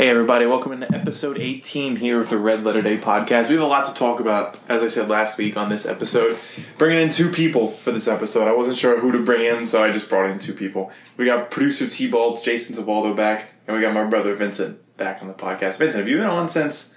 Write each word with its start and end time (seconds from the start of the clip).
Hey, 0.00 0.08
everybody, 0.08 0.46
welcome 0.46 0.72
into 0.72 0.90
episode 0.94 1.36
18 1.36 1.96
here 1.96 2.22
of 2.22 2.30
the 2.30 2.38
Red 2.38 2.64
Letter 2.64 2.80
Day 2.80 2.96
podcast. 2.96 3.48
We 3.50 3.56
have 3.56 3.62
a 3.62 3.66
lot 3.66 3.86
to 3.86 3.92
talk 3.92 4.18
about, 4.18 4.58
as 4.66 4.82
I 4.82 4.86
said 4.88 5.10
last 5.10 5.36
week 5.36 5.58
on 5.58 5.68
this 5.68 5.84
episode. 5.84 6.38
Bringing 6.78 7.02
in 7.02 7.10
two 7.10 7.28
people 7.30 7.68
for 7.68 7.92
this 7.92 8.08
episode. 8.08 8.48
I 8.48 8.52
wasn't 8.52 8.78
sure 8.78 8.98
who 8.98 9.12
to 9.12 9.22
bring 9.22 9.44
in, 9.44 9.66
so 9.66 9.84
I 9.84 9.90
just 9.90 10.08
brought 10.08 10.30
in 10.30 10.38
two 10.38 10.54
people. 10.54 10.90
We 11.18 11.26
got 11.26 11.50
producer 11.50 11.86
T 11.86 12.10
Bald, 12.10 12.42
Jason 12.42 12.74
Zabaldo 12.74 13.14
back, 13.14 13.50
and 13.66 13.76
we 13.76 13.82
got 13.82 13.92
my 13.92 14.04
brother 14.04 14.34
Vincent 14.34 14.80
back 14.96 15.20
on 15.20 15.28
the 15.28 15.34
podcast. 15.34 15.76
Vincent, 15.76 15.96
have 15.96 16.08
you 16.08 16.16
been 16.16 16.24
on 16.24 16.48
since 16.48 16.94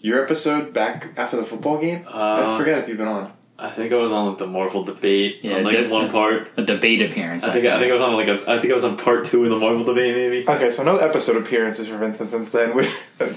your 0.00 0.22
episode 0.22 0.74
back 0.74 1.08
after 1.16 1.38
the 1.38 1.44
football 1.44 1.78
game? 1.78 2.04
I 2.06 2.42
Uh, 2.42 2.58
forget 2.58 2.80
if 2.80 2.86
you've 2.86 2.98
been 2.98 3.08
on. 3.08 3.32
I 3.58 3.70
think 3.70 3.92
I 3.92 3.96
was 3.96 4.10
on 4.10 4.28
like 4.30 4.38
the 4.38 4.46
Marvel 4.46 4.82
debate 4.82 5.40
Yeah, 5.42 5.56
on 5.56 5.64
like 5.64 5.76
did- 5.76 5.90
one 5.90 6.10
part. 6.10 6.48
a 6.56 6.62
debate 6.64 7.00
appearance. 7.02 7.44
I 7.44 7.52
think 7.52 7.64
I 7.66 7.78
think 7.78 7.90
I 7.90 7.92
was 7.92 8.02
on 8.02 8.14
like 8.14 8.26
a 8.28 8.42
I 8.50 8.58
think 8.58 8.72
I 8.72 8.74
was 8.74 8.84
on 8.84 8.96
part 8.96 9.24
two 9.24 9.44
in 9.44 9.50
the 9.50 9.58
Marvel 9.58 9.84
debate 9.84 10.14
maybe. 10.16 10.48
Okay, 10.48 10.70
so 10.70 10.82
no 10.82 10.96
episode 10.96 11.36
appearances 11.36 11.86
for 11.88 11.96
Vincent 11.98 12.30
since 12.30 12.50
then. 12.50 12.74
We, 12.74 12.88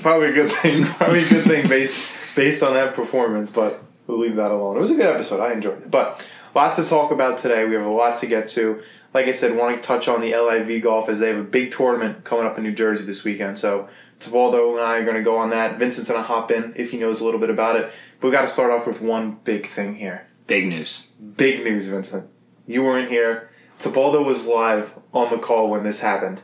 probably 0.02 0.30
a 0.30 0.34
good 0.34 0.52
thing. 0.52 0.84
Probably 0.98 1.24
a 1.24 1.30
good 1.30 1.44
thing 1.46 1.68
based 1.70 2.36
based 2.36 2.64
on 2.64 2.74
that 2.74 2.94
performance, 2.96 3.52
but 3.52 3.84
we'll 4.08 4.20
leave 4.20 4.36
that 4.38 4.52
alone. 4.52 4.78
It 4.78 4.80
was 4.80 4.92
a 4.92 4.96
good 4.96 5.06
episode. 5.06 5.42
I 5.42 5.54
enjoyed 5.54 5.78
it. 5.84 5.92
But 5.92 6.26
lots 6.56 6.78
to 6.78 6.86
talk 6.86 7.12
about 7.12 7.38
today. 7.38 7.66
We 7.66 7.76
have 7.76 7.86
a 7.86 7.90
lot 7.90 8.18
to 8.20 8.28
get 8.28 8.48
to. 8.50 8.82
Like 9.14 9.28
I 9.28 9.32
said, 9.32 9.56
want 9.56 9.76
to 9.76 9.82
touch 9.82 10.08
on 10.08 10.22
the 10.22 10.36
LIV 10.36 10.82
golf 10.82 11.08
as 11.10 11.20
they 11.20 11.28
have 11.28 11.38
a 11.38 11.44
big 11.44 11.72
tournament 11.72 12.24
coming 12.24 12.46
up 12.46 12.58
in 12.58 12.64
New 12.64 12.74
Jersey 12.74 13.06
this 13.06 13.24
weekend. 13.24 13.60
So 13.60 13.88
Tabaldo 14.20 14.72
and 14.72 14.82
I 14.82 14.98
are 14.98 15.04
going 15.04 15.16
to 15.16 15.24
go 15.24 15.38
on 15.38 15.52
that. 15.52 15.78
Vincent's 15.78 16.10
going 16.10 16.22
to 16.22 16.28
hop 16.28 16.52
in 16.52 16.74
if 16.76 16.92
he 16.92 16.98
knows 16.98 17.22
a 17.22 17.26
little 17.26 17.40
bit 17.40 17.50
about 17.50 17.76
it. 17.76 17.92
But 18.20 18.28
we 18.28 18.34
got 18.34 18.42
to 18.42 18.48
start 18.48 18.72
off 18.72 18.88
with 18.88 19.02
one 19.02 19.40
big 19.44 19.68
thing 19.68 19.96
here. 19.96 20.28
Big 20.48 20.68
news. 20.68 21.08
Big 21.38 21.64
news, 21.64 21.88
Vincent. 21.88 22.30
You 22.68 22.84
weren't 22.84 23.10
here. 23.10 23.50
Tabaldo 23.80 24.24
was 24.24 24.48
live 24.48 24.98
on 25.14 25.30
the 25.30 25.38
call 25.38 25.70
when 25.70 25.84
this 25.84 26.02
happened. 26.02 26.42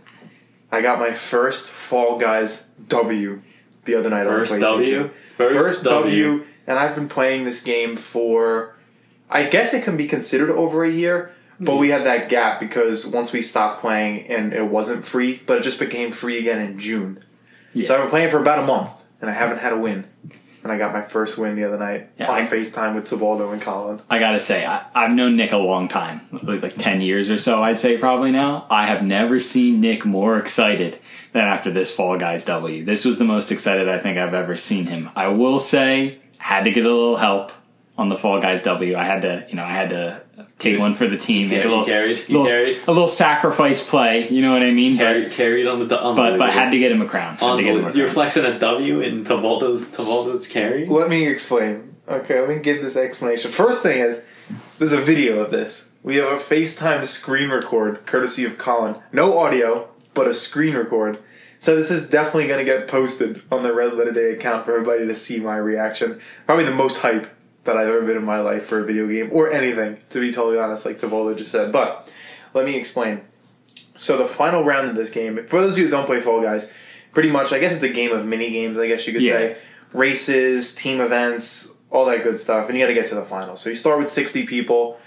I 0.72 0.82
got 0.82 1.00
my 1.00 1.12
first 1.12 1.68
Fall 1.68 2.18
Guys 2.18 2.72
W 2.88 3.42
the 3.86 3.96
other 3.96 4.10
night 4.10 4.26
First 4.26 4.54
on 4.54 4.60
PlayStation. 4.60 4.78
W? 4.78 5.08
First, 5.38 5.56
First 5.56 5.84
w. 5.84 6.28
W. 6.34 6.46
and 6.68 6.80
I've 6.80 6.96
been 6.96 7.10
playing 7.10 7.46
this 7.46 7.64
game 7.64 7.96
for. 7.96 8.76
I 9.32 9.44
guess 9.46 9.74
it 9.74 9.84
can 9.84 9.96
be 9.96 10.08
considered 10.08 10.50
over 10.50 10.84
a 10.84 10.92
year, 10.92 11.32
but 11.60 11.74
hmm. 11.74 11.80
we 11.80 11.90
had 11.90 12.04
that 12.06 12.30
gap 12.30 12.60
because 12.60 13.08
once 13.08 13.32
we 13.32 13.42
stopped 13.42 13.82
playing 13.82 14.28
and 14.28 14.54
it 14.54 14.66
wasn't 14.66 15.06
free, 15.06 15.42
but 15.46 15.58
it 15.58 15.64
just 15.64 15.80
became 15.80 16.12
free 16.12 16.38
again 16.40 16.60
in 16.60 16.78
June. 16.78 17.24
So 17.86 17.96
I've 17.96 18.02
been 18.02 18.10
playing 18.10 18.32
for 18.32 18.40
about 18.40 18.60
a 18.60 18.66
month, 18.66 18.92
and 19.22 19.30
I 19.30 19.34
haven't 19.34 19.60
had 19.60 19.72
a 19.72 19.78
win. 19.78 20.04
And 20.64 20.72
I 20.72 20.78
got 20.78 20.94
my 20.94 21.02
first 21.02 21.40
win 21.40 21.56
the 21.56 21.64
other 21.64 21.80
night 21.80 22.10
Yeah, 22.20 22.30
on 22.30 22.42
I- 22.42 22.46
FaceTime 22.46 22.94
with 22.94 23.06
Tabaldo 23.06 23.52
and 23.52 23.62
Colin. 23.62 24.02
I 24.10 24.20
gotta 24.20 24.40
say, 24.40 24.66
I, 24.66 24.86
I've 24.94 25.12
known 25.12 25.36
Nick 25.36 25.54
a 25.54 25.58
long 25.58 25.88
time, 25.88 26.22
like, 26.44 26.62
like 26.62 26.76
10 26.78 27.02
years 27.02 27.32
or 27.32 27.40
so, 27.40 27.64
I'd 27.64 27.80
say 27.80 27.98
probably 27.98 28.32
now. 28.32 28.68
I 28.70 28.86
have 28.86 29.04
never 29.04 29.40
seen 29.40 29.82
Nick 29.82 30.06
more 30.06 30.38
excited 30.38 31.00
than 31.34 31.46
after 31.46 31.72
this 31.72 31.96
Fall 31.96 32.18
Guys 32.18 32.46
W. 32.46 32.86
This 32.86 33.06
was 33.06 33.18
the 33.18 33.24
most 33.24 33.52
excited 33.52 33.90
I 33.90 33.98
think 33.98 34.20
I've 34.20 34.36
ever 34.36 34.56
seen 34.56 34.86
him. 34.86 35.10
I 35.16 35.30
will 35.30 35.60
say, 35.60 36.20
had 36.38 36.66
to 36.66 36.72
get 36.72 36.86
a 36.86 36.90
little 36.90 37.18
help 37.18 37.54
on 38.02 38.10
the 38.10 38.18
Fall 38.18 38.42
Guys 38.42 38.64
W. 38.64 38.96
I 38.98 39.04
had 39.06 39.22
to, 39.22 39.46
you 39.50 39.56
know, 39.56 39.64
I 39.64 39.72
had 39.74 39.90
to 39.90 40.22
take 40.60 40.80
one 40.80 40.94
for 40.94 41.08
the 41.08 41.18
team, 41.18 41.50
make 41.50 41.60
a 41.60 41.64
He 41.64 41.68
little, 41.70 41.84
carried, 41.84 42.18
he 42.18 42.34
little, 42.34 42.48
carried. 42.48 42.78
a 42.88 42.92
little 42.92 43.08
sacrifice 43.08 43.88
play, 43.88 44.28
you 44.30 44.42
know 44.42 44.52
what 44.54 44.64
I 44.64 44.72
mean? 44.72 44.98
Carried, 44.98 45.26
But, 45.26 45.32
carried 45.34 45.68
on 45.68 45.88
the 45.88 46.02
on 46.02 46.16
but, 46.16 46.32
the, 46.32 46.38
but 46.40 46.50
had 46.50 46.72
to 46.72 46.80
get 46.80 46.92
him 46.92 47.02
a 47.02 47.08
crown. 47.08 47.38
Had 47.38 47.56
to 47.58 47.64
get 47.64 47.76
him 47.78 47.86
a 47.86 47.92
You're 47.94 48.08
crown. 48.08 48.14
flexing 48.32 48.46
a 48.46 48.60
W 48.60 49.00
in 49.02 49.24
Tavaldo's 49.24 49.88
Tavaldo's 49.88 50.48
carry. 50.48 50.86
Let 50.86 51.10
me 51.10 51.28
explain. 51.28 51.96
Okay, 52.08 52.40
let 52.40 52.50
me 52.50 52.60
give 52.60 52.82
this 52.82 52.98
explanation. 52.98 53.52
First 53.52 53.84
thing 53.84 54.00
is, 54.00 54.28
there's 54.80 54.94
a 54.94 55.02
video 55.02 55.40
of 55.40 55.52
this. 55.52 55.92
We 56.04 56.16
have 56.18 56.32
a 56.32 56.36
FaceTime 56.38 57.06
screen 57.06 57.50
record, 57.52 58.06
courtesy 58.08 58.44
of 58.44 58.58
Colin. 58.58 58.96
No 59.14 59.38
audio, 59.38 59.88
but 60.16 60.28
a 60.28 60.34
screen 60.34 60.76
record. 60.76 61.20
So 61.60 61.76
this 61.76 61.92
is 61.92 62.10
definitely 62.10 62.48
going 62.48 62.66
to 62.66 62.70
get 62.72 62.88
posted 62.88 63.44
on 63.52 63.62
the 63.62 63.72
Red 63.72 63.94
Letter 63.94 64.12
Day 64.12 64.32
account 64.34 64.66
for 64.66 64.74
everybody 64.74 65.06
to 65.08 65.14
see 65.14 65.40
my 65.40 65.58
reaction. 65.58 66.20
Probably 66.48 66.66
the 66.66 66.74
most 66.74 67.02
hype 67.02 67.28
that 67.64 67.78
I've 67.78 67.88
ever 67.88 68.02
been 68.02 68.18
in 68.18 68.24
my 68.26 68.40
life 68.42 68.66
for 68.66 68.80
a 68.80 68.86
video 68.86 69.08
game 69.08 69.30
or 69.32 69.52
anything, 69.52 69.98
to 70.10 70.20
be 70.20 70.32
totally 70.32 70.58
honest, 70.58 70.86
like 70.86 71.00
Tavaldo 71.00 71.38
just 71.38 71.52
said. 71.52 71.72
But 71.72 72.12
let 72.54 72.66
me 72.66 72.76
explain. 72.76 73.22
So 73.96 74.18
the 74.18 74.26
final 74.26 74.64
round 74.64 74.90
of 74.90 74.96
this 74.96 75.10
game, 75.12 75.36
for 75.48 75.62
those 75.62 75.74
of 75.74 75.78
you 75.80 75.86
who 75.86 75.92
don't 75.92 76.06
play 76.06 76.20
Fall 76.22 76.42
Guys, 76.42 76.72
pretty 77.14 77.30
much 77.30 77.54
I 77.54 77.60
guess 77.60 77.74
it's 77.74 77.84
a 77.84 77.90
game 77.90 78.12
of 78.12 78.26
mini 78.26 78.50
games. 78.52 78.78
I 78.80 78.88
guess 78.88 79.06
you 79.06 79.14
could 79.14 79.22
Yeah. 79.22 79.34
say 79.34 79.58
races, 79.94 80.74
team 80.74 81.02
events, 81.02 81.74
all 81.92 82.06
that 82.06 82.24
good 82.24 82.40
stuff, 82.40 82.68
and 82.70 82.78
you 82.78 82.84
got 82.84 82.88
to 82.88 82.94
get 82.94 83.08
to 83.08 83.16
the 83.16 83.22
final. 83.24 83.56
So 83.56 83.70
you 83.70 83.76
start 83.76 84.00
with 84.00 84.10
sixty 84.10 84.46
people, 84.46 85.00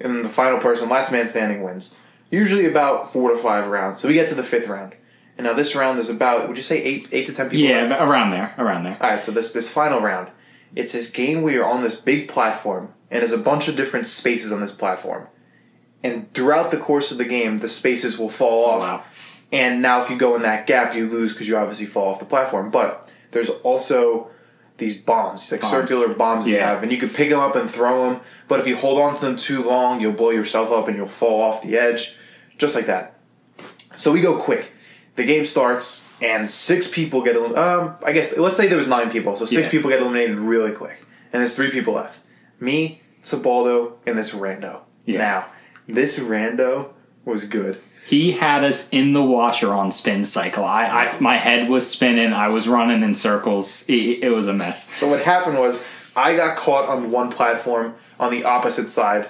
and 0.00 0.24
the 0.24 0.28
final 0.28 0.58
person, 0.58 0.88
last 0.88 1.12
man 1.12 1.28
standing, 1.28 1.62
wins. 1.62 1.96
Usually 2.30 2.66
about 2.66 3.12
four 3.12 3.30
to 3.30 3.36
five 3.36 3.68
rounds. 3.68 4.00
So 4.00 4.08
we 4.08 4.14
get 4.14 4.28
to 4.30 4.34
the 4.34 4.42
fifth 4.42 4.68
round, 4.68 4.94
and 5.38 5.46
now 5.46 5.52
this 5.54 5.74
round 5.76 5.98
is 6.00 6.10
about 6.10 6.48
would 6.48 6.56
you 6.56 6.62
say 6.62 6.82
eight 6.82 7.08
eight 7.12 7.26
to 7.26 7.34
ten 7.34 7.48
people? 7.48 7.66
Yeah, 7.70 7.82
left? 7.84 8.02
around 8.02 8.30
there, 8.32 8.54
around 8.58 8.84
there. 8.84 8.96
All 9.00 9.08
right, 9.10 9.24
so 9.24 9.30
this 9.32 9.52
this 9.52 9.72
final 9.72 10.00
round, 10.00 10.28
it's 10.74 10.92
this 10.92 11.10
game 11.10 11.42
where 11.42 11.54
you're 11.54 11.64
on 11.64 11.82
this 11.82 12.00
big 12.00 12.28
platform, 12.28 12.92
and 13.10 13.20
there's 13.20 13.32
a 13.32 13.38
bunch 13.38 13.68
of 13.68 13.76
different 13.76 14.06
spaces 14.06 14.52
on 14.52 14.60
this 14.60 14.74
platform, 14.74 15.28
and 16.02 16.32
throughout 16.34 16.70
the 16.70 16.76
course 16.76 17.10
of 17.10 17.18
the 17.18 17.24
game, 17.24 17.58
the 17.58 17.68
spaces 17.68 18.18
will 18.18 18.28
fall 18.28 18.64
off. 18.64 18.80
Wow. 18.80 19.04
And 19.52 19.82
now, 19.82 20.02
if 20.02 20.10
you 20.10 20.18
go 20.18 20.34
in 20.34 20.42
that 20.42 20.66
gap, 20.66 20.94
you 20.94 21.08
lose 21.08 21.32
because 21.32 21.46
you 21.46 21.56
obviously 21.56 21.86
fall 21.86 22.08
off 22.08 22.18
the 22.18 22.24
platform. 22.24 22.70
But 22.70 23.10
there's 23.30 23.50
also 23.50 24.30
these 24.78 25.00
bombs, 25.00 25.42
these 25.42 25.52
like 25.52 25.60
Bombs. 25.60 25.72
circular 25.72 26.08
bombs 26.08 26.46
you 26.46 26.58
have, 26.58 26.82
and 26.82 26.90
you 26.90 26.98
can 26.98 27.08
pick 27.08 27.30
them 27.30 27.38
up 27.38 27.54
and 27.54 27.70
throw 27.70 28.10
them. 28.10 28.20
But 28.48 28.60
if 28.60 28.66
you 28.66 28.76
hold 28.76 28.98
on 28.98 29.14
to 29.14 29.20
them 29.24 29.36
too 29.36 29.62
long, 29.62 30.00
you'll 30.00 30.12
blow 30.12 30.30
yourself 30.30 30.72
up 30.72 30.88
and 30.88 30.96
you'll 30.96 31.06
fall 31.06 31.40
off 31.40 31.62
the 31.62 31.78
edge, 31.78 32.16
just 32.58 32.74
like 32.74 32.86
that. 32.86 33.18
So 33.96 34.12
we 34.12 34.20
go 34.20 34.36
quick. 34.38 34.72
The 35.16 35.24
game 35.24 35.44
starts, 35.44 36.10
and 36.20 36.50
six 36.50 36.90
people 36.90 37.22
get 37.22 37.36
eliminated. 37.36 37.58
Um, 37.64 37.94
I 38.04 38.12
guess 38.12 38.36
let's 38.36 38.56
say 38.56 38.66
there 38.66 38.76
was 38.78 38.88
nine 38.88 39.10
people, 39.10 39.36
so 39.36 39.44
six 39.44 39.62
Yeah. 39.62 39.70
people 39.70 39.90
get 39.90 40.00
eliminated 40.00 40.38
really 40.38 40.72
quick, 40.72 41.04
and 41.32 41.40
there's 41.40 41.54
three 41.54 41.70
people 41.70 41.94
left: 41.94 42.26
me, 42.60 43.00
Tabaldo, 43.22 43.92
and 44.06 44.18
this 44.18 44.34
rando. 44.34 44.80
Yeah. 45.04 45.18
Now, 45.18 45.44
this 45.86 46.18
rando 46.18 46.88
was 47.24 47.44
good. 47.46 47.80
He 48.06 48.32
had 48.32 48.64
us 48.64 48.88
in 48.90 49.12
the 49.14 49.22
washer 49.22 49.72
on 49.72 49.90
spin 49.92 50.24
cycle. 50.24 50.64
I, 50.64 50.86
I 50.86 51.20
my 51.20 51.36
head 51.36 51.68
was 51.70 51.88
spinning. 51.90 52.32
I 52.32 52.48
was 52.48 52.68
running 52.68 53.02
in 53.02 53.14
circles. 53.14 53.84
It, 53.88 54.24
it 54.24 54.30
was 54.30 54.46
a 54.46 54.52
mess. 54.52 54.92
So 54.94 55.08
what 55.08 55.22
happened 55.22 55.58
was 55.58 55.82
I 56.16 56.36
got 56.36 56.56
caught 56.56 56.88
on 56.88 57.10
one 57.10 57.30
platform 57.30 57.94
on 58.20 58.30
the 58.30 58.44
opposite 58.44 58.90
side. 58.90 59.28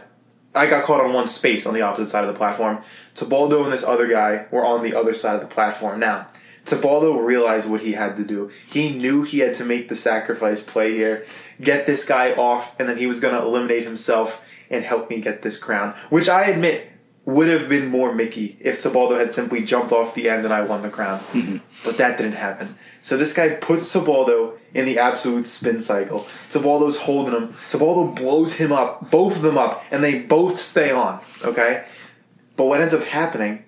I 0.54 0.66
got 0.66 0.84
caught 0.84 1.00
on 1.00 1.12
one 1.12 1.28
space 1.28 1.66
on 1.66 1.75
the 1.75 1.82
opposite 1.82 2.06
side 2.06 2.25
of 2.25 2.32
the 2.32 2.38
platform. 2.38 2.78
Tabaldo 3.15 3.65
and 3.65 3.72
this 3.72 3.84
other 3.84 4.06
guy 4.06 4.47
were 4.50 4.65
on 4.65 4.82
the 4.82 4.94
other 4.94 5.15
side 5.15 5.34
of 5.34 5.41
the 5.41 5.47
platform. 5.47 5.98
Now, 5.98 6.26
Tabaldo 6.65 7.22
realized 7.22 7.70
what 7.70 7.82
he 7.82 7.92
had 7.92 8.16
to 8.16 8.25
do. 8.25 8.50
He 8.66 8.91
knew 8.91 9.22
he 9.22 9.41
had 9.41 9.54
to 9.56 9.64
make 9.64 9.88
the 9.88 9.97
sacrifice 9.97 10.62
play 10.62 10.93
here, 10.94 11.26
get 11.60 11.87
this 11.87 12.06
guy 12.06 12.32
off, 12.32 12.78
and 12.78 12.88
then 12.88 12.98
he 12.98 13.06
was 13.06 13.20
going 13.20 13.34
to 13.34 13.43
eliminate 13.43 13.84
himself 13.84 14.48
and 14.70 14.84
help 14.84 15.10
me 15.10 15.20
get 15.20 15.43
this 15.43 15.59
crown. 15.59 15.91
Which 16.09 16.28
I 16.28 16.44
admit 16.47 16.91
would 17.26 17.48
have 17.48 17.69
been 17.69 17.88
more 17.88 18.14
Mickey 18.14 18.56
if 18.60 18.82
Tabaldo 18.82 19.19
had 19.19 19.34
simply 19.34 19.64
jumped 19.64 19.93
off 19.93 20.14
the 20.14 20.28
end 20.28 20.44
and 20.44 20.54
I 20.54 20.62
won 20.62 20.82
the 20.82 20.91
crown. 20.91 21.19
Mm-hmm. 21.32 21.59
But 21.84 21.98
that 21.98 22.16
didn't 22.16 22.34
happen. 22.34 22.76
So 23.04 23.19
this 23.19 23.34
guy 23.34 23.50
puts 23.50 23.94
Tabaldo 23.94 24.56
in 24.72 24.87
the 24.87 24.98
absolute 24.98 25.44
spin 25.44 25.82
cycle. 25.82 26.20
Tabaldo's 26.48 27.03
holding 27.03 27.34
him. 27.34 27.48
Tabaldo 27.69 28.16
blows 28.16 28.54
him 28.54 28.72
up, 28.72 29.10
both 29.10 29.37
of 29.37 29.42
them 29.42 29.59
up, 29.59 29.84
and 29.91 30.03
they 30.03 30.20
both 30.20 30.59
stay 30.59 30.91
on. 30.91 31.20
Okay? 31.44 31.84
But 32.56 32.64
what 32.64 32.81
ends 32.81 32.94
up 32.94 33.03
happening 33.03 33.66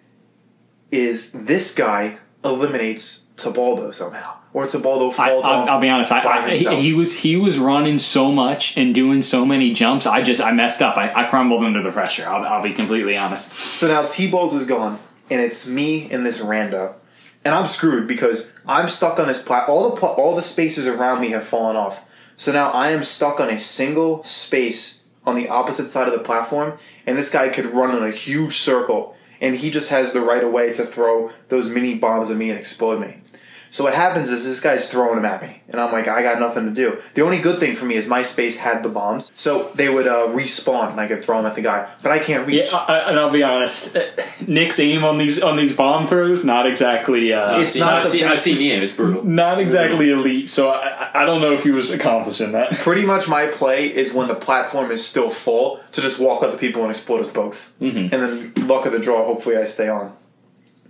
is 0.91 1.33
this 1.33 1.75
guy 1.75 2.17
eliminates 2.43 3.31
Tabaldo 3.37 3.93
somehow. 3.93 4.39
Or 4.55 4.65
Tabaldo 4.65 5.11
I, 5.11 5.29
falls 5.29 5.45
I'll, 5.45 5.53
off. 5.53 5.69
I'll 5.69 5.81
be 5.81 5.91
honest. 5.91 6.13
I, 6.13 6.21
I, 6.23 6.57
he, 6.57 6.75
he 6.75 6.93
was 6.95 7.19
he 7.19 7.37
was 7.37 7.59
running 7.59 7.99
so 7.99 8.33
much 8.33 8.79
and 8.79 8.95
doing 8.95 9.21
so 9.21 9.45
many 9.45 9.75
jumps. 9.75 10.07
I 10.07 10.23
just 10.23 10.41
I 10.41 10.53
messed 10.53 10.81
up. 10.81 10.97
I, 10.97 11.13
I 11.13 11.29
crumbled 11.29 11.63
under 11.63 11.83
the 11.83 11.93
pressure. 11.93 12.25
I'll, 12.27 12.43
I'll 12.43 12.63
be 12.63 12.73
completely 12.73 13.19
honest. 13.19 13.53
So 13.53 13.87
now 13.87 14.07
T 14.07 14.31
Balls 14.31 14.55
is 14.55 14.67
gone, 14.67 14.99
and 15.29 15.43
it's 15.43 15.69
me 15.69 16.11
and 16.11 16.25
this 16.25 16.41
rando, 16.41 16.95
and 17.47 17.55
I'm 17.55 17.69
screwed 17.69 18.09
because 18.09 18.53
I'm 18.67 18.91
stuck 18.91 19.21
on 19.21 19.29
this 19.29 19.43
plat. 19.43 19.69
All 19.69 19.95
the 19.95 20.05
all 20.05 20.35
the 20.35 20.43
spaces 20.43 20.89
around 20.89 21.21
me 21.21 21.31
have 21.31 21.45
fallen 21.45 21.77
off. 21.77 22.09
So 22.35 22.53
now 22.53 22.71
I 22.73 22.91
am 22.91 23.05
stuck 23.05 23.39
on 23.39 23.49
a 23.49 23.59
single 23.59 24.25
space 24.25 25.05
on 25.25 25.37
the 25.37 25.49
opposite 25.49 25.89
side 25.89 26.09
of 26.09 26.13
the 26.13 26.25
platform, 26.25 26.77
and 27.07 27.17
this 27.17 27.31
guy 27.31 27.49
could 27.49 27.67
run 27.67 27.97
in 27.97 28.03
a 28.03 28.11
huge 28.11 28.57
circle, 28.57 29.17
and 29.41 29.57
he 29.57 29.71
just 29.71 29.91
has 29.91 30.13
the 30.13 30.21
right 30.21 30.43
of 30.43 30.53
way 30.53 30.73
to 30.73 30.85
throw 30.85 31.31
those 31.49 31.71
mini 31.71 31.95
bombs 31.95 32.31
at 32.31 32.37
me 32.37 32.51
and 32.51 32.59
explode 32.59 33.01
me. 33.01 33.19
So 33.77 33.85
what 33.85 33.95
happens 33.95 34.31
is 34.31 34.47
this 34.47 34.59
guy's 34.59 34.91
throwing 34.91 35.17
them 35.17 35.27
at 35.27 35.43
me, 35.43 35.61
and 35.69 35.79
I'm 35.79 35.93
like, 35.93 36.09
I 36.09 36.23
got 36.23 36.41
nothing 36.41 36.65
to 36.65 36.71
do. 36.71 36.97
The 37.13 37.21
only 37.21 37.39
good 37.41 37.61
thing 37.61 37.77
for 37.77 37.85
me 37.85 37.97
is 37.97 38.09
my 38.09 38.23
space 38.23 38.59
had 38.59 38.83
the 38.83 38.89
bombs, 38.89 39.31
so 39.37 39.71
they 39.75 39.91
would 39.91 40.07
uh, 40.07 40.29
respawn, 40.29 40.93
and 40.93 40.99
I 40.99 41.07
could 41.07 41.23
throw 41.23 41.37
them 41.37 41.45
at 41.45 41.57
the 41.57 41.61
guy, 41.61 41.87
but 42.03 42.11
I 42.11 42.19
can't 42.19 42.47
reach. 42.47 42.71
Yeah, 42.73 42.79
I, 42.79 43.11
and 43.11 43.19
I'll 43.19 43.29
be 43.31 43.43
honest. 43.43 43.95
uh, 43.95 44.07
Nick's 44.47 44.81
aim 44.81 45.05
on 45.05 45.19
these 45.19 45.43
on 45.43 45.59
these 45.59 45.77
bomb 45.77 46.07
throws 46.07 46.43
not 46.43 46.65
exactly 46.65 47.35
uh, 47.35 47.61
It's 47.61 47.75
See, 47.75 47.81
not 47.81 47.93
I've, 47.93 48.05
the 48.05 48.09
seen, 48.09 48.25
I've 48.25 48.41
seen 48.41 48.57
the 48.57 48.73
aim. 48.73 48.83
It's 48.83 48.95
brutal. 48.95 49.23
not 49.25 49.59
exactly 49.59 50.11
elite. 50.11 50.49
So 50.49 50.71
I, 50.71 51.11
I 51.13 51.23
I 51.23 51.27
don't 51.27 51.43
know 51.43 51.53
if 51.53 51.63
he 51.63 51.71
was 51.71 51.91
accomplishing 51.91 52.53
that. 52.53 52.73
Pretty 52.79 53.05
much 53.05 53.29
my 53.29 53.47
play 53.47 53.95
is 53.95 54.15
when 54.15 54.29
the 54.29 54.35
platform 54.35 54.91
is 54.91 55.07
still 55.07 55.29
full 55.29 55.81
to 55.93 56.01
just 56.01 56.19
walk 56.19 56.43
up 56.43 56.51
to 56.53 56.57
people 56.57 56.81
and 56.81 56.91
explode 56.91 57.21
us 57.21 57.29
both. 57.29 57.75
Mm-hmm. 57.83 57.99
And 57.99 58.11
then 58.55 58.67
luck 58.69 58.87
of 58.87 58.93
the 58.93 58.99
draw, 59.01 59.27
hopefully 59.27 59.59
I 59.59 59.65
stay 59.65 59.91
on. 59.91 60.17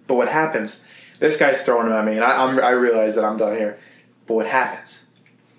But 0.06 0.14
what 0.14 0.28
happens, 0.28 0.85
This 1.18 1.38
guy's 1.38 1.64
throwing 1.64 1.88
them 1.88 1.98
at 1.98 2.04
me, 2.04 2.12
and 2.12 2.24
I, 2.24 2.44
I'm, 2.44 2.58
I 2.60 2.70
realize 2.70 3.14
that 3.14 3.24
I'm 3.24 3.36
done 3.36 3.56
here. 3.56 3.78
But 4.26 4.34
what 4.34 4.46
happens? 4.46 5.10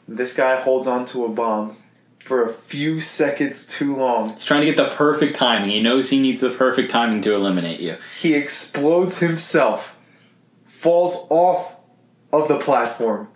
This 0.08 0.36
guy 0.36 0.60
holds 0.62 0.88
on 0.88 1.06
to 1.08 1.26
a 1.26 1.30
bomb 1.30 1.76
for 2.20 2.44
a 2.44 2.50
few 2.50 3.00
seconds 3.00 3.68
too 3.68 3.96
long. 3.96 4.34
He's 4.34 4.46
trying 4.46 4.62
to 4.62 4.68
get 4.68 4.78
the 4.78 4.94
perfect 4.96 5.38
timing. 5.38 5.70
He 5.70 5.82
knows 5.82 6.10
he 6.10 6.20
needs 6.20 6.42
the 6.42 6.50
perfect 6.50 6.92
timing 6.92 7.22
to 7.24 7.34
eliminate 7.34 7.80
you. 7.80 7.98
He 8.20 8.34
explodes 8.34 9.20
himself, 9.20 9.98
falls 10.66 11.28
off 11.30 11.78
of 12.32 12.48
the 12.48 12.60
platform, 12.60 13.30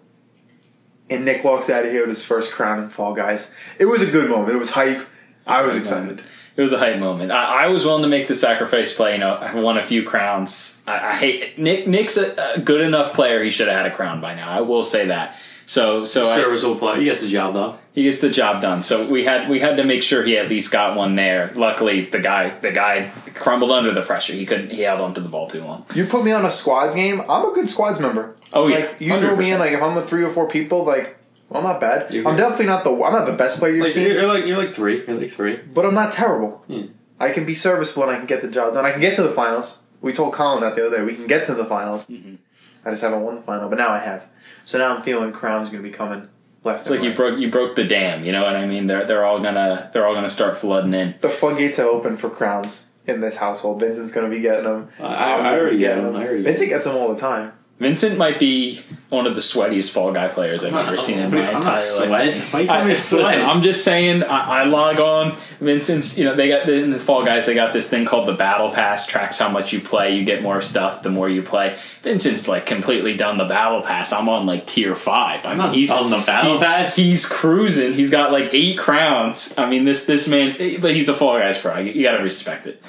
and 1.09 1.25
Nick 1.25 1.43
walks 1.43 1.69
out 1.69 1.85
of 1.85 1.91
here 1.91 2.01
with 2.01 2.09
his 2.09 2.25
first 2.25 2.53
crown 2.53 2.79
in 2.79 2.89
Fall 2.89 3.13
Guys. 3.13 3.53
It 3.79 3.85
was 3.85 4.01
a 4.01 4.09
good 4.09 4.29
moment. 4.29 4.55
It 4.55 4.59
was 4.59 4.71
hype. 4.71 5.07
I 5.47 5.61
was 5.61 5.75
excited. 5.75 6.21
It 6.55 6.61
was 6.61 6.73
a 6.73 6.77
hype 6.77 6.99
moment. 6.99 7.31
I, 7.31 7.65
I 7.65 7.67
was 7.67 7.85
willing 7.85 8.03
to 8.03 8.09
make 8.09 8.27
the 8.27 8.35
sacrifice 8.35 8.93
play. 8.93 9.13
You 9.13 9.19
know, 9.19 9.33
I 9.35 9.55
won 9.55 9.77
a 9.77 9.83
few 9.83 10.03
crowns. 10.03 10.81
I, 10.85 11.09
I 11.09 11.15
hate 11.15 11.57
Nick. 11.57 11.87
Nick's 11.87 12.17
a, 12.17 12.55
a 12.55 12.59
good 12.59 12.81
enough 12.81 13.13
player. 13.13 13.43
He 13.43 13.49
should 13.49 13.67
have 13.67 13.77
had 13.77 13.91
a 13.91 13.95
crown 13.95 14.19
by 14.21 14.35
now. 14.35 14.51
I 14.51 14.61
will 14.61 14.83
say 14.83 15.07
that. 15.07 15.37
So, 15.65 16.03
so 16.03 16.27
I, 16.27 16.35
Serviceable 16.35 16.75
play. 16.75 16.99
He 16.99 17.05
gets 17.05 17.21
the 17.21 17.29
job 17.29 17.53
done. 17.53 17.77
he 17.93 18.03
gets 18.03 18.19
the 18.19 18.29
job 18.29 18.61
done. 18.61 18.83
So 18.83 19.07
we 19.07 19.23
had 19.23 19.49
we 19.49 19.61
had 19.61 19.77
to 19.77 19.85
make 19.85 20.03
sure 20.03 20.21
he 20.21 20.37
at 20.37 20.49
least 20.49 20.69
got 20.69 20.97
one 20.97 21.15
there. 21.15 21.53
Luckily, 21.55 22.09
the 22.09 22.19
guy 22.19 22.59
the 22.59 22.73
guy 22.73 23.09
crumbled 23.35 23.71
under 23.71 23.93
the 23.93 24.01
pressure. 24.01 24.33
He 24.33 24.45
couldn't. 24.45 24.71
He 24.71 24.81
held 24.81 24.99
onto 24.99 25.21
the 25.21 25.29
ball 25.29 25.47
too 25.49 25.63
long. 25.63 25.85
You 25.95 26.05
put 26.05 26.25
me 26.25 26.33
on 26.33 26.43
a 26.43 26.51
squads 26.51 26.93
game. 26.95 27.21
I'm 27.21 27.49
a 27.49 27.53
good 27.53 27.69
squads 27.69 28.01
member. 28.01 28.35
Oh, 28.51 28.67
yeah. 28.67 28.79
like 28.79 28.99
you 28.99 29.17
throw 29.17 29.37
me 29.37 29.51
in 29.51 29.59
like 29.59 29.71
if 29.71 29.81
I'm 29.81 29.95
with 29.95 30.09
three 30.09 30.23
or 30.23 30.29
four 30.29 30.49
people, 30.49 30.83
like 30.83 31.17
well, 31.51 31.61
I'm 31.61 31.63
not 31.71 31.81
bad. 31.81 32.13
You're 32.13 32.27
I'm 32.27 32.35
good. 32.35 32.41
definitely 32.43 32.65
not 32.67 32.83
the 32.83 32.91
I'm 32.91 33.11
not 33.13 33.25
the 33.25 33.33
best 33.33 33.59
player 33.59 33.73
you've 33.73 33.83
Like, 33.83 33.91
seen, 33.91 34.07
you're, 34.07 34.25
like 34.27 34.45
you're 34.45 34.57
like 34.57 34.69
three. 34.69 35.03
You're 35.05 35.17
like 35.19 35.29
three. 35.29 35.57
but 35.57 35.85
I'm 35.85 35.93
not 35.93 36.11
terrible. 36.11 36.63
Hmm. 36.67 36.85
I 37.19 37.31
can 37.31 37.45
be 37.45 37.53
serviceable 37.53 38.03
and 38.03 38.11
I 38.13 38.17
can 38.17 38.25
get 38.25 38.41
the 38.41 38.47
job 38.47 38.73
done. 38.73 38.85
I 38.85 38.91
can 38.91 39.01
get 39.01 39.15
to 39.17 39.23
the 39.23 39.29
finals. 39.31 39.85
We 40.01 40.11
told 40.13 40.33
Colin 40.33 40.61
that 40.61 40.75
the 40.75 40.87
other 40.87 40.97
day. 40.97 41.03
We 41.03 41.13
can 41.15 41.27
get 41.27 41.45
to 41.47 41.53
the 41.53 41.65
finals. 41.65 42.07
Mm-hmm. 42.07 42.35
I 42.83 42.89
just 42.89 43.03
haven't 43.03 43.21
won 43.21 43.35
the 43.35 43.41
final, 43.43 43.69
but 43.69 43.77
now 43.77 43.89
I 43.89 43.99
have. 43.99 44.27
So 44.65 44.79
now 44.79 44.95
I'm 44.95 45.03
feeling 45.03 45.31
crowns 45.31 45.67
are 45.67 45.71
going 45.71 45.83
to 45.83 45.89
be 45.89 45.93
coming 45.93 46.27
left. 46.63 46.81
It's 46.81 46.89
like 46.89 46.99
and 47.01 47.09
you 47.09 47.13
broke 47.13 47.39
you 47.39 47.51
broke 47.51 47.75
the 47.75 47.83
dam. 47.83 48.23
You 48.23 48.31
know 48.31 48.43
what 48.43 48.55
I 48.55 48.65
mean? 48.65 48.87
They're 48.87 49.05
they're 49.05 49.23
all 49.25 49.39
gonna 49.39 49.91
they're 49.93 50.07
all 50.07 50.15
gonna 50.15 50.29
start 50.31 50.57
flooding 50.57 50.93
in. 50.95 51.15
the 51.21 51.29
floodgates 51.29 51.77
are 51.79 51.87
open 51.87 52.17
for 52.17 52.29
crowns 52.29 52.91
in 53.05 53.19
this 53.21 53.37
household. 53.37 53.79
Vincent's 53.81 54.11
going 54.11 54.29
to 54.29 54.35
be 54.35 54.41
getting 54.41 54.63
them. 54.63 54.87
I- 54.99 55.03
I- 55.05 55.35
I 55.51 55.59
already 55.59 55.77
get 55.77 55.89
getting 55.95 56.05
them. 56.05 56.15
I 56.15 56.25
already 56.25 56.43
Vincent 56.43 56.69
gets 56.69 56.85
them 56.85 56.95
all 56.97 57.13
the 57.13 57.19
time. 57.19 57.53
Vincent 57.81 58.15
might 58.15 58.37
be 58.37 58.79
one 59.09 59.25
of 59.25 59.33
the 59.33 59.41
sweatiest 59.41 59.89
Fall 59.89 60.13
Guy 60.13 60.27
players 60.27 60.63
I've 60.63 60.75
ever 60.75 60.97
seen 60.97 61.17
in 61.17 61.31
my 61.31 61.49
I'm 61.49 61.55
entire 61.55 62.09
life. 62.11 62.53
Why 62.53 62.67
I, 62.67 62.83
listen, 62.83 63.25
I'm 63.25 63.63
just 63.63 63.83
saying. 63.83 64.21
I, 64.21 64.61
I 64.61 64.63
log 64.65 64.99
on. 64.99 65.35
Vincent's. 65.59 66.15
You 66.15 66.25
know, 66.25 66.35
they 66.35 66.47
got 66.47 66.67
the, 66.67 66.75
in 66.75 66.91
the 66.91 66.99
Fall 66.99 67.25
Guys. 67.25 67.47
They 67.47 67.55
got 67.55 67.73
this 67.73 67.89
thing 67.89 68.05
called 68.05 68.27
the 68.27 68.35
Battle 68.35 68.69
Pass. 68.69 69.07
Tracks 69.07 69.39
how 69.39 69.49
much 69.49 69.73
you 69.73 69.79
play. 69.79 70.15
You 70.15 70.23
get 70.23 70.43
more 70.43 70.61
stuff 70.61 71.01
the 71.01 71.09
more 71.09 71.27
you 71.27 71.41
play. 71.41 71.75
Vincent's 72.03 72.47
like 72.47 72.67
completely 72.67 73.17
done 73.17 73.39
the 73.39 73.45
Battle 73.45 73.81
Pass. 73.81 74.13
I'm 74.13 74.29
on 74.29 74.45
like 74.45 74.67
tier 74.67 74.93
five. 74.93 75.43
I 75.43 75.55
mean, 75.55 75.73
he's 75.73 75.89
on 75.89 76.11
the 76.11 76.19
Battle 76.19 76.51
he's, 76.51 76.61
Pass. 76.61 76.95
He's 76.95 77.25
cruising. 77.25 77.93
He's 77.93 78.11
got 78.11 78.31
like 78.31 78.53
eight 78.53 78.77
crowns. 78.77 79.57
I 79.57 79.67
mean, 79.67 79.85
this 79.85 80.05
this 80.05 80.27
man. 80.27 80.79
But 80.79 80.93
he's 80.93 81.09
a 81.09 81.15
Fall 81.15 81.39
Guys 81.39 81.59
pro. 81.59 81.79
You, 81.79 82.03
got 82.03 82.17
to 82.17 82.23
respect 82.23 82.67
it. 82.67 82.79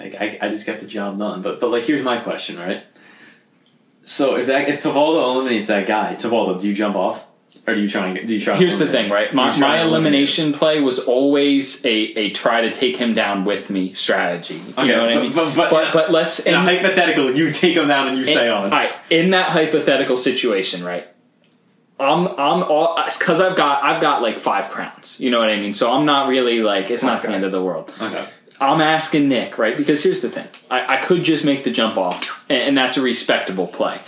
Like, 0.00 0.16
I, 0.20 0.38
I 0.42 0.48
just 0.48 0.66
got 0.66 0.80
the 0.80 0.86
job 0.88 1.16
done. 1.16 1.42
But 1.42 1.60
but 1.60 1.70
like 1.70 1.84
here's 1.84 2.02
my 2.02 2.18
question, 2.18 2.58
right? 2.58 2.82
So 4.04 4.36
if 4.36 4.46
that 4.48 4.68
if 4.68 4.82
Tavaldo 4.82 5.22
eliminates 5.34 5.68
that 5.68 5.86
guy, 5.86 6.14
Tavaldo, 6.16 6.60
do 6.60 6.66
you 6.66 6.74
jump 6.74 6.96
off? 6.96 7.26
Or 7.64 7.76
do 7.76 7.80
you 7.80 7.88
try 7.88 8.08
and 8.08 8.26
do 8.26 8.34
you 8.34 8.40
try? 8.40 8.56
Here's 8.56 8.78
the 8.80 8.88
thing, 8.88 9.08
right? 9.08 9.32
My, 9.32 9.56
my 9.60 9.82
elimination 9.82 10.52
play 10.52 10.80
was 10.80 10.98
always 10.98 11.84
a, 11.86 11.90
a 11.94 12.30
try 12.30 12.62
to 12.62 12.72
take 12.72 12.96
him 12.96 13.14
down 13.14 13.44
with 13.44 13.70
me 13.70 13.92
strategy. 13.92 14.54
You 14.56 14.72
Okay, 14.76 14.86
know 14.88 15.02
what 15.02 15.10
I 15.10 15.14
but- 15.14 15.22
mean? 15.22 15.32
but- 15.32 15.54
but- 15.56 15.70
but, 15.70 15.92
but 15.92 16.10
let's? 16.10 16.44
In 16.44 16.54
a 16.54 16.60
hypothetical, 16.60 17.32
you 17.32 17.52
take 17.52 17.76
him 17.76 17.86
down 17.86 18.08
and 18.08 18.18
you 18.18 18.24
stay 18.24 18.48
on. 18.48 18.64
All 18.64 18.70
right, 18.70 18.92
in 19.10 19.30
that 19.30 19.50
hypothetical 19.50 20.16
situation, 20.16 20.82
right? 20.84 21.06
I'm 22.00 22.26
I'm 22.26 22.64
all 22.64 22.98
uh, 22.98 23.08
because 23.16 23.40
I've 23.40 23.56
got 23.56 23.84
I've 23.84 24.02
got 24.02 24.22
like 24.22 24.38
five 24.40 24.68
crowns. 24.70 25.20
You 25.20 25.30
know 25.30 25.38
what 25.38 25.50
I 25.50 25.56
mean? 25.60 25.72
So 25.72 25.92
I'm 25.92 26.04
not 26.04 26.26
really 26.28 26.60
like 26.62 26.90
it's 26.90 27.04
not 27.04 27.22
the 27.22 27.30
end 27.30 27.44
of 27.44 27.52
the 27.52 27.62
world. 27.62 27.92
Okay. 28.00 28.26
I'm 28.62 28.80
asking 28.80 29.28
Nick, 29.28 29.58
right? 29.58 29.76
Because 29.76 30.02
here's 30.02 30.22
the 30.22 30.30
thing: 30.30 30.48
I, 30.70 30.96
I 30.98 31.00
could 31.02 31.24
just 31.24 31.44
make 31.44 31.64
the 31.64 31.70
jump 31.70 31.96
off, 31.96 32.44
and, 32.48 32.68
and 32.68 32.78
that's 32.78 32.96
a 32.96 33.02
respectable 33.02 33.66
play. 33.66 34.00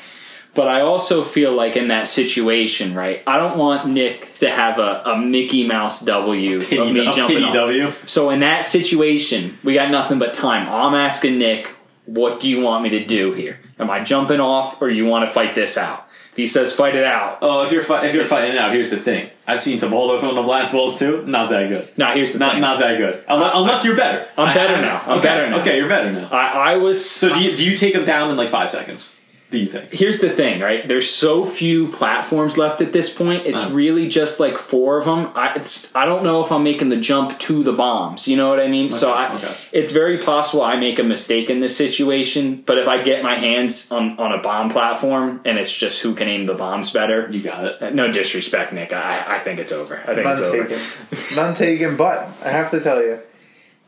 But 0.55 0.69
I 0.69 0.83
also 0.83 1.25
feel 1.25 1.53
like 1.53 1.77
in 1.77 1.89
that 1.89 2.07
situation, 2.07 2.95
right? 2.95 3.23
I 3.27 3.39
don't 3.39 3.59
want 3.59 3.89
Nick 3.89 4.37
to 4.37 4.49
have 4.49 4.79
a, 4.79 5.03
a 5.05 5.19
Mickey 5.19 5.67
Mouse 5.67 6.05
W 6.05 6.59
of 6.59 6.71
me 6.71 7.13
jumping 7.13 7.43
off. 7.43 7.55
W. 7.55 7.93
So 8.07 8.31
in 8.31 8.41
that 8.41 8.65
situation, 8.65 9.59
we 9.65 9.75
got 9.75 9.91
nothing 9.91 10.21
but 10.21 10.35
time. 10.35 10.69
I'm 10.69 10.95
asking 10.95 11.39
Nick, 11.39 11.67
what 12.07 12.41
do 12.41 12.49
you 12.49 12.61
want 12.61 12.85
me 12.85 12.91
to 12.91 13.05
do 13.05 13.33
here? 13.33 13.59
Am 13.81 13.91
I 13.91 14.05
jumping 14.05 14.39
off, 14.39 14.81
or 14.81 14.89
you 14.89 15.07
want 15.07 15.27
to 15.27 15.33
fight 15.33 15.57
this 15.57 15.77
out? 15.77 16.04
He 16.37 16.47
says 16.47 16.75
fight 16.75 16.95
it 16.97 17.05
out, 17.05 17.39
Oh, 17.43 17.63
if 17.65 17.71
you're 17.73 17.83
fi- 17.83 18.07
if 18.07 18.15
you're 18.15 18.25
fighting 18.25 18.53
it 18.53 18.59
out, 18.59 18.73
here's 18.73 18.91
the 18.91 18.97
thing. 18.97 19.31
I've 19.47 19.61
seen 19.61 19.79
Tavaldo 19.79 20.19
from 20.19 20.35
the 20.35 20.43
blast 20.43 20.73
balls 20.73 20.99
too. 20.99 21.25
Not 21.27 21.51
that 21.51 21.69
good. 21.69 21.89
now 21.97 22.13
here's 22.13 22.33
the 22.33 22.39
Not 22.41 22.53
thing. 22.53 22.61
not 22.61 22.79
that 22.81 22.97
good. 22.99 23.23
Unless, 23.29 23.53
unless 23.55 23.85
you're 23.85 23.97
better. 23.97 24.27
I'm 24.37 24.49
I- 24.49 24.55
better 24.55 24.75
I- 24.75 24.81
now. 24.81 25.03
I'm 25.07 25.19
okay, 25.19 25.23
better 25.29 25.51
now. 25.51 25.61
Okay, 25.61 25.77
you're 25.79 25.89
better 25.89 26.11
now. 26.13 26.29
I, 26.33 26.73
I 26.73 26.77
was 26.77 27.09
So 27.09 27.29
do 27.29 27.39
you, 27.41 27.55
do 27.55 27.65
you 27.69 27.77
take 27.77 27.95
him 27.95 28.05
down 28.05 28.31
in 28.31 28.37
like 28.37 28.51
five 28.51 28.71
seconds? 28.71 29.15
Do 29.55 29.61
you 29.61 29.67
think? 29.69 29.91
here's 29.93 30.19
the 30.21 30.31
thing, 30.31 30.61
right? 30.61 30.87
There's 30.87 31.09
so 31.09 31.45
few 31.45 31.89
platforms 31.89 32.59
left 32.59 32.81
at 32.81 32.93
this 32.93 33.09
point. 33.13 33.47
It's 33.47 33.63
Uh. 33.67 33.71
really 33.73 34.09
just 34.09 34.41
like 34.41 34.59
four 34.59 34.99
of 34.99 35.05
them. 35.05 35.31
I 35.37 35.55
it's, 35.55 35.95
I 35.95 36.05
don't 36.07 36.25
know 36.25 36.45
if 36.45 36.51
I'm 36.51 36.65
making 36.65 36.89
the 36.89 36.97
jump 36.97 37.39
to 37.47 37.63
the 37.63 37.73
bombs. 37.73 38.27
You 38.27 38.37
know 38.37 38.49
what 38.49 38.59
I 38.59 38.67
mean? 38.69 38.91
so 38.91 39.13
I, 39.13 39.33
okay. 39.37 39.55
it's 39.71 39.93
very 39.93 40.19
possible 40.19 40.63
I 40.63 40.77
make 40.77 40.99
a 40.99 41.05
mistake 41.05 41.51
in 41.51 41.61
this 41.61 41.77
situation. 41.77 42.63
But 42.67 42.79
if 42.79 42.89
I 42.89 43.03
get 43.03 43.23
my 43.23 43.37
hands 43.37 43.93
on 43.93 44.19
on 44.19 44.33
a 44.33 44.39
bomb 44.43 44.71
platform 44.71 45.41
and 45.45 45.57
it's 45.59 45.73
just 45.73 46.01
who 46.03 46.15
can 46.15 46.27
aim 46.29 46.47
the 46.47 46.55
bombs 46.55 46.91
better, 46.91 47.29
You 47.31 47.41
got 47.41 47.65
it. 47.65 47.95
no 47.95 48.11
disrespect, 48.11 48.73
Nick. 48.73 48.93
I, 48.93 49.37
I 49.37 49.39
think 49.39 49.61
it's 49.61 49.73
over. 49.73 50.01
I 50.07 50.15
think 50.15 50.25
None 50.27 50.39
it's 50.39 50.49
over. 50.49 50.65
taken. 50.67 51.37
None 51.37 51.55
taken. 51.55 51.97
But 51.97 52.29
I 52.45 52.49
have 52.51 52.71
to 52.73 52.81
tell 52.81 53.01
you, 53.01 53.21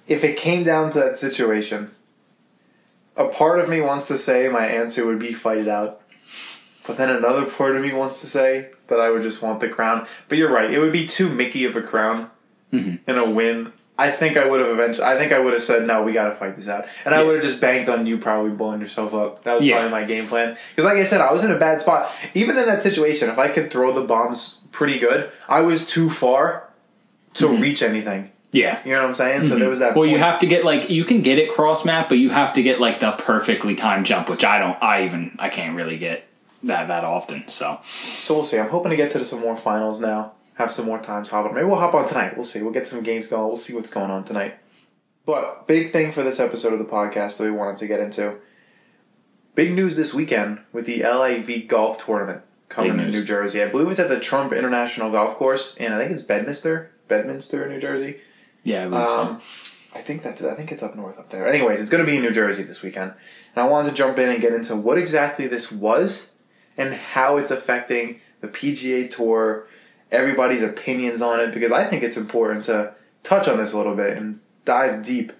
if 0.06 0.22
it 0.22 0.36
came 0.36 0.62
down 0.62 0.92
to 0.92 0.98
that 1.00 1.18
situation, 1.18 1.90
a 3.16 3.28
part 3.28 3.60
of 3.60 3.68
me 3.68 3.80
wants 3.80 4.08
to 4.08 4.18
say 4.18 4.48
my 4.48 4.66
answer 4.66 5.06
would 5.06 5.18
be 5.18 5.32
fight 5.32 5.58
it 5.58 5.68
out. 5.68 6.00
But 6.86 6.96
then 6.98 7.10
another 7.10 7.44
part 7.46 7.74
of 7.76 7.82
me 7.82 7.92
wants 7.92 8.20
to 8.20 8.26
say 8.26 8.70
that 8.88 9.00
I 9.00 9.10
would 9.10 9.22
just 9.22 9.42
want 9.42 9.60
the 9.60 9.68
crown. 9.68 10.06
But 10.28 10.38
you're 10.38 10.52
right; 10.52 10.70
it 10.70 10.78
would 10.78 10.92
be 10.92 11.06
too 11.06 11.28
Mickey 11.28 11.64
of 11.64 11.76
a 11.76 11.82
crown 11.82 12.30
Mm-hmm. 12.72 13.08
in 13.10 13.16
a 13.18 13.30
win. 13.30 13.72
I 13.98 14.10
think 14.10 14.36
I 14.36 14.46
would 14.46 14.60
have 14.60 14.68
eventually. 14.68 15.06
I 15.06 15.16
think 15.16 15.32
I 15.32 15.38
would 15.38 15.52
have 15.54 15.62
said, 15.62 15.86
"No, 15.86 16.02
we 16.02 16.12
got 16.12 16.28
to 16.28 16.34
fight 16.34 16.56
this 16.56 16.68
out," 16.68 16.86
and 17.04 17.14
I 17.14 17.22
would 17.22 17.36
have 17.36 17.44
just 17.44 17.60
banked 17.60 17.88
on 17.88 18.06
you 18.06 18.18
probably 18.18 18.50
blowing 18.50 18.80
yourself 18.80 19.14
up. 19.14 19.42
That 19.44 19.54
was 19.54 19.64
Yeah. 19.64 19.76
probably 19.76 19.90
my 19.92 20.04
game 20.04 20.26
plan. 20.26 20.56
Because, 20.70 20.84
like 20.84 20.98
I 20.98 21.04
said, 21.04 21.20
I 21.20 21.32
was 21.32 21.44
in 21.44 21.50
a 21.50 21.58
bad 21.58 21.80
spot. 21.80 22.10
Even 22.34 22.58
in 22.58 22.66
that 22.66 22.82
situation, 22.82 23.30
if 23.30 23.38
I 23.38 23.48
could 23.48 23.70
throw 23.70 23.92
the 23.92 24.02
bombs 24.02 24.62
pretty 24.72 24.98
good, 24.98 25.30
I 25.48 25.60
was 25.62 25.86
too 25.86 26.10
far 26.10 26.68
to 27.34 27.48
reach 27.48 27.82
anything. 27.82 28.30
Yeah. 28.52 28.80
You 28.84 28.92
know 28.92 29.02
what 29.02 29.08
I'm 29.08 29.14
saying? 29.14 29.46
So 29.46 29.58
there 29.58 29.68
was 29.68 29.80
that. 29.80 29.90
Mm-hmm. 29.90 29.98
Well, 29.98 30.08
you 30.08 30.18
have 30.18 30.38
to 30.40 30.46
get 30.46 30.64
like 30.64 30.88
you 30.90 31.04
can 31.04 31.20
get 31.20 31.38
it 31.38 31.52
cross 31.52 31.84
map, 31.84 32.08
but 32.08 32.18
you 32.18 32.30
have 32.30 32.54
to 32.54 32.62
get 32.62 32.80
like 32.80 33.00
the 33.00 33.12
perfectly 33.12 33.74
timed 33.74 34.06
jump, 34.06 34.28
which 34.28 34.44
I 34.44 34.58
don't. 34.58 34.82
I 34.82 35.04
even 35.04 35.36
I 35.38 35.48
can't 35.48 35.76
really 35.76 35.98
get 35.98 36.26
that 36.62 36.88
that 36.88 37.04
often. 37.04 37.48
So 37.48 37.80
So 37.84 38.34
we'll 38.34 38.44
see. 38.44 38.58
I'm 38.58 38.70
hoping 38.70 38.90
to 38.90 38.96
get 38.96 39.10
to 39.12 39.24
some 39.24 39.40
more 39.40 39.56
finals 39.56 40.00
now. 40.00 40.32
Have 40.54 40.70
some 40.70 40.86
more 40.86 40.98
times 40.98 41.28
hop 41.28 41.44
on. 41.46 41.54
Maybe 41.54 41.66
we'll 41.66 41.78
hop 41.78 41.94
on 41.94 42.08
tonight. 42.08 42.34
We'll 42.34 42.44
see. 42.44 42.62
We'll 42.62 42.72
get 42.72 42.88
some 42.88 43.02
games 43.02 43.28
going. 43.28 43.46
We'll 43.46 43.58
see 43.58 43.74
what's 43.74 43.90
going 43.90 44.10
on 44.10 44.24
tonight. 44.24 44.58
But 45.26 45.66
big 45.66 45.90
thing 45.90 46.12
for 46.12 46.22
this 46.22 46.40
episode 46.40 46.72
of 46.72 46.78
the 46.78 46.84
podcast 46.84 47.36
that 47.36 47.44
we 47.44 47.50
wanted 47.50 47.76
to 47.78 47.86
get 47.86 48.00
into. 48.00 48.36
Big 49.54 49.72
news 49.74 49.96
this 49.96 50.14
weekend 50.14 50.60
with 50.72 50.86
the 50.86 51.02
LIV 51.02 51.66
golf 51.66 52.04
tournament 52.04 52.42
coming 52.68 52.96
to. 52.96 53.10
New 53.10 53.24
Jersey. 53.24 53.62
I 53.62 53.68
believe 53.68 53.88
it's 53.88 53.98
at 54.00 54.08
the 54.08 54.20
Trump 54.20 54.52
International 54.52 55.10
Golf 55.10 55.34
Course, 55.34 55.76
and 55.78 55.92
I 55.92 55.98
think 55.98 56.12
it's 56.12 56.22
Bedminster, 56.22 56.90
Bedminster, 57.08 57.68
New 57.68 57.80
Jersey. 57.80 58.20
Yeah. 58.66 58.84
Um, 58.86 59.40
I 59.94 60.02
think 60.02 60.22
that's 60.22 60.42
I 60.42 60.54
think 60.54 60.72
it's 60.72 60.82
up 60.82 60.96
north 60.96 61.18
up 61.18 61.30
there. 61.30 61.46
Anyways, 61.46 61.80
it's 61.80 61.90
going 61.90 62.04
to 62.04 62.10
be 62.10 62.16
in 62.16 62.22
New 62.22 62.32
Jersey 62.32 62.64
this 62.64 62.82
weekend, 62.82 63.12
and 63.54 63.64
I 63.64 63.68
wanted 63.68 63.90
to 63.90 63.94
jump 63.94 64.18
in 64.18 64.28
and 64.28 64.40
get 64.40 64.52
into 64.52 64.74
what 64.74 64.98
exactly 64.98 65.46
this 65.46 65.70
was 65.70 66.36
and 66.76 66.92
how 66.92 67.36
it's 67.36 67.50
affecting 67.50 68.20
the 68.40 68.48
PGA 68.48 69.10
Tour, 69.10 69.66
everybody's 70.10 70.62
opinions 70.62 71.22
on 71.22 71.40
it, 71.40 71.54
because 71.54 71.72
I 71.72 71.84
think 71.84 72.02
it's 72.02 72.16
important 72.16 72.64
to 72.64 72.94
touch 73.22 73.48
on 73.48 73.56
this 73.56 73.72
a 73.72 73.78
little 73.78 73.94
bit 73.94 74.16
and 74.16 74.40
dive 74.64 75.04
deep 75.04 75.32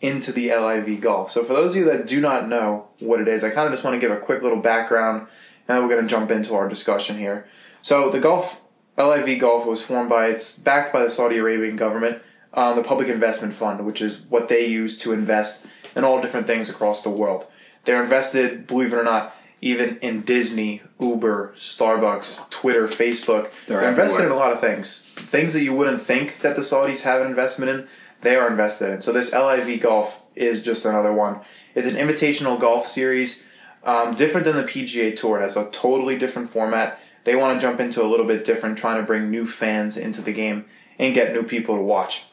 into 0.00 0.32
the 0.32 0.48
LIV 0.48 1.00
golf. 1.00 1.30
So 1.30 1.44
for 1.44 1.52
those 1.52 1.72
of 1.72 1.78
you 1.80 1.84
that 1.86 2.06
do 2.06 2.20
not 2.20 2.48
know 2.48 2.88
what 3.00 3.20
it 3.20 3.28
is, 3.28 3.44
I 3.44 3.50
kind 3.50 3.66
of 3.66 3.72
just 3.72 3.84
want 3.84 3.94
to 3.94 4.00
give 4.00 4.16
a 4.16 4.20
quick 4.20 4.42
little 4.42 4.60
background, 4.60 5.26
and 5.68 5.76
then 5.76 5.82
we're 5.82 5.94
going 5.94 6.02
to 6.02 6.08
jump 6.08 6.30
into 6.30 6.54
our 6.54 6.68
discussion 6.68 7.18
here. 7.18 7.46
So 7.82 8.10
the 8.10 8.20
golf 8.20 8.64
LIV 8.96 9.38
Golf 9.38 9.66
was 9.66 9.82
formed 9.82 10.08
by 10.08 10.26
it's 10.26 10.58
backed 10.58 10.92
by 10.92 11.02
the 11.02 11.10
Saudi 11.10 11.36
Arabian 11.38 11.76
government, 11.76 12.22
um, 12.54 12.76
the 12.76 12.82
Public 12.82 13.08
Investment 13.08 13.54
Fund, 13.54 13.84
which 13.86 14.02
is 14.02 14.22
what 14.28 14.48
they 14.48 14.66
use 14.66 14.98
to 14.98 15.12
invest 15.12 15.66
in 15.96 16.04
all 16.04 16.20
different 16.20 16.46
things 16.46 16.68
across 16.68 17.02
the 17.02 17.10
world. 17.10 17.46
They're 17.84 18.02
invested, 18.02 18.66
believe 18.66 18.92
it 18.92 18.96
or 18.96 19.04
not, 19.04 19.34
even 19.60 19.98
in 19.98 20.22
Disney, 20.22 20.82
Uber, 20.98 21.54
Starbucks, 21.56 22.50
Twitter, 22.50 22.86
Facebook. 22.86 23.52
They're 23.66 23.80
They're 23.80 23.90
invested 23.90 24.24
in 24.24 24.32
a 24.32 24.36
lot 24.36 24.52
of 24.52 24.60
things. 24.60 25.06
Things 25.16 25.54
that 25.54 25.62
you 25.62 25.74
wouldn't 25.74 26.00
think 26.00 26.40
that 26.40 26.56
the 26.56 26.62
Saudis 26.62 27.02
have 27.02 27.20
an 27.20 27.28
investment 27.28 27.70
in, 27.70 27.88
they 28.22 28.36
are 28.36 28.48
invested 28.48 28.90
in. 28.90 29.02
So 29.02 29.12
this 29.12 29.32
LIV 29.32 29.80
Golf 29.80 30.26
is 30.34 30.62
just 30.62 30.84
another 30.84 31.12
one. 31.12 31.40
It's 31.74 31.88
an 31.88 31.94
invitational 31.94 32.58
golf 32.58 32.86
series. 32.86 33.46
Um, 33.82 34.14
different 34.14 34.44
than 34.44 34.56
the 34.56 34.62
PGA 34.62 35.16
Tour, 35.16 35.38
it 35.38 35.42
has 35.42 35.56
a 35.56 35.70
totally 35.70 36.18
different 36.18 36.50
format. 36.50 37.00
They 37.24 37.34
want 37.34 37.58
to 37.58 37.66
jump 37.66 37.80
into 37.80 38.04
a 38.04 38.08
little 38.08 38.26
bit 38.26 38.44
different, 38.44 38.76
trying 38.76 38.98
to 39.00 39.06
bring 39.06 39.30
new 39.30 39.46
fans 39.46 39.96
into 39.96 40.20
the 40.20 40.32
game 40.32 40.66
and 40.98 41.14
get 41.14 41.32
new 41.32 41.42
people 41.42 41.76
to 41.76 41.82
watch. 41.82 42.26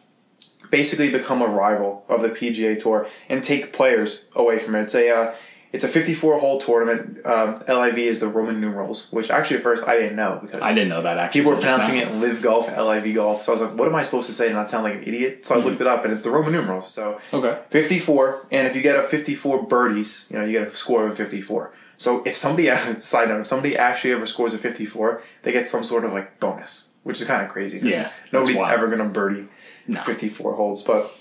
Basically, 0.70 1.10
become 1.10 1.42
a 1.42 1.48
rival 1.48 2.06
of 2.10 2.22
the 2.22 2.30
PGA 2.30 2.82
Tour 2.82 3.08
and 3.30 3.44
take 3.44 3.74
players 3.74 4.28
away 4.36 4.60
from 4.60 4.76
it. 4.76 4.84
It's 4.84 4.96
a 4.96 5.10
uh, 5.10 5.36
it's 5.74 5.84
a 5.84 5.88
54 5.90 6.40
hole 6.40 6.60
tournament. 6.60 7.26
Um, 7.26 7.56
LIV 7.68 7.98
is 7.98 8.20
the 8.22 8.28
Roman 8.30 8.62
numerals, 8.62 9.12
which 9.12 9.30
actually 9.30 9.58
at 9.58 9.64
first 9.64 9.86
I 9.88 9.98
didn't 9.98 10.16
know 10.16 10.40
because 10.42 10.62
I 10.62 10.74
didn't 10.74 10.88
know 10.90 11.02
that 11.02 11.18
actually. 11.18 11.42
people 11.42 11.52
were 11.52 11.58
pronouncing 11.60 11.98
it 11.98 12.10
Live 12.14 12.42
Golf, 12.42 12.70
LIV 12.70 13.14
Golf. 13.16 13.42
So 13.44 13.52
I 13.52 13.54
was 13.54 13.62
like, 13.62 13.74
what 13.78 13.88
am 13.88 13.94
I 13.96 14.02
supposed 14.04 14.28
to 14.28 14.34
say 14.34 14.48
to 14.48 14.54
not 14.54 14.70
sound 14.70 14.86
like 14.86 14.96
an 14.96 15.04
idiot? 15.04 15.46
So 15.46 15.60
I 15.60 15.64
looked 15.64 15.82
it 15.82 15.88
up 15.88 16.04
and 16.06 16.14
it's 16.14 16.24
the 16.24 16.32
Roman 16.32 16.54
numerals. 16.54 16.90
So 16.92 17.20
Okay. 17.34 17.60
54, 17.70 18.48
and 18.52 18.66
if 18.66 18.76
you 18.78 18.82
get 18.82 18.98
a 18.98 19.04
54 19.04 19.64
birdies, 19.64 20.28
you 20.32 20.40
know, 20.40 20.46
you 20.46 20.54
get 20.54 20.68
a 20.70 20.72
score 20.76 21.06
of 21.06 21.12
a 21.12 21.16
54. 21.16 21.72
So 21.98 22.24
if 22.24 22.36
somebody, 22.38 22.68
side 23.00 23.28
note, 23.28 23.42
if 23.42 23.48
somebody 23.48 23.76
actually 23.78 24.14
ever 24.14 24.26
scores 24.26 24.54
a 24.54 24.58
54, 24.58 25.22
they 25.44 25.52
get 25.52 25.68
some 25.68 25.84
sort 25.84 26.06
of 26.06 26.14
like 26.14 26.40
bonus, 26.40 26.87
which 27.08 27.22
is 27.22 27.28
kind 27.28 27.42
of 27.42 27.50
crazy. 27.50 27.80
Yeah, 27.80 28.12
Nobody's 28.34 28.58
ever 28.58 28.88
going 28.88 29.00
to 29.00 29.06
birdie 29.06 29.48
No. 29.88 30.04
54 30.04 30.56
holes. 30.56 30.84
But 30.84 31.12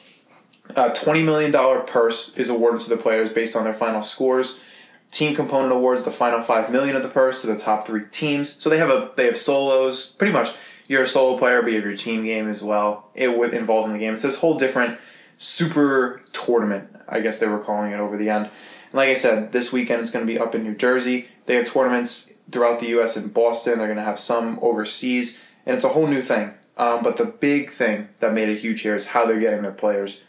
a 0.71 0.91
$20 0.91 1.25
million 1.25 1.87
purse 1.87 2.37
is 2.37 2.51
awarded 2.51 2.81
to 2.83 2.91
the 2.91 2.97
players 2.97 3.33
based 3.33 3.55
on 3.55 3.63
their 3.63 3.73
final 3.73 4.03
scores. 4.03 4.61
Team 5.13 5.37
component 5.37 5.73
awards 5.73 6.05
the 6.05 6.11
final 6.11 6.43
five 6.43 6.71
million 6.73 6.97
of 6.97 7.05
the 7.05 7.09
purse 7.09 7.41
to 7.41 7.47
the 7.47 7.57
top 7.57 7.87
three 7.87 8.05
teams. 8.11 8.53
So 8.53 8.69
they 8.69 8.79
have 8.79 8.91
a 8.91 9.13
they 9.15 9.27
have 9.27 9.39
solos. 9.39 10.13
Pretty 10.17 10.33
much, 10.33 10.53
you're 10.89 11.05
a 11.05 11.07
solo 11.07 11.39
player, 11.39 11.63
but 11.63 11.69
you 11.69 11.77
have 11.77 11.85
your 11.85 11.97
team 11.97 12.25
game 12.25 12.49
as 12.49 12.63
well. 12.63 13.09
It 13.15 13.39
would 13.39 13.55
involved 13.55 13.87
in 13.87 13.93
the 13.93 14.01
game. 14.01 14.15
It's 14.15 14.25
this 14.25 14.41
whole 14.41 14.59
different 14.59 14.99
super 15.39 16.21
tournament. 16.33 16.89
I 17.09 17.21
guess 17.21 17.39
they 17.39 17.47
were 17.47 17.61
calling 17.61 17.93
it 17.93 18.01
over 18.01 18.17
the 18.17 18.29
end. 18.29 18.47
And 18.47 18.95
like 18.95 19.09
I 19.09 19.15
said, 19.15 19.53
this 19.53 19.73
weekend 19.73 20.03
it's 20.03 20.11
going 20.11 20.27
to 20.27 20.31
be 20.33 20.39
up 20.39 20.57
in 20.57 20.65
New 20.65 20.75
Jersey. 20.75 21.29
They 21.47 21.55
have 21.55 21.73
tournaments 21.73 22.35
throughout 22.51 22.81
the 22.81 22.89
U.S. 22.89 23.17
in 23.17 23.29
Boston. 23.29 23.79
They're 23.79 23.87
going 23.87 23.99
to 23.99 24.05
have 24.05 24.19
some 24.19 24.59
overseas, 24.61 25.43
and 25.67 25.77
it's 25.77 25.85
a 25.85 25.91
whole 25.91 26.07
new 26.07 26.23
thing. 26.23 26.55
Um, 26.77 27.03
but 27.03 27.17
the 27.17 27.25
big 27.25 27.71
thing 27.71 28.09
that 28.21 28.33
made 28.33 28.49
it 28.49 28.59
huge 28.59 28.83
here 28.83 28.95
is 28.95 29.09
how 29.09 29.27
they're 29.27 29.41
getting 29.41 29.63
their 29.63 29.73
players. 29.73 30.25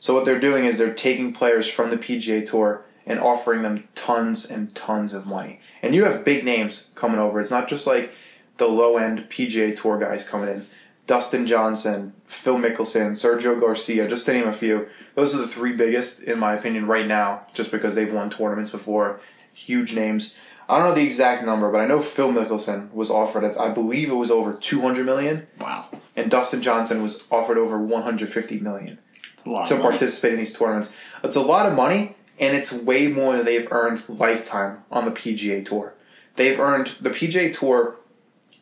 So 0.00 0.14
what 0.14 0.24
they're 0.24 0.40
doing 0.40 0.64
is 0.64 0.78
they're 0.78 0.92
taking 0.92 1.32
players 1.32 1.68
from 1.68 1.90
the 1.90 1.96
PGA 1.96 2.44
Tour 2.44 2.84
and 3.06 3.20
offering 3.20 3.62
them 3.62 3.88
tons 3.94 4.50
and 4.50 4.74
tons 4.74 5.14
of 5.14 5.26
money. 5.26 5.60
And 5.80 5.94
you 5.94 6.04
have 6.04 6.24
big 6.24 6.44
names 6.44 6.90
coming 6.94 7.18
over. 7.18 7.40
It's 7.40 7.50
not 7.50 7.68
just 7.68 7.86
like 7.86 8.12
the 8.56 8.66
low 8.66 8.96
end 8.96 9.28
PGA 9.28 9.80
Tour 9.80 9.98
guys 9.98 10.28
coming 10.28 10.48
in. 10.48 10.66
Dustin 11.06 11.46
Johnson, 11.46 12.14
Phil 12.26 12.58
Mickelson, 12.58 13.12
Sergio 13.12 13.60
Garcia, 13.60 14.08
just 14.08 14.24
to 14.26 14.32
name 14.32 14.46
a 14.46 14.52
few. 14.52 14.86
Those 15.14 15.34
are 15.34 15.38
the 15.38 15.48
three 15.48 15.72
biggest, 15.76 16.22
in 16.22 16.38
my 16.38 16.54
opinion, 16.54 16.86
right 16.86 17.06
now, 17.06 17.46
just 17.54 17.72
because 17.72 17.94
they've 17.94 18.12
won 18.12 18.30
tournaments 18.30 18.70
before. 18.70 19.20
Huge 19.52 19.94
names. 19.94 20.38
I 20.72 20.78
don't 20.78 20.88
know 20.88 20.94
the 20.94 21.04
exact 21.04 21.44
number, 21.44 21.70
but 21.70 21.82
I 21.82 21.86
know 21.86 22.00
Phil 22.00 22.32
Mickelson 22.32 22.90
was 22.94 23.10
offered, 23.10 23.44
I 23.58 23.68
believe 23.68 24.10
it 24.10 24.14
was 24.14 24.30
over 24.30 24.54
200 24.54 25.04
million, 25.04 25.46
Wow. 25.60 25.84
and 26.16 26.30
Dustin 26.30 26.62
Johnson 26.62 27.02
was 27.02 27.26
offered 27.30 27.58
over 27.58 27.76
150 27.78 28.58
million 28.60 28.98
It's 29.36 29.44
a 29.46 29.50
lot 29.50 29.66
to 29.66 29.76
participate 29.78 30.32
in 30.32 30.38
these 30.38 30.56
tournaments. 30.56 30.96
It's 31.22 31.36
a 31.36 31.42
lot 31.42 31.66
of 31.66 31.74
money, 31.74 32.16
and 32.40 32.56
it's 32.56 32.72
way 32.72 33.06
more 33.08 33.36
than 33.36 33.44
they've 33.44 33.70
earned 33.70 34.02
lifetime 34.08 34.78
on 34.90 35.04
the 35.04 35.10
PGA 35.10 35.62
Tour. 35.62 35.92
They've 36.36 36.58
earned 36.58 36.86
the 37.02 37.10
PGA 37.10 37.52
Tour 37.52 37.96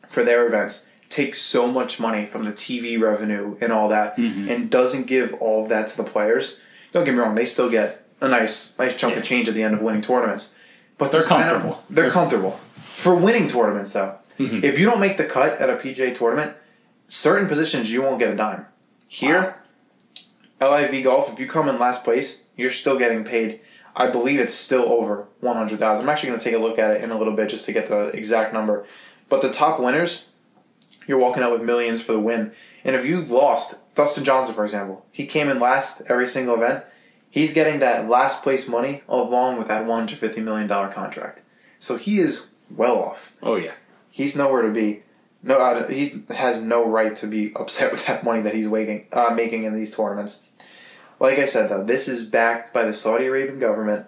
for 0.08 0.24
their 0.24 0.46
events 0.48 0.88
takes 1.10 1.40
so 1.40 1.66
much 1.68 1.98
money 2.00 2.24
from 2.26 2.44
the 2.44 2.52
TV 2.52 3.00
revenue 3.00 3.56
and 3.60 3.72
all 3.72 3.88
that, 3.88 4.16
Mm-hmm. 4.16 4.48
and 4.50 4.68
doesn't 4.70 5.06
give 5.06 5.32
all 5.34 5.62
of 5.62 5.68
that 5.68 5.86
to 5.88 5.96
the 5.96 6.04
players. 6.04 6.60
Don't 6.92 7.04
get 7.04 7.14
me 7.14 7.20
wrong; 7.20 7.36
they 7.36 7.44
still 7.44 7.70
get 7.70 8.04
a 8.20 8.26
nice, 8.28 8.76
nice 8.80 8.96
chunk 8.96 9.14
Yeah. 9.14 9.20
of 9.20 9.24
change 9.24 9.48
at 9.48 9.54
the 9.54 9.62
end 9.62 9.74
of 9.74 9.82
winning 9.82 10.02
tournaments. 10.02 10.56
But 11.00 11.10
They're 11.10 11.22
sign 11.22 11.42
up- 11.42 11.50
comfortable. 11.50 11.84
They're 11.90 12.10
comfortable 12.10 12.50
for 12.52 13.14
winning 13.16 13.48
tournaments, 13.48 13.92
though. 13.94 14.16
Mm-hmm. 14.38 14.62
If 14.64 14.78
you 14.78 14.86
don't 14.86 15.00
make 15.00 15.16
the 15.16 15.24
cut 15.24 15.58
at 15.60 15.68
a 15.68 15.74
PGA 15.76 16.14
tournament, 16.16 16.56
certain 17.08 17.48
positions 17.48 17.90
you 17.92 18.02
won't 18.02 18.18
get 18.20 18.32
a 18.32 18.36
dime. 18.36 18.66
Here, 19.08 19.56
LIV 20.60 21.02
Golf, 21.04 21.32
if 21.32 21.40
you 21.40 21.46
come 21.48 21.68
in 21.68 21.78
last 21.78 22.04
place, 22.04 22.44
you're 22.56 22.70
still 22.70 22.98
getting 22.98 23.24
paid. 23.24 23.60
I 23.96 24.08
believe 24.08 24.38
it's 24.38 24.54
still 24.54 24.84
over 24.84 25.26
one 25.40 25.56
hundred 25.56 25.78
thousand. 25.80 26.04
I'm 26.04 26.10
actually 26.10 26.28
going 26.28 26.38
to 26.38 26.44
take 26.44 26.54
a 26.54 26.58
look 26.58 26.78
at 26.78 26.92
it 26.92 27.02
in 27.02 27.10
a 27.10 27.18
little 27.18 27.34
bit 27.34 27.48
just 27.48 27.66
to 27.66 27.72
get 27.72 27.88
the 27.88 28.04
exact 28.10 28.52
number. 28.54 28.86
But 29.28 29.42
the 29.42 29.50
top 29.50 29.80
winners, 29.80 30.28
you're 31.06 31.18
walking 31.18 31.42
out 31.42 31.50
with 31.52 31.62
millions 31.62 32.00
for 32.02 32.12
the 32.12 32.20
win. 32.20 32.52
And 32.84 32.94
if 32.94 33.04
you 33.04 33.20
lost, 33.20 33.94
Dustin 33.94 34.24
Johnson, 34.24 34.54
for 34.54 34.64
example, 34.64 35.04
he 35.10 35.26
came 35.26 35.48
in 35.48 35.58
last 35.58 36.02
every 36.08 36.26
single 36.26 36.54
event. 36.54 36.84
He's 37.30 37.54
getting 37.54 37.78
that 37.78 38.08
last 38.08 38.42
place 38.42 38.68
money 38.68 39.02
along 39.08 39.58
with 39.58 39.68
that 39.68 39.86
one 39.86 40.00
hundred 40.00 40.18
fifty 40.18 40.40
million 40.40 40.66
dollar 40.66 40.88
contract. 40.88 41.42
So 41.78 41.96
he 41.96 42.18
is 42.18 42.50
well 42.74 42.98
off. 43.02 43.36
Oh 43.42 43.56
yeah. 43.56 43.74
He's 44.10 44.36
nowhere 44.36 44.62
to 44.62 44.72
be. 44.72 45.02
No, 45.42 45.60
uh, 45.60 45.88
he 45.88 46.24
has 46.30 46.62
no 46.62 46.86
right 46.86 47.14
to 47.16 47.26
be 47.26 47.52
upset 47.54 47.92
with 47.92 48.06
that 48.06 48.24
money 48.24 48.42
that 48.42 48.54
he's 48.54 48.68
waking, 48.68 49.06
uh, 49.12 49.30
making 49.30 49.64
in 49.64 49.74
these 49.74 49.94
tournaments. 49.94 50.48
Like 51.18 51.38
I 51.38 51.46
said, 51.46 51.68
though, 51.68 51.84
this 51.84 52.08
is 52.08 52.26
backed 52.26 52.72
by 52.72 52.84
the 52.84 52.92
Saudi 52.92 53.26
Arabian 53.26 53.58
government, 53.58 54.06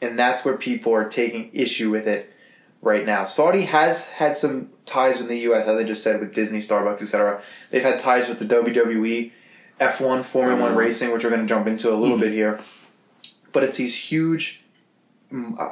and 0.00 0.18
that's 0.18 0.44
where 0.44 0.56
people 0.56 0.94
are 0.94 1.08
taking 1.08 1.50
issue 1.52 1.90
with 1.90 2.08
it 2.08 2.32
right 2.80 3.04
now. 3.04 3.24
Saudi 3.24 3.62
has 3.62 4.10
had 4.10 4.36
some 4.36 4.70
ties 4.86 5.20
in 5.20 5.28
the 5.28 5.38
U.S., 5.40 5.66
as 5.66 5.78
I 5.78 5.84
just 5.84 6.02
said, 6.02 6.20
with 6.20 6.34
Disney, 6.34 6.58
Starbucks, 6.58 7.02
etc. 7.02 7.42
They've 7.70 7.82
had 7.82 7.98
ties 7.98 8.28
with 8.28 8.38
the 8.38 8.46
WWE, 8.46 9.30
F1, 9.80 10.22
Formula 10.24 10.60
One 10.60 10.72
Mhm. 10.72 10.76
racing, 10.76 11.12
which 11.12 11.24
we're 11.24 11.30
going 11.30 11.42
to 11.42 11.48
jump 11.48 11.66
into 11.66 11.92
a 11.92 11.96
little 11.96 12.18
bit 12.18 12.32
here. 12.32 12.60
But 13.52 13.62
it's 13.64 13.76
these 13.76 13.94
huge, 13.96 14.62
uh, 15.58 15.68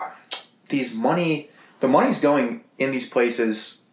these 0.69 0.93
money. 0.95 1.51
The 1.81 1.89
money's 1.89 2.21
going 2.21 2.63
in 2.79 2.91
these 2.91 3.09
places 3.09 3.87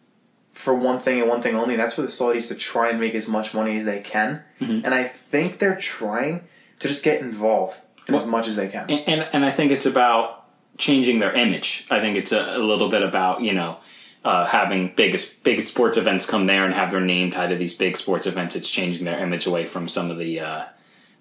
for 0.52 0.74
one 0.74 1.00
thing 1.00 1.20
and 1.20 1.30
one 1.30 1.42
thing 1.42 1.56
only. 1.56 1.76
That's 1.76 1.96
for 1.96 2.02
the 2.02 2.08
Saudis 2.08 2.48
to 2.50 2.56
try 2.56 2.90
and 2.90 3.00
make 3.00 3.16
as 3.16 3.28
much 3.28 3.54
money 3.54 3.78
as 3.78 3.86
they 3.86 4.00
can. 4.02 4.44
Mhm. 4.62 4.82
And 4.84 4.94
I 4.94 5.04
think 5.06 5.60
they're 5.60 5.76
trying 5.78 6.42
to 6.80 6.88
just 6.88 7.04
get 7.04 7.22
involved 7.22 7.78
in 8.08 8.16
as 8.16 8.26
much 8.28 8.48
as 8.48 8.56
they 8.56 8.68
can. 8.68 8.90
And, 8.90 9.04
and 9.08 9.30
and 9.34 9.46
I 9.46 9.52
think 9.52 9.72
it's 9.72 9.86
about 9.86 10.46
changing 10.78 11.20
their 11.20 11.34
image. 11.34 11.86
I 11.92 12.00
think 12.00 12.18
it's 12.18 12.32
a, 12.32 12.56
a 12.56 12.60
little 12.60 12.90
bit 12.90 13.04
about 13.04 13.42
you 13.42 13.54
know 13.54 13.78
uh, 14.24 14.46
having 14.46 14.94
big 14.96 15.20
big 15.44 15.64
sports 15.64 15.98
events 15.98 16.26
come 16.26 16.48
there 16.48 16.66
and 16.66 16.74
have 16.74 16.92
their 16.92 17.02
name 17.02 17.32
tied 17.32 17.50
to 17.50 17.56
these 17.56 17.76
big 17.76 17.98
sports 17.98 18.28
events. 18.28 18.56
It's 18.56 18.70
changing 18.70 19.06
their 19.06 19.20
image 19.20 19.46
away 19.46 19.66
from 19.66 19.88
some 19.88 20.12
of 20.12 20.18
the 20.18 20.40
uh, 20.40 20.66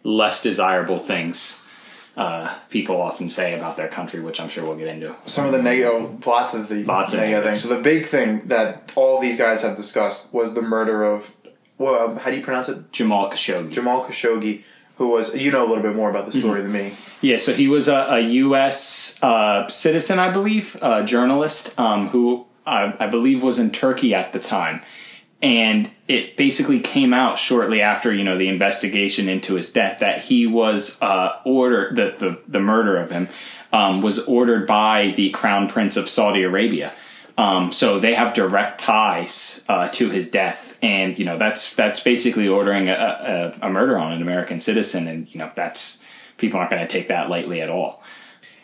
less 0.03 0.43
desirable 0.43 0.99
things 0.99 1.65
uh, 2.19 2.53
people 2.69 3.01
often 3.01 3.29
say 3.29 3.57
about 3.57 3.77
their 3.77 3.87
country, 3.87 4.19
which 4.19 4.41
I'm 4.41 4.49
sure 4.49 4.65
we'll 4.65 4.77
get 4.77 4.89
into. 4.89 5.15
Some 5.25 5.47
of 5.47 5.53
the 5.53 5.63
negative, 5.63 6.27
lots 6.27 6.53
of 6.53 6.69
the 6.69 6.83
Lots 6.83 7.15
of 7.15 7.21
negative 7.21 7.45
things. 7.45 7.63
So 7.63 7.77
the 7.77 7.81
big 7.81 8.07
thing 8.07 8.49
that 8.49 8.93
all 8.97 9.21
these 9.21 9.39
guys 9.39 9.63
have 9.63 9.77
discussed 9.77 10.35
was 10.35 10.55
the 10.55 10.63
murder 10.63 11.05
of, 11.05 11.37
well, 11.79 12.19
how 12.19 12.31
do 12.31 12.37
you 12.37 12.43
pronounce 12.43 12.69
it? 12.69 12.91
Jamal 12.91 13.31
Khashoggi. 13.31 13.71
Jamal 13.71 14.05
Khashoggi, 14.05 14.65
who 14.97 15.09
was, 15.11 15.37
you 15.37 15.53
know 15.53 15.65
a 15.65 15.69
little 15.69 15.83
bit 15.83 15.95
more 15.95 16.11
about 16.11 16.27
the 16.27 16.33
story 16.33 16.61
than 16.61 16.73
me. 16.73 16.93
Yeah, 17.21 17.37
so 17.37 17.55
he 17.55 17.69
was 17.69 17.87
a, 17.87 18.07
a 18.11 18.19
U.S. 18.19 19.17
Uh, 19.23 19.69
citizen, 19.69 20.19
I 20.19 20.31
believe, 20.31 20.77
a 20.83 21.05
journalist 21.05 21.79
um, 21.79 22.09
who 22.09 22.48
I, 22.69 23.05
I 23.05 23.07
believe 23.07 23.43
was 23.43 23.59
in 23.59 23.71
Turkey 23.71 24.15
at 24.15 24.33
the 24.33 24.39
time, 24.39 24.83
and 25.41 25.91
it 26.07 26.37
basically 26.37 26.81
came 26.81 27.15
out 27.15 27.39
shortly 27.39 27.81
after 27.81 28.13
you 28.13 28.25
know 28.25 28.37
the 28.37 28.49
investigation 28.49 29.29
into 29.29 29.55
his 29.55 29.73
death 29.73 30.01
that 30.01 30.23
he 30.23 30.47
was 30.47 31.01
uh, 31.01 31.41
ordered 31.45 31.97
that 31.97 32.19
the 32.19 32.41
the 32.47 32.61
murder 32.61 32.97
of 32.97 33.11
him 33.11 33.29
um, 33.73 34.03
was 34.03 34.19
ordered 34.21 34.67
by 34.67 35.13
the 35.17 35.31
Crown 35.31 35.69
Prince 35.69 35.97
of 35.97 36.09
Saudi 36.09 36.43
Arabia. 36.43 36.95
Um, 37.37 37.71
so 37.71 38.01
they 38.01 38.15
have 38.15 38.35
direct 38.35 38.81
ties 38.81 39.65
uh, 39.69 39.89
to 39.91 40.11
his 40.11 40.29
death, 40.29 40.77
and 40.83 41.19
you 41.19 41.25
know 41.25 41.39
that's 41.39 41.75
that's 41.75 42.01
basically 42.01 42.49
ordering 42.49 42.89
a, 42.89 43.55
a, 43.63 43.67
a 43.67 43.71
murder 43.71 43.97
on 43.97 44.13
an 44.13 44.23
American 44.23 44.61
citizen, 44.61 45.07
and 45.07 45.33
you 45.33 45.39
know 45.39 45.51
that's 45.55 46.03
people 46.37 46.59
aren't 46.59 46.71
going 46.71 46.83
to 46.83 46.89
take 46.89 47.09
that 47.09 47.31
lightly 47.31 47.61
at 47.61 47.71
all. 47.71 48.03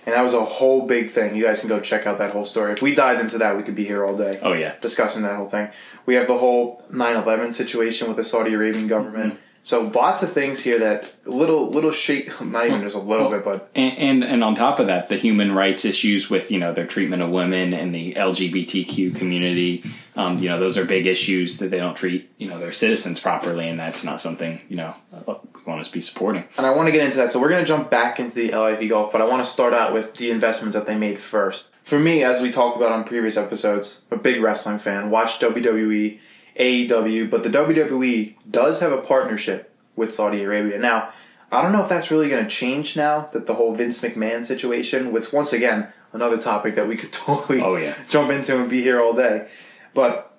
And 0.06 0.14
that 0.14 0.22
was 0.22 0.34
a 0.34 0.44
whole 0.44 0.86
big 0.86 1.10
thing. 1.10 1.34
You 1.34 1.44
guys 1.44 1.60
can 1.60 1.68
go 1.68 1.80
check 1.80 2.06
out 2.06 2.18
that 2.18 2.32
whole 2.32 2.44
story. 2.44 2.72
If 2.72 2.82
we 2.82 2.94
dived 2.94 3.20
into 3.20 3.38
that, 3.38 3.56
we 3.56 3.62
could 3.62 3.74
be 3.74 3.84
here 3.84 4.04
all 4.04 4.16
day. 4.16 4.38
Oh 4.42 4.52
yeah, 4.52 4.74
discussing 4.80 5.22
that 5.22 5.36
whole 5.36 5.48
thing. 5.48 5.68
We 6.04 6.14
have 6.14 6.26
the 6.26 6.38
whole 6.38 6.82
9/11 6.90 7.54
situation 7.54 8.08
with 8.08 8.16
the 8.16 8.24
Saudi 8.24 8.52
Arabian 8.52 8.86
government. 8.86 9.38
So 9.66 9.90
lots 9.94 10.22
of 10.22 10.30
things 10.30 10.60
here 10.60 10.78
that 10.80 11.10
little 11.24 11.70
little 11.70 11.90
shake, 11.90 12.38
not 12.42 12.66
even 12.66 12.82
just 12.82 12.96
a 12.96 13.00
little 13.00 13.30
bit, 13.30 13.44
but 13.44 13.70
and, 13.74 13.98
and 13.98 14.24
and 14.24 14.44
on 14.44 14.54
top 14.54 14.78
of 14.78 14.88
that, 14.88 15.08
the 15.08 15.16
human 15.16 15.54
rights 15.54 15.86
issues 15.86 16.28
with 16.28 16.50
you 16.50 16.58
know 16.58 16.74
their 16.74 16.86
treatment 16.86 17.22
of 17.22 17.30
women 17.30 17.72
and 17.72 17.94
the 17.94 18.12
LGBTQ 18.12 19.16
community, 19.16 19.82
um, 20.16 20.36
you 20.36 20.50
know 20.50 20.60
those 20.60 20.76
are 20.76 20.84
big 20.84 21.06
issues 21.06 21.56
that 21.58 21.70
they 21.70 21.78
don't 21.78 21.96
treat 21.96 22.30
you 22.36 22.46
know 22.46 22.58
their 22.58 22.72
citizens 22.72 23.20
properly, 23.20 23.66
and 23.66 23.80
that's 23.80 24.04
not 24.04 24.20
something 24.20 24.60
you 24.68 24.76
know 24.76 24.94
want 25.66 25.84
to 25.84 25.90
be 25.92 26.00
supporting. 26.00 26.44
and 26.58 26.66
I 26.66 26.74
want 26.74 26.88
to 26.88 26.92
get 26.92 27.02
into 27.04 27.16
that. 27.18 27.32
So 27.32 27.40
we're 27.40 27.48
going 27.48 27.64
to 27.64 27.68
jump 27.68 27.90
back 27.90 28.20
into 28.20 28.34
the 28.34 28.50
LIV 28.56 28.88
golf, 28.88 29.12
but 29.12 29.20
I 29.20 29.24
want 29.24 29.44
to 29.44 29.50
start 29.50 29.72
out 29.74 29.92
with 29.92 30.14
the 30.16 30.30
investments 30.30 30.76
that 30.76 30.86
they 30.86 30.96
made 30.96 31.18
first. 31.18 31.70
For 31.82 31.98
me, 31.98 32.22
as 32.22 32.40
we 32.42 32.50
talked 32.50 32.76
about 32.76 32.92
on 32.92 33.04
previous 33.04 33.36
episodes, 33.36 34.04
a 34.10 34.16
big 34.16 34.40
wrestling 34.42 34.78
fan, 34.78 35.10
watch 35.10 35.38
WWE, 35.40 36.18
AEW, 36.58 37.30
but 37.30 37.42
the 37.42 37.48
WWE 37.50 38.34
does 38.50 38.80
have 38.80 38.92
a 38.92 38.98
partnership 39.00 39.74
with 39.96 40.12
Saudi 40.12 40.42
Arabia. 40.42 40.78
Now, 40.78 41.10
I 41.52 41.62
don't 41.62 41.72
know 41.72 41.82
if 41.82 41.88
that's 41.88 42.10
really 42.10 42.28
going 42.28 42.42
to 42.44 42.50
change 42.50 42.96
now 42.96 43.28
that 43.32 43.46
the 43.46 43.54
whole 43.54 43.74
Vince 43.74 44.00
McMahon 44.02 44.44
situation, 44.44 45.12
which 45.12 45.32
once 45.32 45.52
again, 45.52 45.88
another 46.12 46.38
topic 46.38 46.74
that 46.76 46.88
we 46.88 46.96
could 46.96 47.12
totally 47.12 47.60
Oh, 47.62 47.76
yeah. 47.76 47.94
jump 48.08 48.30
into 48.30 48.58
and 48.60 48.68
be 48.70 48.82
here 48.82 49.00
all 49.00 49.14
day. 49.14 49.48
But 49.94 50.33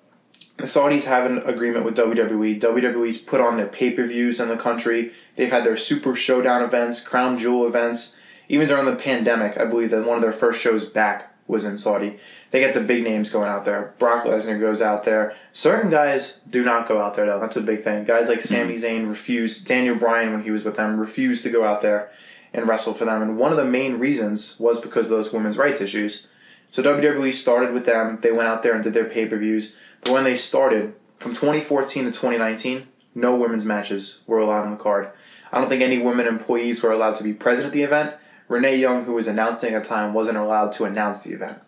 the 0.56 0.64
Saudis 0.64 1.04
have 1.04 1.30
an 1.30 1.38
agreement 1.38 1.84
with 1.84 1.96
WWE. 1.96 2.60
WWE's 2.60 3.18
put 3.18 3.40
on 3.40 3.56
their 3.56 3.66
pay 3.66 3.90
per 3.90 4.06
views 4.06 4.40
in 4.40 4.48
the 4.48 4.56
country. 4.56 5.12
They've 5.36 5.50
had 5.50 5.64
their 5.64 5.76
Super 5.76 6.14
Showdown 6.14 6.62
events, 6.62 7.06
Crown 7.06 7.38
Jewel 7.38 7.66
events. 7.66 8.18
Even 8.48 8.68
during 8.68 8.86
the 8.86 8.96
pandemic, 8.96 9.58
I 9.58 9.64
believe 9.64 9.90
that 9.90 10.06
one 10.06 10.16
of 10.16 10.22
their 10.22 10.32
first 10.32 10.60
shows 10.60 10.88
back 10.88 11.34
was 11.48 11.64
in 11.64 11.78
Saudi. 11.78 12.18
They 12.50 12.60
get 12.60 12.74
the 12.74 12.80
big 12.80 13.04
names 13.04 13.30
going 13.30 13.48
out 13.48 13.64
there. 13.64 13.94
Brock 13.98 14.24
Lesnar 14.24 14.58
goes 14.58 14.80
out 14.80 15.04
there. 15.04 15.34
Certain 15.52 15.90
guys 15.90 16.40
do 16.48 16.64
not 16.64 16.88
go 16.88 17.00
out 17.00 17.14
there 17.14 17.26
though. 17.26 17.40
That's 17.40 17.56
a 17.56 17.60
big 17.60 17.80
thing. 17.80 18.04
Guys 18.04 18.28
like 18.28 18.40
Sami 18.40 18.74
mm-hmm. 18.74 18.84
Zayn 18.84 19.08
refused. 19.08 19.66
Daniel 19.66 19.96
Bryan, 19.96 20.32
when 20.32 20.42
he 20.42 20.50
was 20.50 20.64
with 20.64 20.76
them, 20.76 20.98
refused 20.98 21.44
to 21.44 21.50
go 21.50 21.64
out 21.64 21.82
there 21.82 22.10
and 22.52 22.68
wrestle 22.68 22.94
for 22.94 23.04
them. 23.04 23.22
And 23.22 23.36
one 23.36 23.50
of 23.50 23.58
the 23.58 23.64
main 23.64 23.98
reasons 23.98 24.58
was 24.58 24.80
because 24.80 25.06
of 25.06 25.10
those 25.10 25.32
women's 25.32 25.58
rights 25.58 25.80
issues. 25.80 26.26
So 26.70 26.82
WWE 26.82 27.32
started 27.32 27.72
with 27.72 27.86
them. 27.86 28.18
They 28.18 28.32
went 28.32 28.48
out 28.48 28.62
there 28.62 28.74
and 28.74 28.82
did 28.82 28.94
their 28.94 29.04
pay 29.04 29.26
per 29.26 29.38
views. 29.38 29.76
But 30.02 30.12
when 30.12 30.24
they 30.24 30.36
started, 30.36 30.94
from 31.18 31.32
2014 31.32 32.04
to 32.04 32.10
2019, 32.10 32.86
no 33.14 33.34
women's 33.34 33.64
matches 33.64 34.22
were 34.26 34.38
allowed 34.38 34.66
on 34.66 34.70
the 34.70 34.76
card. 34.76 35.10
I 35.52 35.58
don't 35.58 35.68
think 35.68 35.82
any 35.82 35.98
women 35.98 36.26
employees 36.26 36.82
were 36.82 36.92
allowed 36.92 37.16
to 37.16 37.24
be 37.24 37.32
present 37.32 37.66
at 37.66 37.72
the 37.72 37.82
event. 37.82 38.14
Renee 38.48 38.76
Young, 38.76 39.04
who 39.04 39.14
was 39.14 39.26
announcing 39.26 39.74
at 39.74 39.82
the 39.82 39.88
time, 39.88 40.12
wasn't 40.12 40.36
allowed 40.36 40.72
to 40.72 40.84
announce 40.84 41.22
the 41.22 41.32
event. 41.32 41.58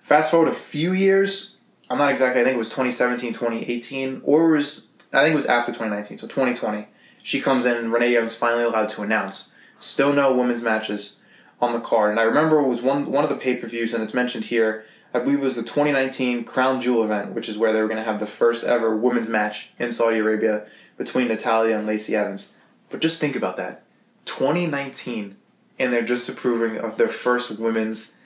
Fast 0.00 0.30
forward 0.30 0.48
a 0.48 0.52
few 0.52 0.92
years, 0.92 1.62
I'm 1.88 1.98
not 1.98 2.10
exactly, 2.10 2.40
I 2.40 2.44
think 2.44 2.56
it 2.56 2.58
was 2.58 2.68
2017, 2.68 3.32
2018, 3.32 4.20
or 4.24 4.48
was, 4.48 4.88
I 5.12 5.22
think 5.22 5.32
it 5.32 5.36
was 5.36 5.46
after 5.46 5.72
2019, 5.72 6.18
so 6.18 6.26
2020. 6.26 6.86
She 7.22 7.40
comes 7.40 7.64
in, 7.64 7.90
Renee 7.90 8.12
Young's 8.12 8.36
finally 8.36 8.64
allowed 8.64 8.90
to 8.90 9.02
announce. 9.02 9.54
Still 9.80 10.12
no 10.12 10.36
women's 10.36 10.62
matches 10.62 11.22
on 11.64 11.72
the 11.72 11.80
card. 11.80 12.10
And 12.10 12.20
I 12.20 12.24
remember 12.24 12.60
it 12.60 12.68
was 12.68 12.82
one, 12.82 13.10
one 13.10 13.24
of 13.24 13.30
the 13.30 13.36
pay 13.36 13.56
per 13.56 13.66
views, 13.66 13.94
and 13.94 14.02
it's 14.02 14.14
mentioned 14.14 14.44
here. 14.44 14.84
I 15.12 15.20
believe 15.20 15.38
it 15.38 15.44
was 15.44 15.56
the 15.56 15.62
2019 15.62 16.44
Crown 16.44 16.80
Jewel 16.80 17.04
event, 17.04 17.34
which 17.34 17.48
is 17.48 17.56
where 17.56 17.72
they 17.72 17.80
were 17.80 17.88
going 17.88 17.98
to 17.98 18.04
have 18.04 18.18
the 18.18 18.26
first 18.26 18.64
ever 18.64 18.96
women's 18.96 19.30
match 19.30 19.72
in 19.78 19.92
Saudi 19.92 20.18
Arabia 20.18 20.66
between 20.96 21.28
Natalya 21.28 21.78
and 21.78 21.86
Lacey 21.86 22.16
Evans. 22.16 22.58
But 22.90 23.00
just 23.00 23.20
think 23.20 23.36
about 23.36 23.56
that. 23.56 23.84
2019, 24.24 25.36
and 25.78 25.92
they're 25.92 26.02
just 26.04 26.28
approving 26.28 26.78
of 26.78 26.96
their 26.96 27.08
first 27.08 27.58
women's 27.58 28.18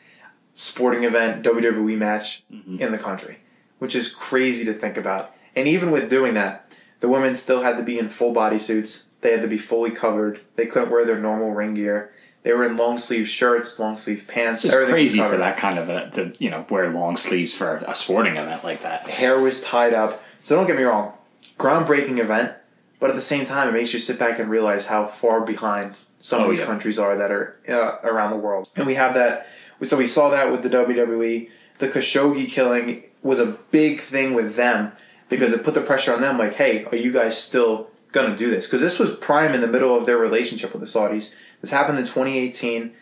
sporting 0.54 1.04
event 1.04 1.44
WWE 1.44 1.96
match 1.96 2.42
mm-hmm. 2.52 2.80
in 2.80 2.90
the 2.90 2.98
country, 2.98 3.38
which 3.78 3.94
is 3.94 4.12
crazy 4.12 4.64
to 4.64 4.72
think 4.72 4.96
about. 4.96 5.34
And 5.54 5.68
even 5.68 5.90
with 5.90 6.10
doing 6.10 6.34
that, 6.34 6.72
the 7.00 7.08
women 7.08 7.34
still 7.36 7.62
had 7.62 7.76
to 7.76 7.82
be 7.82 7.98
in 7.98 8.08
full 8.08 8.32
body 8.32 8.58
suits. 8.58 9.10
They 9.20 9.32
had 9.32 9.42
to 9.42 9.48
be 9.48 9.58
fully 9.58 9.90
covered. 9.90 10.40
They 10.56 10.66
couldn't 10.66 10.90
wear 10.90 11.04
their 11.04 11.18
normal 11.18 11.52
ring 11.52 11.74
gear. 11.74 12.12
They 12.48 12.54
were 12.54 12.64
in 12.64 12.78
long 12.78 12.96
sleeve 12.96 13.28
shirts, 13.28 13.78
long 13.78 13.98
sleeve 13.98 14.26
pants. 14.26 14.64
It's 14.64 14.74
crazy 14.74 15.18
for 15.18 15.36
that 15.36 15.58
kind 15.58 15.78
of 15.78 15.90
a, 15.90 16.08
to 16.12 16.32
you 16.38 16.48
know 16.48 16.64
wear 16.70 16.90
long 16.90 17.18
sleeves 17.18 17.52
for 17.52 17.76
a 17.86 17.94
sporting 17.94 18.38
event 18.38 18.64
like 18.64 18.80
that. 18.84 19.06
Hair 19.06 19.38
was 19.38 19.62
tied 19.62 19.92
up. 19.92 20.24
So 20.44 20.56
don't 20.56 20.66
get 20.66 20.78
me 20.78 20.84
wrong, 20.84 21.12
groundbreaking 21.58 22.16
event. 22.18 22.54
But 23.00 23.10
at 23.10 23.16
the 23.16 23.20
same 23.20 23.44
time, 23.44 23.68
it 23.68 23.72
makes 23.72 23.92
you 23.92 24.00
sit 24.00 24.18
back 24.18 24.38
and 24.38 24.48
realize 24.48 24.86
how 24.86 25.04
far 25.04 25.42
behind 25.42 25.94
some 26.20 26.40
Oh, 26.40 26.44
of 26.44 26.50
these 26.50 26.60
yeah. 26.60 26.64
countries 26.64 26.98
are 26.98 27.18
that 27.18 27.30
are 27.30 27.54
uh, 27.68 27.98
around 28.02 28.30
the 28.30 28.38
world. 28.38 28.70
And 28.76 28.86
we 28.86 28.94
have 28.94 29.12
that. 29.12 29.46
So 29.82 29.98
we 29.98 30.06
saw 30.06 30.30
that 30.30 30.50
with 30.50 30.62
the 30.62 30.70
WWE. 30.70 31.50
The 31.80 31.88
Khashoggi 31.90 32.48
killing 32.48 33.02
was 33.22 33.40
a 33.40 33.58
big 33.70 34.00
thing 34.00 34.32
with 34.32 34.56
them 34.56 34.92
because 35.28 35.52
it 35.52 35.64
put 35.64 35.74
the 35.74 35.82
pressure 35.82 36.14
on 36.14 36.22
them. 36.22 36.38
Like, 36.38 36.54
hey, 36.54 36.86
are 36.86 36.96
you 36.96 37.12
guys 37.12 37.36
still 37.36 37.88
gonna 38.12 38.34
do 38.38 38.48
this? 38.48 38.66
Because 38.66 38.80
this 38.80 38.98
was 38.98 39.14
prime 39.16 39.52
in 39.54 39.60
the 39.60 39.66
middle 39.68 39.94
of 39.94 40.06
their 40.06 40.16
relationship 40.16 40.72
with 40.72 40.80
the 40.80 40.86
Saudis. 40.86 41.36
This 41.60 41.70
happened 41.70 41.98
in 41.98 42.04
2018. 42.04 42.92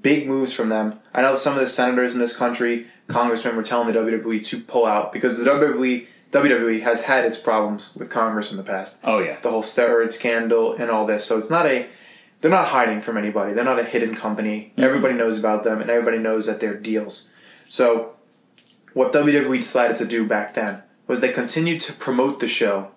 Big 0.00 0.26
moves 0.26 0.52
from 0.52 0.70
them. 0.70 1.00
I 1.12 1.22
know 1.22 1.36
some 1.36 1.54
of 1.54 1.60
the 1.60 1.66
senators 1.66 2.14
in 2.14 2.20
this 2.20 2.36
country, 2.36 2.86
congressmen, 3.06 3.56
were 3.56 3.62
telling 3.62 3.92
the 3.92 3.98
WWE 3.98 4.44
to 4.46 4.60
pull 4.60 4.86
out 4.86 5.12
because 5.12 5.36
the 5.36 5.44
WWE 5.44 6.06
WWE 6.34 6.82
has 6.82 7.04
had 7.04 7.24
its 7.24 7.38
problems 7.38 7.94
with 7.94 8.10
Congress 8.10 8.50
in 8.50 8.56
the 8.56 8.64
past 8.64 8.98
Oh 9.04 9.20
yeah, 9.20 9.38
the 9.40 9.50
whole 9.50 9.62
steroid 9.62 10.10
scandal 10.10 10.72
and 10.72 10.90
all 10.90 11.06
this. 11.06 11.24
So 11.24 11.38
it's 11.38 11.50
not 11.50 11.66
a 11.66 11.86
they're 12.40 12.50
not 12.50 12.68
hiding 12.68 13.00
from 13.00 13.16
anybody. 13.16 13.54
They're 13.54 13.64
not 13.64 13.78
a 13.78 13.84
hidden 13.84 14.14
company. 14.14 14.72
Mm-hmm. 14.72 14.84
Everybody 14.84 15.14
knows 15.14 15.38
about 15.38 15.64
them 15.64 15.80
and 15.80 15.88
everybody 15.88 16.18
knows 16.18 16.46
that 16.46 16.60
they're 16.60 16.76
deals. 16.76 17.32
So 17.66 18.14
what 18.92 19.12
WWE 19.12 19.58
decided 19.58 19.96
to 19.98 20.04
do 20.04 20.26
back 20.26 20.54
then 20.54 20.82
was 21.06 21.20
they 21.20 21.32
continued 21.32 21.80
to 21.82 21.92
promote 21.92 22.40
the 22.40 22.48
show 22.48 22.90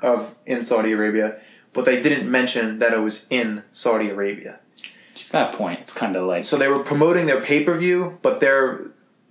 of 0.00 0.36
in 0.46 0.64
Saudi 0.64 0.92
Arabia, 0.92 1.40
but 1.72 1.84
they 1.84 2.02
didn't 2.02 2.30
mention 2.30 2.78
that 2.78 2.92
it 2.92 3.00
was 3.00 3.26
in 3.30 3.62
Saudi 3.72 4.10
Arabia. 4.10 4.60
at 5.14 5.32
that 5.32 5.52
point 5.54 5.80
it's 5.80 5.92
kind 5.92 6.16
of 6.16 6.26
like 6.26 6.44
So 6.44 6.56
they 6.56 6.68
were 6.68 6.80
promoting 6.80 7.26
their 7.26 7.40
pay-per-view, 7.40 8.18
but 8.22 8.40
their 8.40 8.80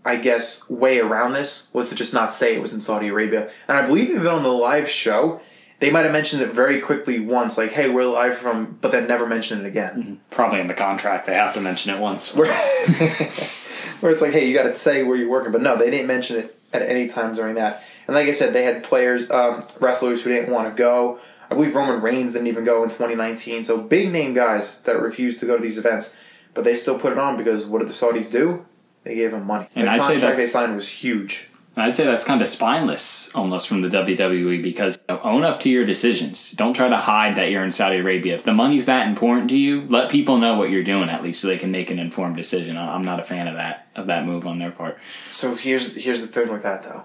I 0.05 0.15
guess 0.15 0.69
way 0.69 0.99
around 0.99 1.33
this 1.33 1.69
was 1.73 1.89
to 1.89 1.95
just 1.95 2.13
not 2.13 2.31
say 2.31 2.55
it 2.55 2.61
was 2.61 2.73
in 2.73 2.79
Saudi 2.79 3.09
Arabia. 3.09 3.51
And 3.67 3.77
I 3.77 3.85
believe 3.85 4.09
even 4.09 4.25
on 4.27 4.41
the 4.41 4.49
live 4.49 4.89
show, 4.89 5.41
they 5.79 5.91
might 5.91 6.03
have 6.03 6.13
mentioned 6.13 6.41
it 6.41 6.51
very 6.53 6.79
quickly 6.79 7.19
once, 7.19 7.57
like, 7.57 7.71
"Hey, 7.71 7.89
we're 7.89 8.05
live 8.05 8.37
from," 8.37 8.77
but 8.81 8.91
then 8.91 9.05
never 9.05 9.27
mention 9.27 9.59
it 9.59 9.67
again. 9.67 10.19
probably 10.31 10.59
in 10.59 10.67
the 10.67 10.73
contract 10.73 11.27
they 11.27 11.33
have 11.33 11.53
to 11.55 11.61
mention 11.61 11.93
it 11.93 11.99
once. 11.99 12.33
Where, 12.33 12.51
where 13.99 14.11
it's 14.11 14.21
like, 14.21 14.31
"Hey, 14.31 14.47
you 14.47 14.53
got 14.53 14.63
to 14.63 14.75
say 14.75 15.03
where 15.03 15.17
you're 15.17 15.29
working," 15.29 15.51
but 15.51 15.61
no, 15.61 15.77
they 15.77 15.91
didn't 15.91 16.07
mention 16.07 16.39
it 16.39 16.57
at 16.73 16.81
any 16.81 17.07
time 17.07 17.35
during 17.35 17.55
that. 17.55 17.83
And 18.07 18.15
like 18.15 18.27
I 18.27 18.31
said, 18.31 18.53
they 18.53 18.63
had 18.63 18.83
players, 18.83 19.29
um, 19.29 19.61
wrestlers 19.79 20.23
who 20.23 20.31
didn't 20.31 20.53
want 20.53 20.67
to 20.69 20.73
go. 20.73 21.19
I 21.49 21.55
believe 21.55 21.75
Roman 21.75 22.01
Reigns 22.01 22.33
didn't 22.33 22.47
even 22.47 22.63
go 22.63 22.83
in 22.83 22.89
2019. 22.89 23.63
So 23.63 23.81
big 23.81 24.11
name 24.11 24.33
guys 24.33 24.81
that 24.81 24.99
refused 24.99 25.39
to 25.39 25.45
go 25.45 25.55
to 25.55 25.61
these 25.63 25.77
events, 25.77 26.17
but 26.53 26.63
they 26.63 26.75
still 26.75 26.99
put 26.99 27.11
it 27.11 27.17
on 27.17 27.37
because 27.37 27.65
what 27.65 27.79
did 27.79 27.87
the 27.87 27.93
Saudis 27.93 28.31
do? 28.31 28.65
They 29.03 29.15
gave 29.15 29.31
them 29.31 29.45
money. 29.47 29.67
And 29.75 29.87
the 29.87 29.91
I'd 29.91 30.05
say 30.05 30.13
contract 30.13 30.37
they 30.37 30.45
signed 30.47 30.75
was 30.75 30.89
huge. 30.89 31.49
I'd 31.77 31.95
say 31.95 32.05
that's 32.05 32.23
kind 32.23 32.41
of 32.41 32.47
spineless 32.47 33.29
almost 33.35 33.67
from 33.67 33.81
the 33.83 33.87
WWE 33.87 34.63
because 34.63 34.97
you 34.97 35.15
know, 35.15 35.21
own 35.21 35.43
up 35.43 35.59
to 35.59 35.69
your 35.69 35.85
decisions. 35.85 36.51
Don't 36.53 36.73
try 36.73 36.89
to 36.89 36.97
hide 36.97 37.35
that 37.35 37.51
you're 37.51 37.63
in 37.63 37.69
Saudi 37.69 37.97
Arabia. 37.97 38.33
If 38.33 38.43
the 38.43 38.53
money's 38.53 38.87
that 38.87 39.07
important 39.07 39.49
to 39.49 39.57
you, 39.57 39.83
let 39.87 40.09
people 40.09 40.39
know 40.39 40.57
what 40.57 40.71
you're 40.71 40.83
doing 40.83 41.07
at 41.09 41.21
least 41.21 41.39
so 41.39 41.47
they 41.47 41.57
can 41.57 41.69
make 41.69 41.91
an 41.91 41.99
informed 41.99 42.35
decision. 42.35 42.77
I'm 42.77 43.03
not 43.03 43.19
a 43.19 43.23
fan 43.23 43.47
of 43.47 43.55
that 43.55 43.89
of 43.95 44.07
that 44.07 44.25
move 44.25 44.47
on 44.47 44.57
their 44.57 44.71
part. 44.71 44.97
So 45.29 45.53
here's 45.53 45.95
here's 45.95 46.25
the 46.25 46.27
thing 46.27 46.51
with 46.51 46.63
that 46.63 46.81
though, 46.81 47.03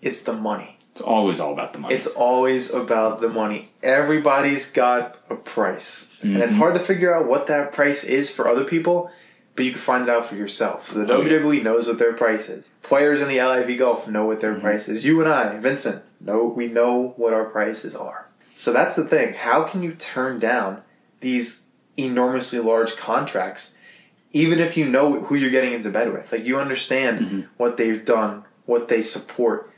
it's 0.00 0.22
the 0.22 0.32
money. 0.32 0.78
It's 1.00 1.08
always 1.08 1.40
all 1.40 1.52
about 1.52 1.72
the 1.72 1.78
money. 1.78 1.94
It's 1.94 2.06
always 2.06 2.72
about 2.74 3.20
the 3.20 3.28
money. 3.28 3.70
Everybody's 3.82 4.70
got 4.70 5.16
a 5.30 5.34
price. 5.36 6.18
And 6.22 6.32
Mm-hmm. 6.34 6.42
it's 6.42 6.54
hard 6.56 6.74
to 6.74 6.80
figure 6.80 7.14
out 7.14 7.26
what 7.28 7.46
that 7.46 7.72
price 7.72 8.04
is 8.04 8.30
for 8.34 8.46
other 8.46 8.64
people, 8.64 9.10
but 9.56 9.64
you 9.64 9.70
can 9.72 9.80
find 9.80 10.02
it 10.04 10.10
out 10.10 10.26
for 10.26 10.34
yourself. 10.36 10.86
So 10.86 11.02
the 11.04 11.14
Oh, 11.14 11.22
yeah. 11.22 11.28
WWE 11.38 11.62
knows 11.62 11.86
what 11.88 11.98
their 11.98 12.12
price 12.12 12.48
is. 12.50 12.70
Players 12.82 13.20
in 13.22 13.28
the 13.28 13.40
LIV 13.40 13.78
Golf 13.78 14.06
know 14.06 14.26
what 14.26 14.38
Mm-hmm. 14.40 14.52
their 14.52 14.60
price 14.60 14.88
is. 14.88 15.06
You 15.06 15.20
and 15.22 15.28
I, 15.30 15.58
Vincent, 15.58 16.02
know 16.20 16.44
we 16.44 16.66
know 16.66 17.14
what 17.16 17.32
our 17.32 17.46
prices 17.46 17.96
are. 17.96 18.28
So 18.54 18.72
that's 18.72 18.96
the 18.96 19.04
thing. 19.04 19.32
How 19.32 19.62
can 19.64 19.82
you 19.82 19.92
turn 19.94 20.38
down 20.38 20.82
these 21.20 21.66
enormously 21.96 22.58
large 22.58 22.96
contracts 22.96 23.76
even 24.32 24.60
if 24.60 24.76
you 24.76 24.88
know 24.88 25.20
who 25.20 25.34
you're 25.34 25.50
getting 25.50 25.72
into 25.72 25.88
bed 25.90 26.12
with? 26.12 26.30
Like 26.32 26.44
you 26.44 26.58
understand 26.58 27.20
Mm-hmm. 27.20 27.40
what 27.56 27.76
they've 27.78 28.04
done, 28.04 28.44
what 28.66 28.88
they 28.88 29.00
support, 29.02 29.72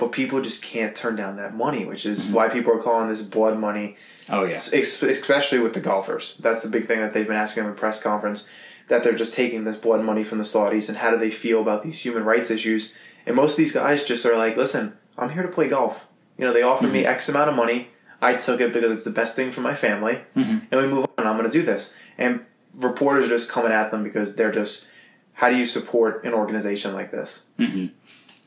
but 0.00 0.10
people 0.10 0.40
just 0.40 0.64
can't 0.64 0.96
turn 0.96 1.14
down 1.14 1.36
that 1.36 1.54
money, 1.54 1.84
which 1.84 2.04
is 2.06 2.26
Mm-hmm. 2.26 2.34
why 2.34 2.48
people 2.48 2.72
are 2.72 2.82
calling 2.82 3.08
this 3.08 3.22
blood 3.22 3.58
money, 3.58 3.96
oh 4.28 4.44
yeah. 4.44 4.56
especially 4.56 5.60
with 5.60 5.74
the 5.74 5.80
golfers. 5.80 6.38
That's 6.38 6.62
the 6.62 6.68
big 6.68 6.84
thing 6.84 7.00
that 7.00 7.12
they've 7.12 7.26
been 7.26 7.36
asking 7.36 7.64
in 7.64 7.70
the 7.70 7.76
press 7.76 8.02
conference 8.02 8.48
that 8.88 9.04
they're 9.04 9.14
just 9.14 9.34
taking 9.34 9.64
this 9.64 9.76
blood 9.76 10.04
money 10.04 10.24
from 10.24 10.38
the 10.38 10.44
Saudis 10.44 10.88
and 10.88 10.98
how 10.98 11.10
do 11.12 11.16
they 11.16 11.30
feel 11.30 11.60
about 11.60 11.84
these 11.84 12.04
human 12.04 12.24
rights 12.24 12.50
issues? 12.50 12.96
And 13.24 13.36
most 13.36 13.52
of 13.52 13.58
these 13.58 13.74
guys 13.74 14.04
just 14.04 14.26
are 14.26 14.36
like, 14.36 14.56
listen, 14.56 14.98
I'm 15.16 15.30
here 15.30 15.42
to 15.42 15.48
play 15.48 15.68
golf. 15.68 16.08
You 16.36 16.44
know, 16.44 16.52
they 16.52 16.62
offered 16.62 16.90
me 16.90 17.02
mm-hmm. 17.02 17.12
X 17.12 17.28
amount 17.28 17.50
of 17.50 17.56
money. 17.56 17.88
I 18.20 18.34
took 18.34 18.60
it 18.60 18.72
because 18.72 18.90
it's 18.90 19.04
the 19.04 19.10
best 19.10 19.36
thing 19.36 19.52
for 19.52 19.60
my 19.60 19.74
family, 19.74 20.20
mm-hmm. 20.36 20.58
and 20.70 20.80
we 20.80 20.86
move 20.88 21.06
on. 21.16 21.26
I'm 21.26 21.38
going 21.38 21.50
to 21.50 21.58
do 21.58 21.64
this. 21.64 21.96
And 22.18 22.44
reporters 22.74 23.26
are 23.26 23.28
just 23.28 23.50
coming 23.50 23.72
at 23.72 23.90
them 23.90 24.02
because 24.02 24.36
they're 24.36 24.52
just, 24.52 24.90
how 25.34 25.48
do 25.50 25.56
you 25.56 25.64
support 25.64 26.24
an 26.24 26.34
organization 26.34 26.92
like 26.92 27.10
this? 27.10 27.46
Mm-hmm. 27.58 27.86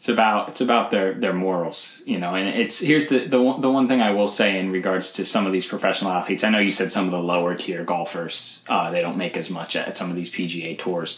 It's 0.03 0.09
about 0.09 0.49
it's 0.49 0.59
about 0.59 0.91
their 0.91 1.13
their 1.13 1.31
morals, 1.31 2.01
you 2.05 2.19
know. 2.19 2.35
And 2.35 2.49
it's 2.49 2.79
here's 2.79 3.07
the 3.07 3.19
the 3.19 3.41
one, 3.41 3.61
the 3.61 3.71
one 3.71 3.87
thing 3.87 4.01
I 4.01 4.11
will 4.11 4.27
say 4.27 4.59
in 4.59 4.69
regards 4.69 5.13
to 5.13 5.25
some 5.25 5.45
of 5.45 5.53
these 5.53 5.65
professional 5.65 6.11
athletes. 6.11 6.43
I 6.43 6.49
know 6.49 6.59
you 6.59 6.73
said 6.73 6.91
some 6.91 7.05
of 7.05 7.11
the 7.11 7.21
lower 7.21 7.55
tier 7.55 7.85
golfers 7.85 8.65
uh, 8.67 8.91
they 8.91 8.99
don't 8.99 9.15
make 9.15 9.37
as 9.37 9.49
much 9.49 9.77
at 9.77 9.95
some 9.95 10.09
of 10.09 10.17
these 10.17 10.29
PGA 10.29 10.77
tours. 10.77 11.17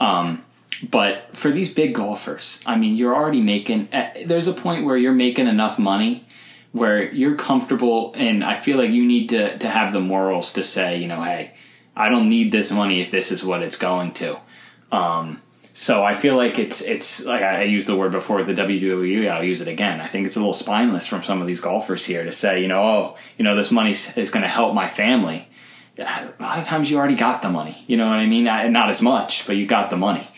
Um, 0.00 0.44
but 0.82 1.28
for 1.32 1.52
these 1.52 1.72
big 1.72 1.94
golfers, 1.94 2.58
I 2.66 2.74
mean, 2.76 2.96
you're 2.96 3.14
already 3.14 3.40
making. 3.40 3.86
eh, 3.92 4.24
There's 4.26 4.48
a 4.48 4.52
point 4.52 4.84
where 4.84 4.96
you're 4.96 5.12
making 5.12 5.46
enough 5.46 5.78
money 5.78 6.26
where 6.72 7.08
you're 7.12 7.36
comfortable, 7.36 8.12
and 8.16 8.42
I 8.42 8.56
feel 8.56 8.78
like 8.78 8.90
you 8.90 9.06
need 9.06 9.28
to 9.28 9.56
to 9.58 9.68
have 9.70 9.92
the 9.92 10.00
morals 10.00 10.52
to 10.54 10.64
say, 10.64 10.98
you 11.00 11.06
know, 11.06 11.22
hey, 11.22 11.52
I 11.94 12.08
don't 12.08 12.28
need 12.28 12.50
this 12.50 12.72
money 12.72 13.00
if 13.00 13.12
this 13.12 13.30
is 13.30 13.44
what 13.44 13.62
it's 13.62 13.76
going 13.76 14.10
to. 14.14 14.40
Um, 14.90 15.40
so 15.76 16.04
I 16.04 16.14
feel 16.14 16.36
like 16.36 16.60
it's 16.60 16.82
it's 16.82 17.24
like 17.24 17.42
I 17.42 17.64
used 17.64 17.88
the 17.88 17.96
word 17.96 18.12
before 18.12 18.44
the 18.44 18.54
WWE. 18.54 19.28
I'll 19.28 19.42
use 19.42 19.60
it 19.60 19.66
again. 19.66 20.00
I 20.00 20.06
think 20.06 20.24
it's 20.24 20.36
a 20.36 20.38
little 20.38 20.54
spineless 20.54 21.04
from 21.08 21.24
some 21.24 21.40
of 21.40 21.48
these 21.48 21.60
golfers 21.60 22.06
here 22.06 22.22
to 22.22 22.32
say, 22.32 22.62
you 22.62 22.68
know, 22.68 22.80
oh, 22.80 23.16
you 23.36 23.44
know, 23.44 23.56
this 23.56 23.72
money 23.72 23.90
is 23.90 24.30
going 24.30 24.44
to 24.44 24.48
help 24.48 24.72
my 24.72 24.88
family. 24.88 25.48
a 25.98 26.32
lot 26.38 26.60
of 26.60 26.66
times 26.66 26.92
you 26.92 26.96
already 26.96 27.16
got 27.16 27.42
the 27.42 27.50
money. 27.50 27.82
You 27.88 27.96
know 27.96 28.06
what 28.06 28.20
I 28.20 28.26
mean? 28.26 28.44
Not, 28.44 28.70
not 28.70 28.88
as 28.88 29.02
much, 29.02 29.48
but 29.48 29.56
you 29.56 29.66
got 29.66 29.90
the 29.90 29.96
money. 29.96 30.28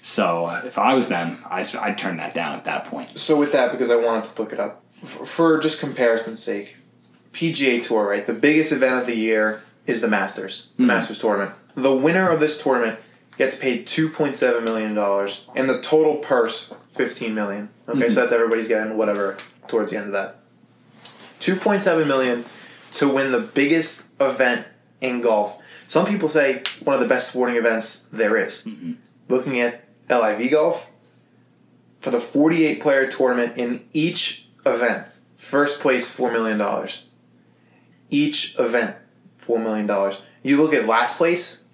So 0.00 0.48
if 0.48 0.78
I 0.78 0.94
was 0.94 1.10
them, 1.10 1.44
I, 1.50 1.66
would 1.86 1.98
turn 1.98 2.16
that 2.16 2.32
down 2.32 2.54
at 2.54 2.64
that 2.64 2.86
point. 2.86 3.18
So 3.18 3.38
with 3.38 3.52
that, 3.52 3.72
because 3.72 3.90
I 3.90 3.96
wanted 3.96 4.24
to 4.24 4.42
look 4.42 4.54
it 4.54 4.60
up 4.60 4.82
for, 4.90 5.26
for 5.26 5.58
just 5.58 5.80
comparison's 5.80 6.42
sake, 6.42 6.76
PGA 7.34 7.84
Tour, 7.84 8.08
right? 8.08 8.24
The 8.24 8.32
biggest 8.32 8.72
event 8.72 9.02
of 9.02 9.06
the 9.06 9.16
year 9.16 9.62
is 9.86 10.00
the 10.00 10.08
Masters, 10.08 10.72
the 10.76 10.84
hmm. 10.84 10.86
Masters 10.86 11.18
tournament. 11.18 11.52
The 11.74 11.94
winner 11.94 12.30
of 12.30 12.40
this 12.40 12.62
tournament 12.62 13.00
gets 13.38 13.56
paid 13.56 13.86
two 13.86 14.10
point 14.10 14.36
seven 14.36 14.64
million 14.64 14.94
dollars, 14.94 15.46
and 15.54 15.68
the 15.68 15.80
total 15.80 16.16
purse 16.16 16.74
fifteen 16.92 17.34
million. 17.34 17.70
Okay, 17.88 18.00
so 18.00 18.06
mm-hmm. 18.06 18.14
that's 18.14 18.32
everybody's 18.32 18.68
getting 18.68 18.98
whatever 18.98 19.38
towards 19.68 19.90
the 19.90 19.96
end 19.96 20.06
of 20.06 20.12
that. 20.12 20.40
Two 21.38 21.56
point 21.56 21.82
seven 21.82 22.06
million 22.06 22.44
to 22.92 23.08
win 23.08 23.32
the 23.32 23.40
biggest 23.40 24.10
event 24.20 24.66
in 25.00 25.20
golf. 25.20 25.62
Some 25.86 26.04
people 26.04 26.28
say 26.28 26.62
one 26.84 26.94
of 26.94 27.00
the 27.00 27.08
best 27.08 27.30
sporting 27.30 27.56
events 27.56 28.02
there 28.08 28.36
is. 28.36 28.66
Mm-hmm. 28.66 28.92
Looking 29.28 29.60
at 29.60 29.84
LIV 30.10 30.50
golf, 30.50 30.90
for 32.00 32.10
the 32.10 32.20
48 32.20 32.80
player 32.80 33.06
tournament 33.06 33.56
in 33.56 33.84
each 33.92 34.48
event, 34.64 35.06
first 35.36 35.80
place 35.80 36.14
$4 36.16 36.32
million. 36.32 36.88
Each 38.10 38.58
event, 38.58 38.96
$4 39.40 39.62
million. 39.62 40.12
You 40.42 40.62
look 40.62 40.72
at 40.72 40.86
last 40.86 41.18
place, 41.18 41.64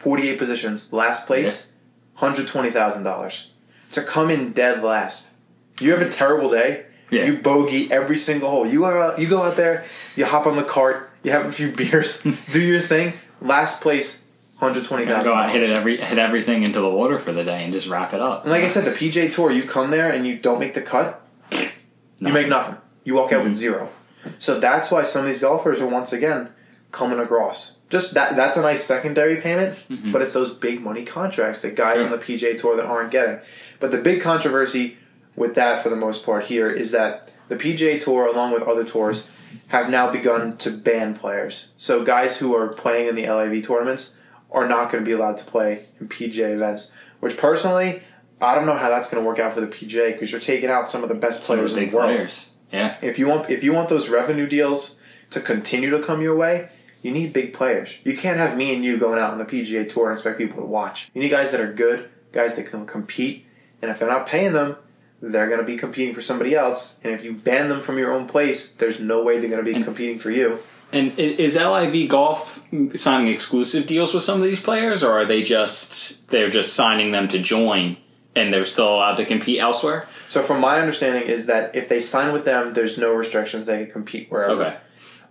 48 0.00 0.38
positions, 0.38 0.94
last 0.94 1.26
place, 1.26 1.72
$120,000. 2.16 3.50
To 3.92 4.02
come 4.02 4.30
in 4.30 4.52
dead 4.52 4.82
last. 4.82 5.34
You 5.78 5.90
have 5.90 6.00
a 6.00 6.08
terrible 6.08 6.48
day, 6.48 6.86
Yeah. 7.10 7.24
you 7.24 7.36
bogey 7.36 7.92
every 7.92 8.16
single 8.16 8.48
hole. 8.48 8.66
You 8.66 8.80
go 8.80 8.86
out, 8.86 9.18
you 9.18 9.28
go 9.28 9.42
out 9.42 9.56
there, 9.56 9.84
you 10.16 10.24
hop 10.24 10.46
on 10.46 10.56
the 10.56 10.62
cart, 10.62 11.10
you 11.22 11.32
have 11.32 11.44
a 11.44 11.52
few 11.52 11.70
beers, 11.76 12.18
do 12.50 12.62
your 12.62 12.80
thing. 12.80 13.12
Last 13.42 13.82
place, 13.82 14.24
hundred 14.56 14.86
twenty 14.86 15.04
Gotta 15.04 15.22
go 15.22 15.34
out, 15.34 15.50
hit 15.50 15.62
it 15.62 15.70
every, 15.70 15.98
hit 15.98 16.16
everything 16.16 16.62
into 16.62 16.80
the 16.80 16.88
water 16.88 17.18
for 17.18 17.34
the 17.34 17.44
day, 17.44 17.62
and 17.64 17.72
just 17.72 17.86
wrap 17.86 18.14
it 18.14 18.22
up. 18.22 18.44
And 18.44 18.52
like 18.52 18.64
I 18.64 18.68
said, 18.68 18.86
the 18.86 18.92
PGA 18.92 19.30
Tour, 19.30 19.50
you 19.50 19.64
come 19.64 19.90
there 19.90 20.10
and 20.10 20.26
you 20.26 20.38
don't 20.38 20.60
make 20.60 20.72
the 20.72 20.82
cut, 20.82 21.20
you 21.52 22.32
make 22.32 22.48
nothing. 22.48 22.78
You 23.04 23.16
walk 23.16 23.32
out 23.32 23.44
with 23.44 23.52
mm-hmm. 23.52 23.54
zero. 23.54 23.90
So 24.38 24.58
that's 24.58 24.90
why 24.90 25.02
some 25.02 25.22
of 25.22 25.28
these 25.28 25.42
golfers 25.42 25.78
are 25.82 25.86
once 25.86 26.14
again 26.14 26.48
coming 26.90 27.18
across. 27.18 27.78
Just 27.88 28.14
that 28.14 28.36
that's 28.36 28.56
a 28.56 28.62
nice 28.62 28.84
secondary 28.84 29.36
payment, 29.40 29.78
but 30.12 30.22
it's 30.22 30.32
those 30.32 30.54
big 30.54 30.80
money 30.80 31.04
contracts 31.04 31.62
that 31.62 31.74
guys 31.74 32.02
on 32.02 32.10
the 32.10 32.18
PGA 32.18 32.56
Tour 32.56 32.76
that 32.76 32.86
aren't 32.86 33.10
getting. 33.10 33.40
But 33.80 33.90
the 33.90 33.98
big 33.98 34.20
controversy 34.20 34.98
with 35.36 35.54
that 35.54 35.82
for 35.82 35.88
the 35.88 35.96
most 35.96 36.24
part 36.24 36.44
here 36.46 36.70
is 36.70 36.92
that 36.92 37.32
the 37.48 37.56
PGA 37.56 38.02
Tour, 38.02 38.26
along 38.26 38.52
with 38.52 38.62
other 38.62 38.84
tours, 38.84 39.30
have 39.68 39.90
now 39.90 40.10
begun 40.10 40.56
to 40.58 40.70
ban 40.70 41.14
players. 41.16 41.72
So 41.76 42.04
guys 42.04 42.38
who 42.38 42.54
are 42.54 42.68
playing 42.68 43.08
in 43.08 43.14
the 43.16 43.28
LIV 43.28 43.66
tournaments 43.66 44.20
are 44.52 44.68
not 44.68 44.90
going 44.90 45.02
to 45.04 45.08
be 45.08 45.12
allowed 45.12 45.38
to 45.38 45.44
play 45.44 45.84
in 46.00 46.08
PGA 46.08 46.54
events. 46.54 46.94
Which 47.20 47.36
personally, 47.36 48.02
I 48.40 48.54
don't 48.54 48.66
know 48.66 48.76
how 48.76 48.88
that's 48.88 49.10
going 49.10 49.22
to 49.22 49.26
work 49.26 49.38
out 49.38 49.52
for 49.52 49.60
the 49.60 49.66
PGA 49.66 50.12
because 50.12 50.30
you're 50.30 50.40
taking 50.40 50.70
out 50.70 50.90
some 50.90 51.02
of 51.02 51.08
the 51.08 51.14
best 51.14 51.42
players 51.44 51.76
in 51.76 51.90
the 51.90 51.96
world. 51.96 52.08
players. 52.10 52.50
Yeah. 52.72 52.96
If 53.02 53.18
you 53.18 53.28
want, 53.28 53.50
if 53.50 53.64
you 53.64 53.72
want 53.72 53.88
those 53.88 54.08
revenue 54.08 54.46
deals 54.48 55.00
to 55.30 55.40
continue 55.40 55.90
to 55.90 56.00
come 56.00 56.22
your 56.22 56.36
way, 56.36 56.68
you 57.02 57.10
need 57.10 57.32
big 57.32 57.52
players. 57.52 57.96
You 58.04 58.16
can't 58.16 58.38
have 58.38 58.56
me 58.56 58.74
and 58.74 58.84
you 58.84 58.98
going 58.98 59.18
out 59.18 59.32
on 59.32 59.38
the 59.38 59.44
PGA 59.44 59.88
Tour 59.88 60.10
and 60.10 60.18
expect 60.18 60.38
people 60.38 60.60
to 60.60 60.66
watch. 60.66 61.10
You 61.14 61.22
need 61.22 61.30
guys 61.30 61.52
that 61.52 61.60
are 61.60 61.72
good, 61.72 62.10
guys 62.32 62.56
that 62.56 62.66
can 62.66 62.86
compete, 62.86 63.46
and 63.82 63.90
if 63.90 63.98
they're 63.98 64.08
not 64.08 64.26
paying 64.26 64.52
them, 64.52 64.76
they're 65.22 65.48
going 65.48 65.60
to 65.60 65.66
be 65.66 65.76
competing 65.76 66.14
for 66.14 66.22
somebody 66.22 66.54
else. 66.54 67.00
And 67.04 67.12
if 67.12 67.22
you 67.22 67.34
ban 67.34 67.68
them 67.68 67.80
from 67.80 67.98
your 67.98 68.12
own 68.12 68.26
place, 68.26 68.72
there's 68.72 69.00
no 69.00 69.22
way 69.22 69.38
they're 69.38 69.50
going 69.50 69.64
to 69.64 69.74
be 69.74 69.82
competing 69.82 70.18
for 70.18 70.30
you. 70.30 70.60
And 70.92 71.16
is 71.18 71.56
LIV 71.56 72.08
Golf 72.08 72.60
signing 72.94 73.32
exclusive 73.32 73.86
deals 73.86 74.12
with 74.12 74.24
some 74.24 74.40
of 74.40 74.46
these 74.46 74.60
players, 74.60 75.04
or 75.04 75.12
are 75.12 75.24
they 75.24 75.42
just 75.42 76.28
they're 76.30 76.50
just 76.50 76.72
signing 76.72 77.12
them 77.12 77.28
to 77.28 77.38
join, 77.38 77.96
and 78.34 78.52
they're 78.52 78.64
still 78.64 78.94
allowed 78.96 79.16
to 79.16 79.24
compete 79.24 79.60
elsewhere? 79.60 80.08
So, 80.28 80.42
from 80.42 80.60
my 80.60 80.80
understanding, 80.80 81.28
is 81.28 81.46
that 81.46 81.76
if 81.76 81.88
they 81.88 82.00
sign 82.00 82.32
with 82.32 82.44
them, 82.44 82.74
there's 82.74 82.98
no 82.98 83.12
restrictions; 83.12 83.66
they 83.66 83.84
can 83.84 83.92
compete 83.92 84.32
wherever. 84.32 84.64
Okay. 84.64 84.76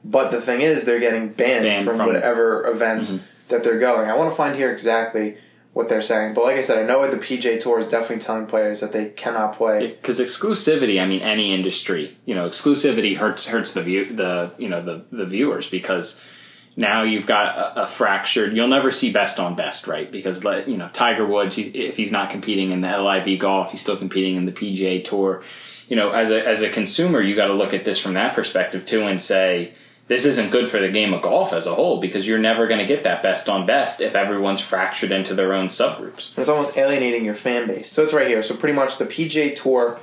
But 0.03 0.31
the 0.31 0.41
thing 0.41 0.61
is, 0.61 0.85
they're 0.85 0.99
getting 0.99 1.29
banned, 1.29 1.65
Banned 1.65 1.85
from, 1.85 1.97
from- 1.97 2.05
Mm-hmm. 2.07 2.15
whatever 2.15 2.67
events 2.67 3.25
that 3.49 3.63
they're 3.63 3.79
going. 3.79 4.09
I 4.09 4.15
want 4.15 4.29
to 4.29 4.35
find 4.35 4.55
here 4.55 4.71
exactly 4.71 5.37
what 5.73 5.89
they're 5.89 6.01
saying. 6.01 6.33
But 6.33 6.45
like 6.45 6.57
I 6.57 6.61
said, 6.61 6.77
I 6.81 6.85
know 6.85 7.09
the 7.09 7.17
PGA 7.17 7.61
Tour 7.61 7.79
is 7.79 7.87
definitely 7.87 8.23
telling 8.23 8.45
players 8.47 8.79
that 8.81 8.91
they 8.93 9.09
cannot 9.09 9.53
play. 9.55 9.87
Because 9.87 10.19
exclusivity, 10.19 11.01
I 11.01 11.05
mean, 11.05 11.21
any 11.21 11.53
industry, 11.53 12.17
you 12.25 12.33
know, 12.35 12.47
exclusivity 12.49 13.17
hurts 13.17 13.45
hurts 13.47 13.73
the 13.73 13.81
view 13.81 14.05
the 14.05 14.53
you 14.57 14.67
know 14.69 14.81
the 14.83 15.05
the 15.11 15.25
viewers 15.25 15.69
because 15.69 16.21
now 16.75 17.03
you've 17.03 17.27
got 17.27 17.57
a, 17.57 17.83
a 17.83 17.87
fractured. 17.87 18.55
You'll 18.55 18.67
never 18.67 18.89
see 18.91 19.11
best 19.11 19.39
on 19.39 19.55
best, 19.55 19.85
right? 19.85 20.09
Because 20.11 20.43
like, 20.43 20.67
you 20.67 20.77
know, 20.77 20.89
Tiger 20.93 21.25
Woods, 21.25 21.55
he's, 21.55 21.73
if 21.75 21.97
he's 21.97 22.11
not 22.11 22.29
competing 22.29 22.71
in 22.71 22.81
the 22.81 22.87
LIV 22.97 23.39
golf, 23.39 23.71
he's 23.71 23.81
still 23.81 23.97
competing 23.97 24.35
in 24.37 24.45
the 24.45 24.51
PGA 24.53 25.03
Tour. 25.03 25.43
You 25.87 25.95
know, 25.97 26.11
as 26.11 26.31
a 26.31 26.47
as 26.47 26.61
a 26.61 26.69
consumer, 26.69 27.19
you 27.21 27.35
got 27.35 27.47
to 27.47 27.53
look 27.53 27.73
at 27.73 27.83
this 27.85 27.99
from 27.99 28.13
that 28.13 28.33
perspective 28.33 28.85
too, 28.85 29.03
and 29.07 29.21
say 29.21 29.73
this 30.09 30.25
isn't 30.25 30.49
good 30.49 30.69
for 30.69 30.79
the 30.79 30.89
game 30.89 31.13
of 31.13 31.21
golf 31.21 31.53
as 31.53 31.67
a 31.67 31.75
whole 31.75 32.01
because 32.01 32.27
you're 32.27 32.39
never 32.39 32.65
going 32.65 32.79
to 32.79 32.85
get 32.85 33.03
that 33.03 33.21
best 33.21 33.47
on 33.47 33.67
best 33.67 34.01
if 34.01 34.15
everyone's 34.15 34.59
fractured 34.59 35.11
into 35.11 35.35
their 35.35 35.53
own 35.53 35.67
subgroups. 35.67 36.35
It's 36.35 36.49
almost 36.49 36.75
alienating 36.75 37.23
your 37.23 37.35
fan 37.35 37.67
base. 37.67 37.91
So 37.91 38.03
it's 38.03 38.13
right 38.13 38.27
here. 38.27 38.41
So 38.41 38.55
pretty 38.55 38.73
much 38.73 38.97
the 38.97 39.05
PGA 39.05 39.55
Tour 39.55 39.99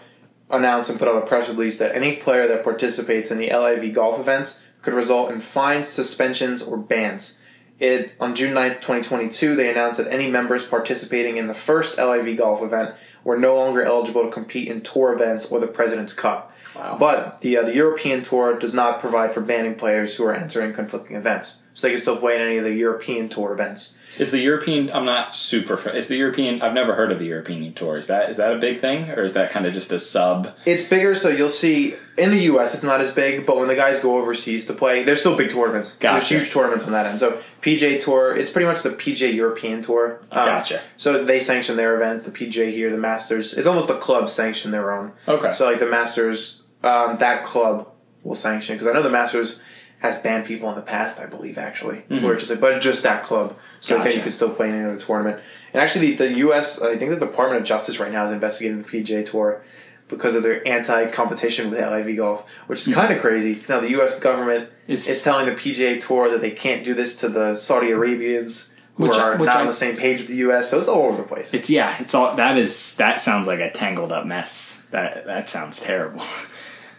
announced 0.49 0.90
and 0.90 0.99
put 0.99 1.09
out 1.09 1.21
a 1.21 1.27
press 1.27 1.49
release 1.49 1.79
that 1.81 1.92
any 1.92 2.14
player 2.14 2.47
that 2.47 2.62
participates 2.62 3.33
in 3.33 3.38
the 3.38 3.51
LIV 3.51 3.92
golf 3.95 4.21
events 4.21 4.64
could 4.81 4.95
result 4.95 5.33
in 5.33 5.40
fines, 5.40 5.88
suspensions, 5.88 6.62
or 6.66 6.79
bans. 6.79 7.42
It 7.79 8.12
on 8.19 8.35
June 8.35 8.55
9th, 8.55 8.77
2022, 8.77 9.55
they 9.55 9.71
announced 9.71 10.03
that 10.03 10.11
any 10.11 10.31
members 10.31 10.65
participating 10.65 11.37
in 11.37 11.47
the 11.47 11.55
first 11.55 11.99
LIV 11.99 12.39
golf 12.39 12.62
event 12.62 12.95
were 13.23 13.39
no 13.39 13.57
longer 13.57 13.83
eligible 13.83 14.23
to 14.23 14.31
compete 14.31 14.69
in 14.69 14.81
tour 14.81 15.12
events 15.12 15.53
or 15.53 15.61
the 15.61 15.67
President's 15.67 16.15
Cup. 16.15 16.53
Wow. 16.75 16.97
But 16.99 17.41
the 17.41 17.57
uh, 17.59 17.62
the 17.62 17.75
European 17.75 18.23
Tour 18.23 18.59
does 18.59 18.75
not 18.75 19.01
provide 19.01 19.33
for 19.33 19.41
banning 19.41 19.75
players 19.75 20.17
who 20.17 20.25
are 20.25 20.35
entering 20.35 20.73
conflicting 20.73 21.17
events, 21.17 21.65
so 21.75 21.87
they 21.87 21.93
can 21.93 22.01
still 22.01 22.19
play 22.19 22.37
in 22.37 22.43
any 22.43 22.59
of 22.59 22.65
the 22.65 22.75
European 22.75 23.29
Tour 23.29 23.53
events. 23.53 23.99
Is 24.18 24.31
the 24.31 24.38
European? 24.38 24.90
I'm 24.90 25.05
not 25.05 25.35
super. 25.35 25.88
Is 25.90 26.09
the 26.09 26.16
European? 26.16 26.62
I've 26.62 26.72
never 26.72 26.94
heard 26.94 27.12
of 27.12 27.18
the 27.18 27.26
European 27.26 27.72
tour. 27.74 27.96
Is 27.96 28.07
that 28.07 28.31
is 28.31 28.37
that 28.38 28.52
a 28.52 28.59
big 28.59 28.81
thing, 28.81 29.11
or 29.11 29.22
is 29.22 29.35
that 29.35 29.50
kind 29.50 29.66
of 29.66 29.74
just 29.74 29.92
a 29.92 30.00
sub? 30.00 30.55
It's 30.64 30.88
bigger, 30.88 31.14
so 31.14 31.29
you'll 31.29 31.48
see 31.48 31.94
in 32.16 32.31
the 32.31 32.40
U.S. 32.44 32.74
it's 32.74 32.85
not 32.85 33.00
as 33.00 33.12
big, 33.12 33.46
but 33.46 33.57
when 33.57 33.68
the 33.68 33.74
guys 33.74 34.00
go 34.00 34.18
overseas 34.18 34.66
to 34.66 34.72
play, 34.72 35.05
there's 35.05 35.20
still 35.20 35.37
big 35.37 35.50
tournaments. 35.50 35.96
Gotcha. 35.96 36.14
There's 36.14 36.29
huge 36.29 36.52
tournaments 36.52 36.87
on 36.87 36.92
that 36.92 37.07
end. 37.07 37.20
So 37.20 37.33
PGA 37.61 38.02
Tour, 38.02 38.35
it's 38.35 38.50
pretty 38.50 38.66
much 38.66 38.83
the 38.83 38.90
PGA 38.90 39.35
European 39.35 39.83
Tour. 39.83 40.20
Um, 40.33 40.46
Gotcha. 40.46 40.81
So 40.96 41.24
they 41.24 41.40
sanction 41.40 41.76
their 41.76 41.96
events. 41.96 42.24
The 42.24 42.31
PGA 42.31 42.70
here, 42.72 42.90
the 42.90 42.98
Masters. 42.98 43.55
It's 43.55 43.66
almost 43.66 43.88
the 43.88 43.98
club 43.98 44.29
sanction 44.29 44.70
their 44.70 44.92
own. 44.92 45.12
Okay. 45.29 45.52
So 45.52 45.68
like 45.68 45.79
the 45.79 45.87
Masters, 45.87 46.66
um, 46.83 47.18
that 47.18 47.44
club 47.44 47.88
will 48.22 48.35
sanction 48.35 48.74
because 48.74 48.88
I 48.88 48.92
know 48.92 49.02
the 49.02 49.11
Masters 49.11 49.62
has 50.01 50.21
banned 50.21 50.45
people 50.47 50.69
in 50.71 50.77
the 50.77 50.83
past. 50.83 51.19
I 51.21 51.27
believe 51.27 51.59
actually, 51.59 52.03
who 52.09 52.27
are 52.29 52.37
just 52.37 52.51
like, 52.51 52.61
but 52.61 52.81
just 52.81 53.03
that 53.03 53.23
club, 53.25 53.57
so 53.81 53.97
that 53.99 54.07
Mm-hmm. 54.07 54.17
You 54.19 54.23
could 54.25 54.35
still 54.35 54.51
play 54.55 54.69
in 54.69 54.75
any 54.77 54.85
other 54.85 54.99
tournament. 55.01 55.41
And 55.73 55.83
actually, 55.83 56.13
the, 56.15 56.29
the 56.29 56.33
U.S. 56.39 56.81
I 56.83 56.97
think 56.97 57.11
the 57.11 57.19
Department 57.27 57.61
of 57.61 57.67
Justice 57.67 57.99
right 58.01 58.13
now 58.13 58.25
is 58.27 58.33
investigating 58.33 58.79
the 58.83 58.85
PGA 58.89 59.25
Tour 59.29 59.63
because 60.09 60.35
of 60.37 60.43
their 60.45 60.67
anti-competition 60.69 61.69
with 61.71 61.81
LIV 61.81 62.17
golf, 62.17 62.49
which 62.69 62.87
is 62.87 62.95
kind 62.95 63.13
of 63.13 63.21
crazy. 63.21 63.63
Now 63.69 63.81
the 63.81 63.91
U.S. 63.91 64.19
government 64.21 64.65
Mm-hmm. 64.87 64.93
It's- 64.93 65.09
is 65.09 65.23
telling 65.25 65.47
the 65.47 65.53
PGA 65.53 66.01
Tour 66.07 66.31
that 66.31 66.41
they 66.41 66.53
can't 66.53 66.85
do 66.85 66.95
this 66.95 67.17
to 67.17 67.29
the 67.29 67.57
Saudi 67.57 67.91
Arabians 67.91 68.73
who 68.97 69.03
Which- 69.09 69.17
are 69.17 69.37
which 69.37 69.47
not 69.49 69.57
I- 69.57 69.61
on 69.63 69.67
the 69.67 69.73
same 69.73 69.97
page 69.97 70.19
with 70.21 70.29
the 70.29 70.37
U.S. 70.37 70.71
So 70.71 70.79
it's 70.79 70.89
all 70.89 71.03
over 71.07 71.17
the 71.23 71.29
place. 71.29 71.53
It's 71.53 71.69
yeah. 71.69 71.97
It's 71.99 72.15
all 72.15 72.37
that 72.37 72.57
is. 72.57 72.95
That 72.97 73.21
sounds 73.21 73.47
like 73.49 73.59
a 73.61 73.71
tangled 73.73 74.13
up 74.13 74.25
mess. 74.27 74.87
That 74.93 75.27
that 75.27 75.49
sounds 75.49 75.81
terrible. 75.81 76.23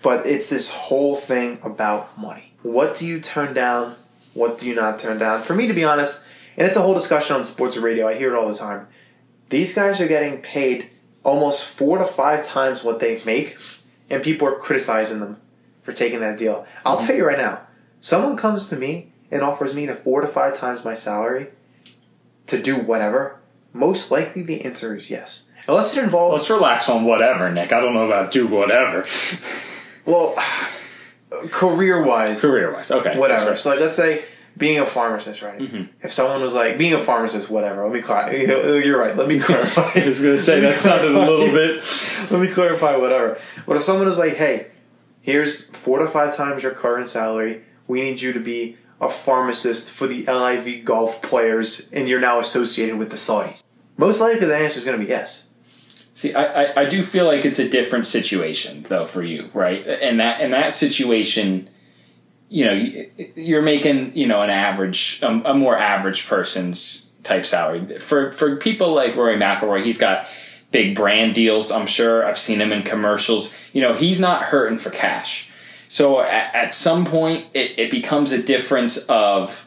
But 0.03 0.27
it's 0.27 0.49
this 0.49 0.71
whole 0.71 1.15
thing 1.15 1.59
about 1.63 2.17
money. 2.19 2.46
What 2.67 2.97
do 2.97 3.07
you 3.07 3.21
turn 3.21 3.53
down? 3.53 3.95
What 4.33 4.59
do 4.59 4.67
you 4.67 4.75
not 4.75 4.99
turn 4.99 5.17
down? 5.17 5.41
For 5.41 5.55
me, 5.55 5.67
to 5.67 5.73
be 5.73 5.85
honest, 5.85 6.25
and 6.57 6.67
it's 6.67 6.75
a 6.75 6.81
whole 6.81 6.93
discussion 6.93 7.37
on 7.37 7.45
sports 7.45 7.77
radio. 7.77 8.09
I 8.09 8.15
hear 8.15 8.35
it 8.35 8.37
all 8.37 8.49
the 8.49 8.57
time. 8.57 8.87
These 9.49 9.73
guys 9.73 10.01
are 10.01 10.07
getting 10.07 10.41
paid 10.41 10.89
almost 11.23 11.65
four 11.65 11.97
to 11.97 12.03
five 12.03 12.43
times 12.43 12.83
what 12.83 12.99
they 12.99 13.21
make, 13.25 13.57
and 14.09 14.21
people 14.21 14.49
are 14.49 14.59
criticizing 14.59 15.21
them 15.21 15.37
for 15.81 15.93
taking 15.93 16.19
that 16.19 16.37
deal. 16.37 16.67
I'll 16.85 16.97
tell 16.97 17.15
you 17.15 17.25
right 17.25 17.37
now, 17.37 17.61
someone 18.01 18.35
comes 18.35 18.69
to 18.69 18.75
me 18.75 19.13
and 19.31 19.41
offers 19.41 19.73
me 19.73 19.85
the 19.85 19.95
four 19.95 20.19
to 20.19 20.27
five 20.27 20.57
times 20.57 20.83
my 20.83 20.93
salary 20.93 21.47
to 22.47 22.61
do 22.61 22.75
whatever. 22.75 23.39
Most 23.71 24.11
likely, 24.11 24.41
the 24.41 24.65
answer 24.65 24.93
is 24.93 25.09
yes. 25.09 25.49
Unless 25.69 25.95
it 25.95 26.03
involves 26.03 26.33
Let's 26.33 26.49
relax 26.49 26.89
on 26.89 27.05
whatever, 27.05 27.49
Nick. 27.49 27.71
I 27.71 27.79
don't 27.79 27.93
know 27.93 28.05
about 28.05 28.33
do 28.33 28.45
whatever. 28.45 29.05
well, 30.05 30.37
career 31.51 32.01
wise, 32.03 32.41
Career 32.41 32.71
wise, 32.71 32.91
okay. 32.91 33.17
whatever. 33.17 33.55
So 33.55 33.71
like, 33.71 33.79
let's 33.79 33.95
say 33.95 34.23
being 34.57 34.79
a 34.79 34.85
pharmacist, 34.85 35.41
right? 35.41 35.59
Mm-hmm. 35.59 35.83
If 36.01 36.11
someone 36.11 36.41
was 36.41 36.53
like 36.53 36.77
being 36.77 36.93
a 36.93 36.99
pharmacist, 36.99 37.49
whatever. 37.49 37.83
Let 37.83 37.93
me 37.93 38.01
clarify. 38.01 38.31
You're 38.83 38.99
right. 38.99 39.15
Let 39.15 39.27
me 39.27 39.39
clarify. 39.39 39.91
I 39.99 40.07
was 40.07 40.21
gonna 40.21 40.39
say 40.39 40.59
that 40.61 40.79
sounded 40.79 41.11
a 41.11 41.19
little 41.19 41.47
bit. 41.47 41.83
Let 42.31 42.41
me 42.41 42.47
clarify. 42.47 42.95
Whatever. 42.95 43.39
But 43.65 43.77
if 43.77 43.83
someone 43.83 44.07
was 44.07 44.17
like, 44.17 44.35
"Hey, 44.35 44.67
here's 45.21 45.67
four 45.67 45.99
to 45.99 46.07
five 46.07 46.35
times 46.35 46.63
your 46.63 46.71
current 46.71 47.09
salary. 47.09 47.61
We 47.87 48.01
need 48.01 48.21
you 48.21 48.33
to 48.33 48.39
be 48.39 48.77
a 48.99 49.09
pharmacist 49.09 49.91
for 49.91 50.07
the 50.07 50.25
LIV 50.25 50.85
golf 50.85 51.21
players 51.21 51.91
and 51.93 52.07
you're 52.07 52.19
now 52.19 52.39
associated 52.39 52.97
with 52.97 53.09
the 53.09 53.17
Saudis? 53.17 53.63
Most 53.97 54.21
likely 54.21 54.47
the 54.47 54.55
answer 54.55 54.79
is 54.79 54.85
going 54.85 54.99
to 54.99 55.03
be 55.05 55.09
yes. 55.09 55.46
See, 56.17 56.33
I, 56.33 56.63
I, 56.63 56.81
I 56.81 56.85
do 56.85 57.03
feel 57.03 57.27
like 57.27 57.45
it's 57.45 57.59
a 57.59 57.69
different 57.69 58.07
situation 58.07 58.83
though 58.89 59.05
for 59.05 59.21
you, 59.21 59.51
right? 59.53 59.85
And 59.87 60.19
that 60.19 60.41
in 60.41 60.49
that 60.49 60.73
situation, 60.73 61.69
you 62.49 62.65
know, 62.65 62.73
you- 62.73 63.11
you're 63.35 63.61
making 63.61 64.17
you 64.17 64.25
know 64.25 64.41
an 64.41 64.49
average, 64.49 65.19
a, 65.21 65.27
a 65.27 65.53
more 65.53 65.77
average 65.77 66.25
person's 66.25 67.11
type 67.23 67.45
salary. 67.45 67.99
For 67.99 68.31
for 68.31 68.55
people 68.55 68.95
like 68.95 69.15
Rory 69.15 69.37
McIlroy, 69.37 69.83
he's 69.83 69.99
got 69.99 70.25
big 70.71 70.95
brand 70.95 71.35
deals. 71.35 71.71
I'm 71.71 71.85
sure 71.85 72.25
I've 72.25 72.39
seen 72.39 72.61
him 72.61 72.73
in 72.73 72.81
commercials. 72.81 73.53
You 73.71 73.83
know, 73.83 73.93
he's 73.93 74.19
not 74.19 74.41
hurting 74.41 74.79
for 74.79 74.89
cash. 74.89 75.51
So 75.87 76.21
at, 76.21 76.55
at 76.55 76.73
some 76.73 77.05
point, 77.05 77.45
it, 77.53 77.77
it 77.77 77.91
becomes 77.91 78.31
a 78.31 78.41
difference 78.41 78.97
of 79.05 79.66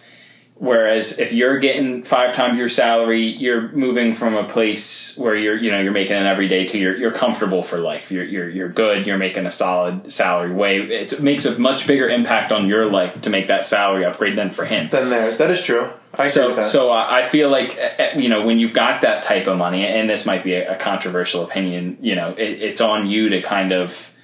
Whereas 0.62 1.18
if 1.18 1.32
you're 1.32 1.58
getting 1.58 2.02
five 2.02 2.34
times 2.34 2.58
your 2.58 2.68
salary, 2.68 3.22
you're 3.22 3.72
moving 3.72 4.14
from 4.14 4.34
a 4.36 4.44
place 4.44 5.16
where 5.16 5.34
you're 5.34 5.56
you 5.56 5.70
know 5.70 5.80
you're 5.80 5.90
making 5.90 6.16
an 6.18 6.26
everyday 6.26 6.66
to 6.66 6.76
you're 6.78 6.94
you're 6.94 7.12
comfortable 7.12 7.62
for 7.62 7.78
life. 7.78 8.12
You're 8.12 8.24
you're 8.24 8.46
you're 8.46 8.68
good. 8.68 9.06
You're 9.06 9.16
making 9.16 9.46
a 9.46 9.50
solid 9.50 10.12
salary. 10.12 10.52
Way 10.52 10.80
it 10.80 11.18
makes 11.22 11.46
a 11.46 11.58
much 11.58 11.86
bigger 11.86 12.10
impact 12.10 12.52
on 12.52 12.68
your 12.68 12.90
life 12.90 13.22
to 13.22 13.30
make 13.30 13.46
that 13.46 13.64
salary 13.64 14.04
upgrade 14.04 14.36
than 14.36 14.50
for 14.50 14.66
him. 14.66 14.90
Then 14.90 15.08
theirs. 15.08 15.38
That 15.38 15.50
is 15.50 15.62
true. 15.62 15.88
I 16.12 16.24
agree 16.24 16.30
So 16.30 16.46
with 16.48 16.56
that. 16.56 16.64
so 16.66 16.90
uh, 16.90 17.06
I 17.08 17.26
feel 17.26 17.48
like 17.48 17.78
uh, 17.98 18.18
you 18.18 18.28
know 18.28 18.44
when 18.44 18.58
you've 18.58 18.74
got 18.74 19.00
that 19.00 19.24
type 19.24 19.46
of 19.46 19.56
money, 19.56 19.86
and 19.86 20.10
this 20.10 20.26
might 20.26 20.44
be 20.44 20.52
a, 20.52 20.76
controversial 20.76 21.42
opinion. 21.42 21.96
You 22.02 22.16
know, 22.16 22.32
it, 22.36 22.60
it's 22.60 22.82
on 22.82 23.08
you 23.08 23.30
to 23.30 23.40
kind 23.40 23.72
of 23.72 24.14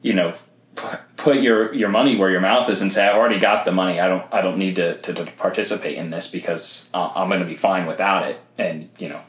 you 0.00 0.14
know 0.14 0.32
put 1.24 1.40
your 1.40 1.72
your 1.74 1.88
money 1.88 2.16
where 2.16 2.30
your 2.30 2.40
mouth 2.40 2.68
is 2.70 2.82
and 2.82 2.92
say 2.92 3.08
I've 3.08 3.16
already 3.16 3.40
got 3.40 3.64
the 3.64 3.72
money. 3.72 3.98
I 3.98 4.06
don't 4.06 4.24
I 4.32 4.40
don't 4.42 4.58
need 4.58 4.76
to 4.76 4.98
to, 4.98 5.14
to 5.14 5.24
participate 5.32 5.96
in 5.96 6.10
this 6.10 6.30
because 6.30 6.90
uh, 6.94 7.10
I'm 7.16 7.28
going 7.28 7.40
to 7.40 7.46
be 7.46 7.56
fine 7.56 7.86
without 7.86 8.28
it. 8.28 8.38
And 8.58 8.90
you 8.98 9.08
know, 9.08 9.20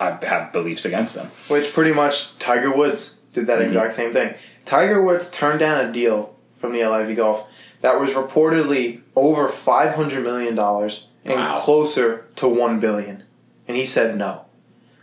I 0.00 0.18
have 0.24 0.52
beliefs 0.52 0.84
against 0.84 1.14
them. 1.14 1.26
Which 1.48 1.72
pretty 1.72 1.92
much 1.92 2.36
Tiger 2.38 2.74
Woods 2.74 3.20
did 3.34 3.46
that 3.46 3.60
exact 3.60 3.94
same 3.94 4.12
thing. 4.12 4.34
Tiger 4.64 5.02
Woods 5.02 5.30
turned 5.30 5.60
down 5.60 5.84
a 5.84 5.92
deal 5.92 6.34
from 6.56 6.72
the 6.72 6.84
LIV 6.84 7.16
Golf 7.16 7.48
that 7.82 8.00
was 8.00 8.14
reportedly 8.14 9.02
over 9.14 9.48
five 9.48 9.94
hundred 9.94 10.24
million 10.24 10.54
dollars 10.54 11.08
and 11.24 11.34
Wow. 11.38 11.58
closer 11.60 12.26
to 12.36 12.48
one 12.48 12.80
billion, 12.80 13.22
and 13.68 13.76
he 13.76 13.84
said 13.84 14.16
no. 14.16 14.46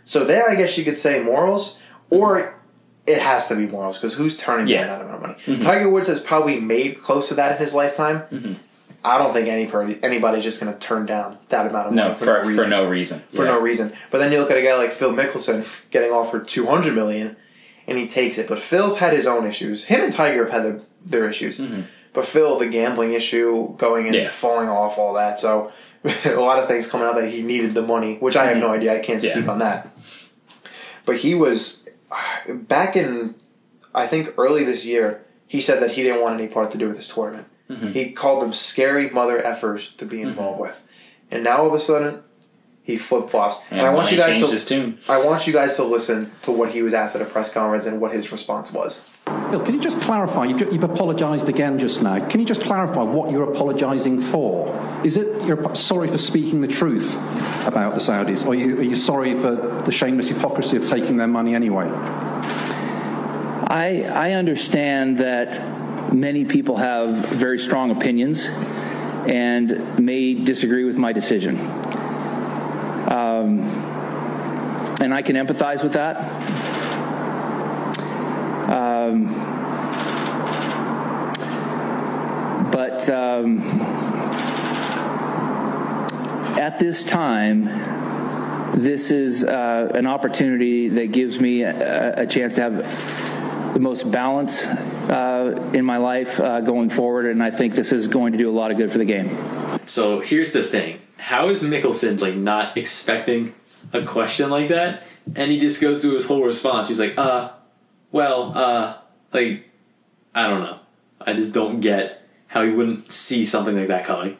So 0.04 0.24
there, 0.24 0.50
I 0.50 0.56
guess 0.56 0.76
you 0.76 0.84
could 0.84 0.98
say 0.98 1.22
morals, 1.22 1.80
or 2.10 2.58
it 3.06 3.18
has 3.20 3.48
to 3.48 3.56
be 3.56 3.66
morals 3.66 3.98
because 3.98 4.14
who's 4.14 4.36
turning 4.38 4.66
Yeah. 4.68 4.86
down 4.86 4.98
that 5.00 5.04
amount 5.06 5.36
of 5.36 5.48
money? 5.48 5.62
Tiger 5.62 5.88
Woods 5.90 6.08
has 6.08 6.20
probably 6.20 6.60
made 6.60 6.98
close 7.00 7.28
to 7.28 7.34
that 7.34 7.52
in 7.52 7.58
his 7.58 7.74
lifetime. 7.74 8.58
I 9.04 9.18
don't 9.18 9.32
think 9.32 9.48
any 9.48 9.98
anybody's 10.04 10.44
just 10.44 10.60
going 10.60 10.72
to 10.72 10.78
turn 10.78 11.06
down 11.06 11.36
that 11.48 11.66
amount 11.66 11.88
of 11.88 11.94
money 11.94 12.08
No, 12.10 12.14
for, 12.14 12.24
for 12.24 12.34
no 12.34 12.44
reason 12.46 12.54
for 12.56 12.68
no 12.68 12.88
reason. 12.88 13.18
for 13.34 13.44
Yeah. 13.44 13.50
no 13.50 13.60
reason. 13.60 13.92
But 14.12 14.18
then 14.18 14.30
you 14.30 14.38
look 14.38 14.50
at 14.52 14.56
a 14.56 14.62
guy 14.62 14.76
like 14.76 14.92
Phil 14.92 15.12
Mickelson 15.12 15.66
getting 15.90 16.12
offered 16.12 16.46
two 16.46 16.66
hundred 16.66 16.94
million, 16.94 17.34
and 17.88 17.98
he 17.98 18.06
takes 18.06 18.38
it. 18.38 18.46
But 18.48 18.60
Phil's 18.60 18.98
had 18.98 19.12
his 19.12 19.26
own 19.26 19.44
issues. 19.46 19.86
Him 19.86 20.02
and 20.04 20.12
Tiger 20.12 20.44
have 20.44 20.52
had 20.52 20.62
their, 20.64 20.80
their 21.04 21.28
issues. 21.28 21.60
But 22.12 22.26
Phil, 22.26 22.58
the 22.58 22.68
gambling 22.68 23.14
issue, 23.14 23.74
going 23.76 24.06
and 24.06 24.14
Mm-hmm. 24.14 24.24
Yeah. 24.26 24.30
falling 24.30 24.68
off, 24.68 24.98
all 24.98 25.14
that. 25.14 25.40
So 25.40 25.72
a 26.24 26.34
lot 26.36 26.60
of 26.60 26.68
things 26.68 26.88
coming 26.88 27.08
out 27.08 27.16
that 27.16 27.28
he 27.30 27.42
needed 27.42 27.74
the 27.74 27.82
money, 27.82 28.18
which 28.18 28.36
I 28.36 28.44
have 28.46 28.58
no 28.58 28.72
idea. 28.72 28.94
I 28.94 29.00
can't 29.00 29.20
Mm-hmm. 29.20 29.38
Speak 29.40 29.48
on 29.48 29.58
that. 29.58 29.88
But 31.04 31.16
he 31.16 31.34
was 31.34 31.81
back 32.48 32.96
in, 32.96 33.34
I 33.94 34.06
think 34.06 34.34
early 34.38 34.64
this 34.64 34.84
year. 34.86 35.24
He 35.46 35.60
said 35.60 35.80
that 35.82 35.92
he 35.92 36.02
didn't 36.02 36.22
want 36.22 36.40
any 36.40 36.48
part 36.48 36.72
to 36.72 36.78
do 36.78 36.86
with 36.86 36.96
this 36.96 37.14
tournament. 37.14 37.46
Mm-hmm. 37.68 37.92
He 37.92 38.12
called 38.12 38.42
them 38.42 38.54
scary 38.54 39.10
mother 39.10 39.38
effers 39.40 39.94
to 39.98 40.06
be 40.06 40.22
involved 40.22 40.58
with, 40.58 40.88
and 41.30 41.44
now 41.44 41.58
all 41.58 41.66
of 41.66 41.74
a 41.74 41.78
sudden, 41.78 42.22
he 42.84 42.96
flip 42.96 43.28
flops. 43.28 43.64
And, 43.70 43.80
I 43.80 43.90
want 43.90 44.10
you 44.10 44.16
guys 44.16 44.38
to 44.40 44.46
his 44.48 44.66
tune. 44.66 44.98
I 45.08 45.24
want 45.24 45.46
you 45.46 45.52
guys 45.52 45.76
to 45.76 45.84
listen 45.84 46.32
to 46.42 46.50
what 46.50 46.70
he 46.70 46.82
was 46.82 46.94
asked 46.94 47.14
at 47.14 47.22
a 47.22 47.24
press 47.24 47.52
conference 47.52 47.86
and 47.86 48.00
what 48.00 48.12
his 48.12 48.32
response 48.32 48.72
was. 48.72 49.08
Phil, 49.50 49.60
can 49.60 49.74
you 49.74 49.80
just 49.80 50.00
clarify? 50.00 50.44
You've, 50.44 50.60
you've 50.72 50.82
apologised 50.82 51.48
again 51.48 51.78
just 51.78 52.02
now. 52.02 52.26
Can 52.28 52.40
you 52.40 52.46
just 52.46 52.62
clarify 52.62 53.02
what 53.02 53.30
you're 53.30 53.52
apologising 53.52 54.20
for? 54.20 54.74
Is 55.04 55.16
it 55.16 55.44
you're 55.44 55.74
sorry 55.76 56.08
for 56.08 56.18
speaking 56.18 56.60
the 56.60 56.68
truth 56.68 57.14
about 57.66 57.94
the 57.94 58.00
Saudis, 58.00 58.44
or 58.44 58.48
are 58.48 58.54
you, 58.54 58.78
are 58.78 58.82
you 58.82 58.96
sorry 58.96 59.38
for 59.38 59.82
the 59.84 59.92
shameless 59.92 60.28
hypocrisy 60.28 60.76
of 60.76 60.88
taking 60.88 61.18
their 61.18 61.28
money 61.28 61.54
anyway? 61.54 61.86
I, 63.68 64.02
I 64.02 64.32
understand 64.32 65.18
that 65.18 66.12
many 66.12 66.44
people 66.44 66.76
have 66.76 67.10
very 67.28 67.58
strong 67.58 67.90
opinions 67.90 68.48
and 69.26 69.98
may 69.98 70.34
disagree 70.34 70.84
with 70.84 70.96
my 70.96 71.12
decision. 71.12 71.58
Um, 73.10 73.60
and 75.12 75.18
I 75.18 75.20
can 75.20 75.36
empathize 75.36 75.82
with 75.82 75.92
that. 75.92 76.16
Um, 78.72 79.26
but 82.70 83.10
um, 83.10 83.60
at 86.58 86.78
this 86.78 87.04
time, 87.04 87.64
this 88.72 89.10
is 89.10 89.44
uh, 89.44 89.92
an 89.94 90.06
opportunity 90.06 90.88
that 90.88 91.12
gives 91.12 91.38
me 91.38 91.60
a, 91.60 92.22
a 92.22 92.26
chance 92.26 92.54
to 92.54 92.62
have 92.62 93.74
the 93.74 93.80
most 93.80 94.10
balance 94.10 94.64
uh, 94.64 95.70
in 95.74 95.84
my 95.84 95.98
life 95.98 96.40
uh, 96.40 96.62
going 96.62 96.88
forward, 96.88 97.26
and 97.26 97.42
I 97.42 97.50
think 97.50 97.74
this 97.74 97.92
is 97.92 98.08
going 98.08 98.32
to 98.32 98.38
do 98.38 98.48
a 98.48 98.52
lot 98.52 98.70
of 98.70 98.78
good 98.78 98.90
for 98.90 98.96
the 98.96 99.04
game. 99.04 99.36
So 99.84 100.20
here's 100.20 100.54
the 100.54 100.62
thing: 100.62 101.00
How 101.18 101.50
is 101.50 101.62
Mickelson 101.62 102.18
like 102.18 102.34
not 102.34 102.78
expecting 102.78 103.52
a 103.92 104.02
question 104.02 104.50
like 104.50 104.68
that? 104.68 105.02
And 105.36 105.50
he 105.50 105.58
just 105.60 105.80
goes 105.80 106.02
through 106.02 106.14
his 106.14 106.26
whole 106.26 106.42
response. 106.44 106.88
He's 106.88 107.00
like, 107.00 107.16
"Uh, 107.16 107.50
well, 108.10 108.56
uh, 108.56 108.94
like, 109.32 109.68
I 110.34 110.48
don't 110.48 110.62
know. 110.62 110.78
I 111.20 111.32
just 111.34 111.54
don't 111.54 111.80
get 111.80 112.26
how 112.48 112.64
he 112.64 112.70
wouldn't 112.70 113.12
see 113.12 113.44
something 113.44 113.76
like 113.76 113.88
that 113.88 114.04
coming." 114.04 114.36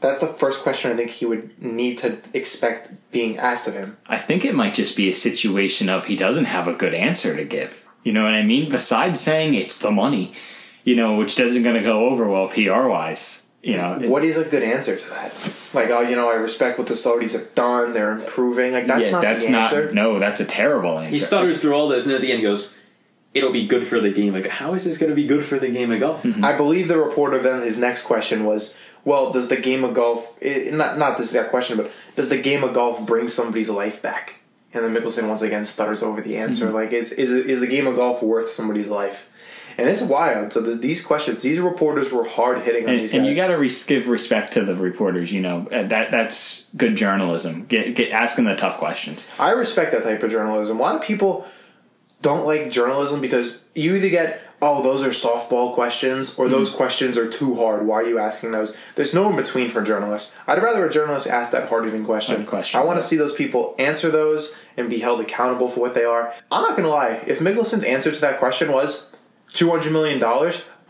That's 0.00 0.20
the 0.20 0.26
first 0.26 0.62
question 0.62 0.90
I 0.90 0.96
think 0.96 1.10
he 1.10 1.26
would 1.26 1.62
need 1.62 1.98
to 1.98 2.18
expect 2.34 2.92
being 3.12 3.38
asked 3.38 3.68
of 3.68 3.74
him. 3.74 3.96
I 4.08 4.18
think 4.18 4.44
it 4.44 4.54
might 4.54 4.74
just 4.74 4.96
be 4.96 5.08
a 5.08 5.14
situation 5.14 5.88
of 5.88 6.06
he 6.06 6.16
doesn't 6.16 6.46
have 6.46 6.66
a 6.66 6.72
good 6.72 6.92
answer 6.92 7.36
to 7.36 7.44
give. 7.44 7.84
You 8.02 8.12
know 8.12 8.24
what 8.24 8.34
I 8.34 8.42
mean? 8.42 8.68
Besides 8.68 9.20
saying 9.20 9.54
it's 9.54 9.78
the 9.78 9.92
money, 9.92 10.34
you 10.82 10.96
know, 10.96 11.16
which 11.16 11.36
doesn't 11.36 11.62
going 11.62 11.76
to 11.76 11.82
go 11.82 12.06
over 12.06 12.28
well 12.28 12.48
PR 12.48 12.88
wise. 12.88 13.41
You 13.62 13.76
know, 13.76 13.98
it- 14.00 14.08
What 14.08 14.24
is 14.24 14.36
a 14.38 14.44
good 14.44 14.62
answer 14.62 14.96
to 14.96 15.08
that? 15.10 15.32
Like, 15.72 15.90
oh, 15.90 16.00
you 16.00 16.16
know, 16.16 16.28
I 16.30 16.34
respect 16.34 16.78
what 16.78 16.88
the 16.88 16.94
Saudis 16.94 17.32
have 17.32 17.54
done. 17.54 17.92
They're 17.94 18.12
improving. 18.12 18.72
Like, 18.72 18.86
that's 18.86 19.02
yeah, 19.02 19.10
not 19.10 19.22
that's 19.22 19.46
the 19.46 19.52
not. 19.52 19.72
answer. 19.72 19.94
No, 19.94 20.18
that's 20.18 20.40
a 20.40 20.44
terrible 20.44 20.98
answer. 20.98 21.10
He 21.10 21.18
stutters 21.18 21.60
through 21.60 21.74
all 21.74 21.88
this, 21.88 22.04
and 22.06 22.14
at 22.14 22.20
the 22.20 22.30
end 22.32 22.40
he 22.40 22.44
goes, 22.46 22.76
"It'll 23.34 23.52
be 23.52 23.66
good 23.66 23.86
for 23.86 24.00
the 24.00 24.10
game." 24.10 24.34
Like, 24.34 24.46
how 24.48 24.74
is 24.74 24.84
this 24.84 24.98
going 24.98 25.10
to 25.10 25.16
be 25.16 25.26
good 25.26 25.44
for 25.44 25.58
the 25.58 25.70
game 25.70 25.90
of 25.92 26.00
golf? 26.00 26.26
I 26.42 26.56
believe 26.56 26.88
the 26.88 26.98
reporter 26.98 27.38
then 27.38 27.62
his 27.62 27.78
next 27.78 28.02
question 28.02 28.44
was, 28.44 28.76
"Well, 29.04 29.30
does 29.32 29.48
the 29.48 29.56
game 29.56 29.84
of 29.84 29.94
golf 29.94 30.36
eh, 30.42 30.70
not 30.72 30.98
not 30.98 31.16
this 31.16 31.28
exact 31.28 31.50
question, 31.50 31.76
but 31.76 31.90
does 32.16 32.28
the 32.30 32.38
game 32.38 32.64
of 32.64 32.74
golf 32.74 33.06
bring 33.06 33.28
somebody's 33.28 33.70
life 33.70 34.02
back?" 34.02 34.40
And 34.74 34.84
then 34.84 34.92
Mickelson 34.94 35.28
once 35.28 35.42
again 35.42 35.64
stutters 35.64 36.02
over 36.02 36.20
the 36.20 36.36
answer, 36.36 36.66
Mm-hmm. 36.66 36.74
like, 36.74 36.92
it's, 36.92 37.12
"Is 37.12 37.30
it- 37.30 37.48
is 37.48 37.60
the 37.60 37.66
game 37.66 37.86
of 37.86 37.94
golf 37.96 38.22
worth 38.22 38.50
somebody's 38.50 38.88
life?" 38.88 39.28
And 39.78 39.88
it's 39.88 40.02
wild. 40.02 40.52
So 40.52 40.60
there's 40.60 40.80
these 40.80 41.04
questions. 41.04 41.42
These 41.42 41.60
reporters 41.60 42.12
were 42.12 42.24
hard 42.24 42.62
hitting 42.62 42.84
on 42.84 42.90
and, 42.90 43.00
these 43.00 43.14
and 43.14 43.24
guys. 43.24 43.36
you 43.36 43.42
got 43.42 43.48
to 43.48 43.54
res- 43.54 43.84
give 43.84 44.08
respect 44.08 44.52
to 44.54 44.64
the 44.64 44.76
reporters. 44.76 45.32
You 45.32 45.40
know 45.40 45.68
that 45.70 46.10
that's 46.10 46.66
good 46.76 46.96
journalism. 46.96 47.66
Get, 47.66 47.94
get 47.94 48.12
asking 48.12 48.44
the 48.44 48.56
tough 48.56 48.78
questions. 48.78 49.26
I 49.38 49.50
respect 49.50 49.92
that 49.92 50.02
type 50.02 50.22
of 50.22 50.30
journalism. 50.30 50.78
A 50.78 50.82
lot 50.82 50.94
of 50.94 51.02
people 51.02 51.46
don't 52.22 52.46
like 52.46 52.70
journalism 52.70 53.20
because 53.20 53.62
you 53.74 53.96
either 53.96 54.08
get, 54.08 54.40
oh, 54.62 54.80
those 54.82 55.02
are 55.02 55.08
softball 55.08 55.74
questions, 55.74 56.38
or 56.38 56.46
mm. 56.46 56.50
those 56.50 56.74
questions 56.74 57.18
are 57.18 57.28
too 57.28 57.56
hard. 57.56 57.84
Why 57.84 57.96
are 57.96 58.08
you 58.08 58.18
asking 58.18 58.52
those? 58.52 58.78
There's 58.94 59.12
no 59.12 59.28
in 59.28 59.36
between 59.36 59.68
for 59.68 59.82
journalists. 59.82 60.38
I'd 60.46 60.62
rather 60.62 60.86
a 60.86 60.90
journalist 60.90 61.26
ask 61.26 61.50
that 61.50 61.68
hard 61.68 61.84
hitting 61.84 62.04
question. 62.04 62.36
Hard 62.36 62.48
question, 62.48 62.80
I 62.80 62.84
want 62.84 63.00
to 63.00 63.04
see 63.04 63.16
those 63.16 63.34
people 63.34 63.74
answer 63.78 64.10
those 64.10 64.56
and 64.76 64.88
be 64.88 65.00
held 65.00 65.20
accountable 65.20 65.68
for 65.68 65.80
what 65.80 65.94
they 65.94 66.04
are. 66.04 66.32
I'm 66.50 66.62
not 66.62 66.76
going 66.76 66.84
to 66.84 66.90
lie. 66.90 67.22
If 67.26 67.40
Mickelson's 67.40 67.84
answer 67.84 68.12
to 68.12 68.20
that 68.20 68.38
question 68.38 68.72
was 68.72 69.11
$200 69.52 69.92
million, 69.92 70.22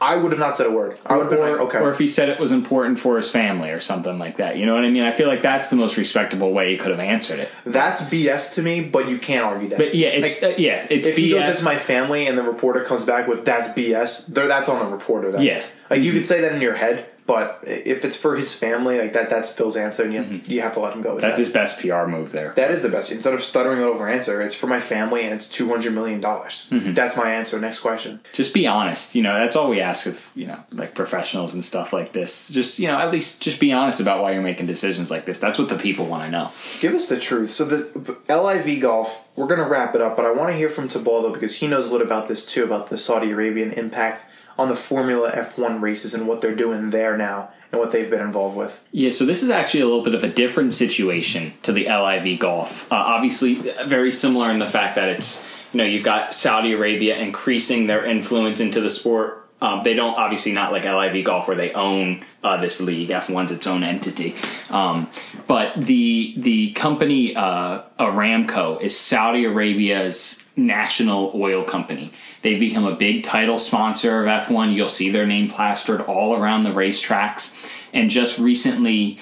I 0.03 0.17
would 0.17 0.33
have 0.33 0.39
not 0.41 0.57
said 0.57 0.67
a 0.67 0.71
word. 0.71 0.99
I 1.07 1.17
would 1.17 1.23
have 1.23 1.31
been 1.31 1.39
or, 1.39 1.51
like, 1.53 1.61
okay. 1.69 1.79
or 1.79 1.93
if 1.93 1.99
he 1.99 2.09
said 2.09 2.29
it 2.29 2.41
was 2.41 2.51
important 2.51 2.99
for 2.99 3.17
his 3.17 3.31
family 3.31 3.71
or 3.71 3.81
something 3.81 4.19
like 4.19 4.39
that. 4.39 4.57
You 4.57 4.67
know 4.67 4.75
what 4.75 4.85
I 4.85 4.91
mean? 4.91 5.05
I 5.05 5.13
feel 5.13 5.29
like 5.29 5.43
that's 5.43 5.71
the 5.71 5.77
most 5.77 5.97
respectable 5.97 6.53
way 6.53 6.73
he 6.73 6.77
could 6.77 6.91
have 6.91 6.99
answered 6.99 7.39
it. 7.39 7.49
That's 7.65 8.03
BS 8.09 8.57
to 8.57 8.63
me, 8.63 8.81
but 8.81 9.09
you 9.09 9.19
can't 9.19 9.45
argue 9.45 9.69
that. 9.69 9.79
But 9.79 9.95
yeah, 9.95 10.09
it's 10.09 10.43
Like, 10.43 10.55
uh, 10.55 10.57
yeah, 10.59 10.87
it's 10.91 11.07
if 11.07 11.17
he 11.17 11.31
goes, 11.31 11.43
BS. 11.43 11.51
"It's 11.51 11.63
my 11.63 11.77
family," 11.77 12.27
and 12.27 12.37
the 12.37 12.43
reporter 12.43 12.85
comes 12.85 13.07
back 13.07 13.29
with 13.29 13.45
"That's 13.45 13.71
BS," 13.75 14.27
there, 14.27 14.49
that's 14.49 14.69
on 14.69 14.85
the 14.85 14.91
reporter. 14.91 15.31
Then. 15.31 15.43
Yeah. 15.43 15.63
Like 15.89 16.03
you 16.03 16.13
could 16.13 16.27
say 16.27 16.41
that 16.41 16.53
in 16.53 16.61
your 16.61 16.75
head, 16.75 17.07
but 17.27 17.61
if 17.65 18.05
it's 18.05 18.17
for 18.17 18.37
his 18.37 18.55
family, 18.55 18.99
like 18.99 19.13
that, 19.13 19.31
that's 19.31 19.55
Phil's 19.55 19.77
answer, 19.77 20.03
and 20.03 20.13
you, 20.13 20.19
have, 20.19 20.29
to, 20.29 20.35
mm-hmm. 20.35 20.53
you 20.53 20.61
have 20.61 20.75
to 20.75 20.81
let 20.81 20.95
him 20.95 21.03
go. 21.03 21.15
With 21.15 21.23
That's 21.23 21.37
that. 21.37 21.45
his 21.45 21.53
best 21.53 21.81
PR 21.81 22.07
move 22.07 22.33
there. 22.33 22.53
That 22.55 22.73
is 22.73 22.83
the 22.83 22.89
best. 22.89 23.13
Instead 23.13 23.33
of 23.33 23.43
stuttering 23.43 23.81
over 23.81 24.09
answer, 24.09 24.43
it's 24.43 24.57
for 24.57 24.67
my 24.67 24.81
family 24.81 25.23
and 25.23 25.35
it's 25.35 25.49
two 25.49 25.69
hundred 25.69 25.93
million 25.93 26.21
dollars. 26.21 26.69
Mm-hmm. 26.71 26.95
That's 26.95 27.17
my 27.17 27.33
answer. 27.33 27.61
Next 27.61 27.81
question. 27.81 28.21
just 28.33 28.53
be 28.53 28.67
honest. 28.67 29.15
You 29.15 29.23
know, 29.23 29.35
that's 29.35 29.55
all 29.55 29.69
we 29.69 29.81
ask 29.81 30.07
of, 30.07 30.31
you 30.35 30.47
know, 30.49 30.59
like 30.73 30.95
professionals 30.95 31.55
and 31.55 31.65
stuff 31.65 31.93
like 31.93 32.13
this. 32.13 32.49
Just, 32.49 32.79
you 32.79 32.89
know, 32.89 32.99
at 32.99 33.13
least 33.13 33.41
just 33.41 33.61
be 33.61 33.73
honest 33.73 34.01
about 34.01 34.21
why 34.21 34.33
you're 34.33 34.43
making 34.43 34.67
decisions 34.67 35.11
like 35.11 35.25
this. 35.25 35.39
That's 35.39 35.59
what 35.59 35.69
the 35.69 35.79
people 35.79 36.07
want 36.07 36.25
to 36.25 36.31
know. 36.31 36.51
Give 36.81 36.93
us 36.93 37.09
the 37.09 37.21
truth. 37.21 37.51
So 37.51 37.65
the 37.65 38.19
LIV 38.29 38.81
golf, 38.81 39.29
we're 39.37 39.47
gonna 39.47 39.69
wrap 39.69 39.95
it 39.95 40.01
up, 40.01 40.17
but 40.17 40.27
I 40.27 40.33
want 40.33 40.51
to 40.51 40.57
hear 40.57 40.69
from 40.69 40.89
Tabaldo 40.89 41.33
because 41.33 41.57
he 41.57 41.69
knows 41.69 41.91
a 41.91 41.93
lot 41.93 42.03
about 42.03 42.27
this 42.27 42.51
too, 42.53 42.65
about 42.65 42.89
the 42.89 42.99
Saudi 42.99 43.31
Arabian 43.31 43.73
impact 43.73 44.27
on 44.63 44.69
the 44.69 44.77
Formula 44.77 45.31
F1 45.33 45.81
races 45.81 46.15
and 46.15 46.29
what 46.29 46.41
they're 46.41 46.55
doing 46.55 46.91
there 46.91 47.17
now 47.17 47.51
and 47.73 47.81
what 47.81 47.91
they've 47.91 48.09
been 48.09 48.21
involved 48.21 48.57
with. 48.57 48.89
Yeah, 48.93 49.11
so 49.11 49.27
this 49.27 49.43
is 49.43 49.51
actually 49.51 49.81
a 49.81 49.87
little 49.87 50.05
bit 50.05 50.15
of 50.15 50.23
a 50.23 50.29
different 50.29 50.73
situation 50.73 51.53
to 51.65 51.73
the 51.73 51.87
LIV 51.87 52.39
Golf. 52.39 52.91
Uh, 52.93 52.97
obviously, 52.97 53.55
very 53.85 54.13
similar 54.13 54.51
in 54.51 54.61
the 54.61 54.67
fact 54.67 54.95
that 54.95 55.09
it's, 55.09 55.45
you 55.73 55.79
know, 55.79 55.85
you've 55.85 56.05
got 56.05 56.33
Saudi 56.33 56.73
Arabia 56.73 57.17
increasing 57.17 57.89
their 57.89 58.05
influence 58.05 58.61
into 58.61 58.81
the 58.81 58.91
sport. 58.91 59.41
Um, 59.61 59.83
they 59.83 59.95
don't 59.95 60.15
obviously 60.15 60.53
not 60.53 60.73
like 60.73 60.85
LIV 60.85 61.25
Golf 61.25 61.49
where 61.49 61.57
they 61.57 61.73
own 61.73 62.25
uh, 62.45 62.57
this 62.59 62.81
league. 62.81 63.09
F1's 63.11 63.53
its 63.53 63.67
own 63.67 63.85
entity, 63.85 64.35
um, 64.71 65.09
but 65.47 65.75
the 65.77 66.35
the 66.37 66.73
company 66.73 67.37
uh, 67.37 67.83
Aramco 67.97 68.81
is 68.81 68.99
Saudi 68.99 69.45
Arabia's 69.45 70.42
national 70.57 71.33
oil 71.35 71.65
company. 71.65 72.13
They've 72.43 72.61
become 72.61 72.85
a 72.85 72.95
big 72.95 73.25
title 73.25 73.59
sponsor 73.59 74.23
of 74.23 74.27
F1. 74.27 74.75
You'll 74.75 74.89
see 74.89 75.11
their 75.11 75.27
name 75.27 75.49
plastered 75.49 76.01
all 76.03 76.35
around 76.35 76.65
the 76.65 76.71
racetracks. 76.71 77.71
And 77.93 78.11
just 78.11 78.39
recently, 78.39 79.19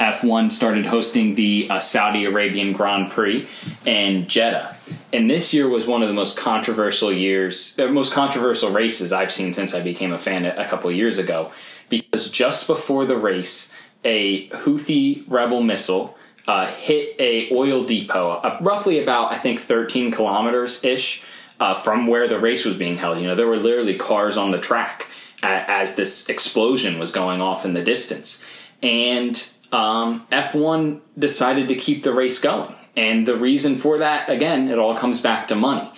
F1 0.00 0.50
started 0.50 0.86
hosting 0.86 1.34
the 1.36 1.68
uh, 1.70 1.78
Saudi 1.78 2.24
Arabian 2.24 2.72
Grand 2.72 3.12
Prix 3.12 3.46
in 3.84 4.26
Jeddah. 4.26 4.76
And 5.12 5.30
this 5.30 5.54
year 5.54 5.68
was 5.68 5.86
one 5.86 6.02
of 6.02 6.08
the 6.08 6.14
most 6.14 6.36
controversial 6.36 7.12
years, 7.12 7.78
uh, 7.78 7.86
most 7.86 8.12
controversial 8.12 8.70
races 8.70 9.12
I've 9.12 9.30
seen 9.30 9.54
since 9.54 9.72
I 9.72 9.80
became 9.80 10.12
a 10.12 10.18
fan 10.18 10.44
a 10.44 10.66
couple 10.66 10.90
years 10.90 11.18
ago. 11.18 11.52
Because 11.88 12.30
just 12.30 12.66
before 12.66 13.06
the 13.06 13.16
race, 13.16 13.72
a 14.04 14.48
Houthi 14.48 15.24
rebel 15.28 15.62
missile 15.62 16.16
uh, 16.46 16.66
hit 16.66 17.16
a 17.18 17.52
oil 17.52 17.84
depot, 17.84 18.30
uh, 18.30 18.58
roughly 18.60 19.02
about 19.02 19.32
I 19.32 19.38
think 19.38 19.60
13 19.60 20.10
kilometers 20.10 20.84
ish 20.84 21.22
uh, 21.60 21.74
from 21.74 22.06
where 22.06 22.28
the 22.28 22.38
race 22.38 22.64
was 22.64 22.76
being 22.76 22.96
held. 22.96 23.18
You 23.18 23.26
know, 23.26 23.34
there 23.34 23.46
were 23.46 23.56
literally 23.56 23.96
cars 23.96 24.36
on 24.36 24.50
the 24.50 24.58
track 24.58 25.06
as 25.46 25.94
this 25.94 26.30
explosion 26.30 26.98
was 26.98 27.12
going 27.12 27.42
off 27.42 27.66
in 27.66 27.74
the 27.74 27.82
distance, 27.82 28.42
and 28.82 29.46
um, 29.72 30.26
F1 30.32 31.00
decided 31.18 31.68
to 31.68 31.74
keep 31.74 32.02
the 32.02 32.14
race 32.14 32.40
going. 32.40 32.74
And 32.96 33.26
the 33.26 33.36
reason 33.36 33.76
for 33.76 33.98
that, 33.98 34.30
again, 34.30 34.68
it 34.68 34.78
all 34.78 34.96
comes 34.96 35.20
back 35.20 35.48
to 35.48 35.54
money, 35.54 35.90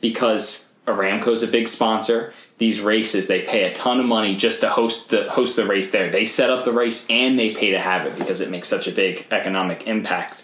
because 0.00 0.72
Aramco's 0.86 1.42
a 1.42 1.48
big 1.48 1.68
sponsor. 1.68 2.32
These 2.58 2.80
races, 2.80 3.26
they 3.26 3.42
pay 3.42 3.64
a 3.64 3.74
ton 3.74 3.98
of 3.98 4.06
money 4.06 4.36
just 4.36 4.60
to 4.60 4.68
host 4.68 5.10
the 5.10 5.28
host 5.30 5.56
the 5.56 5.66
race 5.66 5.90
there. 5.90 6.10
They 6.10 6.24
set 6.24 6.50
up 6.50 6.64
the 6.64 6.72
race 6.72 7.06
and 7.10 7.38
they 7.38 7.52
pay 7.52 7.72
to 7.72 7.80
have 7.80 8.06
it 8.06 8.16
because 8.16 8.40
it 8.40 8.50
makes 8.50 8.68
such 8.68 8.86
a 8.86 8.92
big 8.92 9.26
economic 9.32 9.88
impact. 9.88 10.40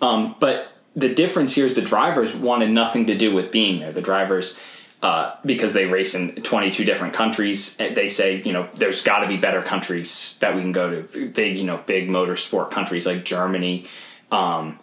Um, 0.00 0.34
but 0.40 0.72
the 0.96 1.14
difference 1.14 1.54
here 1.54 1.64
is 1.64 1.74
the 1.74 1.82
drivers 1.82 2.34
wanted 2.34 2.70
nothing 2.70 3.06
to 3.06 3.16
do 3.16 3.32
with 3.32 3.52
being 3.52 3.80
there. 3.80 3.92
The 3.92 4.02
drivers, 4.02 4.58
uh, 5.02 5.36
because 5.44 5.72
they 5.72 5.86
race 5.86 6.14
in 6.14 6.34
22 6.42 6.84
different 6.84 7.14
countries, 7.14 7.76
eh, 7.80 7.94
they 7.94 8.08
say, 8.08 8.42
you 8.42 8.52
know, 8.52 8.68
there's 8.74 9.02
got 9.02 9.20
to 9.20 9.28
be 9.28 9.36
better 9.36 9.62
countries 9.62 10.36
that 10.40 10.54
we 10.54 10.60
can 10.60 10.72
go 10.72 11.02
to. 11.02 11.28
Big, 11.28 11.56
you 11.56 11.64
know, 11.64 11.78
big 11.86 12.08
motorsport 12.08 12.70
countries 12.70 13.06
like 13.06 13.24
Germany. 13.24 13.86
Um, 14.30 14.78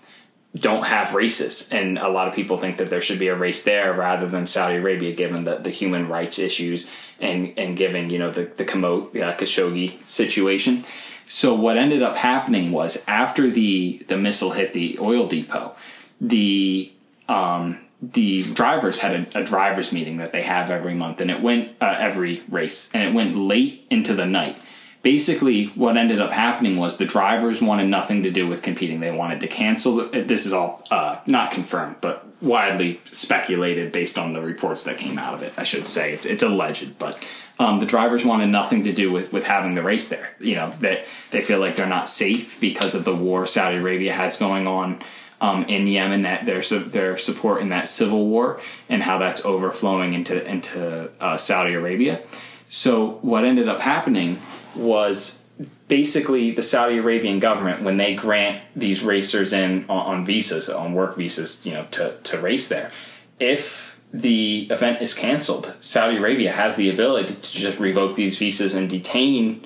don't 0.57 0.85
have 0.85 1.13
races, 1.13 1.69
and 1.71 1.97
a 1.99 2.09
lot 2.09 2.27
of 2.27 2.33
people 2.33 2.57
think 2.57 2.77
that 2.77 2.89
there 2.89 3.01
should 3.01 3.19
be 3.19 3.27
a 3.27 3.35
race 3.35 3.63
there 3.63 3.93
rather 3.93 4.27
than 4.27 4.47
Saudi 4.47 4.77
Arabia, 4.77 5.13
given 5.13 5.43
the, 5.43 5.57
the 5.57 5.69
human 5.69 6.07
rights 6.07 6.39
issues 6.39 6.89
and 7.19 7.53
and 7.57 7.77
given 7.77 8.09
you 8.09 8.17
know 8.17 8.31
the 8.31 8.45
the 8.45 8.65
Kamo, 8.65 9.09
uh, 9.09 9.37
Khashoggi 9.37 10.07
situation. 10.07 10.85
So 11.27 11.53
what 11.53 11.77
ended 11.77 12.01
up 12.01 12.15
happening 12.15 12.71
was 12.71 13.03
after 13.07 13.49
the 13.49 14.03
the 14.07 14.17
missile 14.17 14.51
hit 14.51 14.73
the 14.73 14.97
oil 14.99 15.27
depot, 15.27 15.75
the 16.19 16.91
um, 17.27 17.85
the 18.01 18.41
drivers 18.53 18.99
had 18.99 19.27
a, 19.35 19.41
a 19.41 19.43
drivers 19.43 19.91
meeting 19.91 20.17
that 20.17 20.31
they 20.31 20.41
have 20.41 20.71
every 20.71 20.95
month, 20.95 21.21
and 21.21 21.29
it 21.29 21.41
went 21.41 21.73
uh, 21.79 21.95
every 21.99 22.41
race, 22.49 22.89
and 22.93 23.03
it 23.03 23.13
went 23.13 23.35
late 23.35 23.85
into 23.91 24.15
the 24.15 24.25
night 24.25 24.65
basically 25.01 25.67
what 25.67 25.97
ended 25.97 26.19
up 26.19 26.31
happening 26.31 26.77
was 26.77 26.97
the 26.97 27.05
drivers 27.05 27.61
wanted 27.61 27.87
nothing 27.87 28.23
to 28.23 28.31
do 28.31 28.47
with 28.47 28.61
competing. 28.61 28.99
They 28.99 29.11
wanted 29.11 29.39
to 29.41 29.47
cancel 29.47 30.09
this 30.09 30.45
is 30.45 30.53
all 30.53 30.83
uh, 30.91 31.19
not 31.25 31.51
confirmed 31.51 31.97
but 32.01 32.25
widely 32.41 33.01
speculated 33.11 33.91
based 33.91 34.17
on 34.17 34.33
the 34.33 34.41
reports 34.41 34.85
that 34.85 34.97
came 34.97 35.19
out 35.19 35.33
of 35.33 35.41
it 35.41 35.53
i 35.57 35.63
should 35.63 35.87
say. 35.87 36.13
It's, 36.13 36.25
it's 36.25 36.43
alleged 36.43 36.97
but 36.97 37.25
um, 37.59 37.81
the 37.81 37.85
drivers 37.85 38.23
wanted 38.23 38.47
nothing 38.47 38.85
to 38.85 38.93
do 38.93 39.11
with, 39.11 39.33
with 39.33 39.45
having 39.45 39.75
the 39.75 39.83
race 39.83 40.07
there. 40.07 40.33
You 40.39 40.55
know 40.55 40.71
that 40.79 41.05
they 41.31 41.41
feel 41.41 41.59
like 41.59 41.75
they're 41.75 41.85
not 41.85 42.09
safe 42.09 42.59
because 42.59 42.95
of 42.95 43.03
the 43.03 43.15
war 43.15 43.45
saudi 43.45 43.77
arabia 43.77 44.13
has 44.13 44.37
going 44.37 44.67
on 44.67 45.01
um, 45.41 45.63
in 45.65 45.87
Yemen, 45.87 46.23
that 46.23 46.45
their 46.45 46.61
their 46.61 47.17
support 47.17 47.61
in 47.61 47.69
that 47.69 47.87
civil 47.87 48.27
war 48.27 48.59
and 48.89 49.01
how 49.01 49.17
that's 49.17 49.45
overflowing 49.45 50.13
into 50.13 50.45
into 50.45 51.09
uh, 51.19 51.37
Saudi 51.37 51.73
Arabia. 51.73 52.21
So 52.67 53.19
what 53.21 53.45
ended 53.45 53.67
up 53.69 53.79
happening 53.79 54.39
was 54.79 55.43
basically 55.87 56.51
the 56.51 56.61
Saudi 56.61 56.97
Arabian 56.97 57.39
government 57.39 57.83
when 57.83 57.97
they 57.97 58.15
grant 58.15 58.63
these 58.75 59.03
racers 59.03 59.53
in 59.53 59.83
on, 59.89 60.19
on 60.19 60.25
visas, 60.25 60.69
on 60.69 60.93
work 60.93 61.15
visas, 61.17 61.65
you 61.65 61.73
know, 61.73 61.85
to 61.91 62.17
to 62.23 62.39
race 62.39 62.69
there. 62.69 62.91
If 63.39 63.99
the 64.13 64.67
event 64.71 65.01
is 65.01 65.13
canceled, 65.13 65.75
Saudi 65.81 66.17
Arabia 66.17 66.51
has 66.51 66.75
the 66.75 66.89
ability 66.89 67.35
to 67.35 67.51
just 67.51 67.79
revoke 67.79 68.15
these 68.15 68.37
visas 68.37 68.73
and 68.73 68.89
detain 68.89 69.65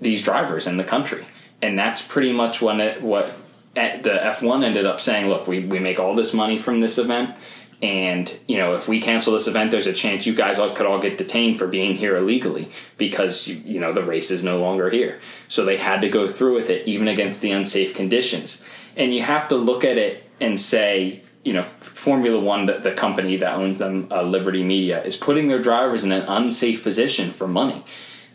these 0.00 0.22
drivers 0.22 0.66
in 0.66 0.76
the 0.76 0.84
country, 0.84 1.24
and 1.60 1.78
that's 1.78 2.02
pretty 2.02 2.32
much 2.32 2.62
when 2.62 2.80
it, 2.80 3.02
what 3.02 3.34
eh, 3.76 4.00
the 4.00 4.10
F1 4.10 4.64
ended 4.64 4.86
up 4.86 5.00
saying. 5.00 5.28
Look, 5.28 5.46
we 5.46 5.60
we 5.60 5.78
make 5.78 5.98
all 5.98 6.14
this 6.14 6.34
money 6.34 6.58
from 6.58 6.80
this 6.80 6.98
event. 6.98 7.36
And 7.82 8.32
you 8.46 8.58
know, 8.58 8.74
if 8.74 8.88
we 8.88 9.00
cancel 9.00 9.32
this 9.32 9.46
event, 9.46 9.70
there's 9.70 9.86
a 9.86 9.92
chance 9.92 10.26
you 10.26 10.34
guys 10.34 10.58
all 10.58 10.74
could 10.74 10.86
all 10.86 11.00
get 11.00 11.16
detained 11.16 11.58
for 11.58 11.66
being 11.66 11.94
here 11.94 12.16
illegally 12.16 12.70
because 12.98 13.48
you, 13.48 13.80
know 13.80 13.92
the 13.92 14.02
race 14.02 14.30
is 14.30 14.44
no 14.44 14.60
longer 14.60 14.90
here. 14.90 15.20
So 15.48 15.64
they 15.64 15.78
had 15.78 16.02
to 16.02 16.08
go 16.08 16.28
through 16.28 16.56
with 16.56 16.68
it, 16.68 16.86
even 16.86 17.08
against 17.08 17.40
the 17.40 17.52
unsafe 17.52 17.94
conditions. 17.94 18.62
And 18.96 19.14
you 19.14 19.22
have 19.22 19.48
to 19.48 19.56
look 19.56 19.84
at 19.84 19.96
it 19.96 20.28
and 20.40 20.60
say, 20.60 21.22
you 21.42 21.54
know, 21.54 21.62
Formula 21.62 22.38
One, 22.38 22.66
the, 22.66 22.74
the 22.74 22.92
company 22.92 23.36
that 23.38 23.54
owns 23.54 23.78
them, 23.78 24.08
uh, 24.10 24.22
Liberty 24.22 24.62
Media, 24.62 25.02
is 25.02 25.16
putting 25.16 25.48
their 25.48 25.62
drivers 25.62 26.04
in 26.04 26.12
an 26.12 26.22
unsafe 26.22 26.82
position 26.82 27.30
for 27.30 27.48
money, 27.48 27.82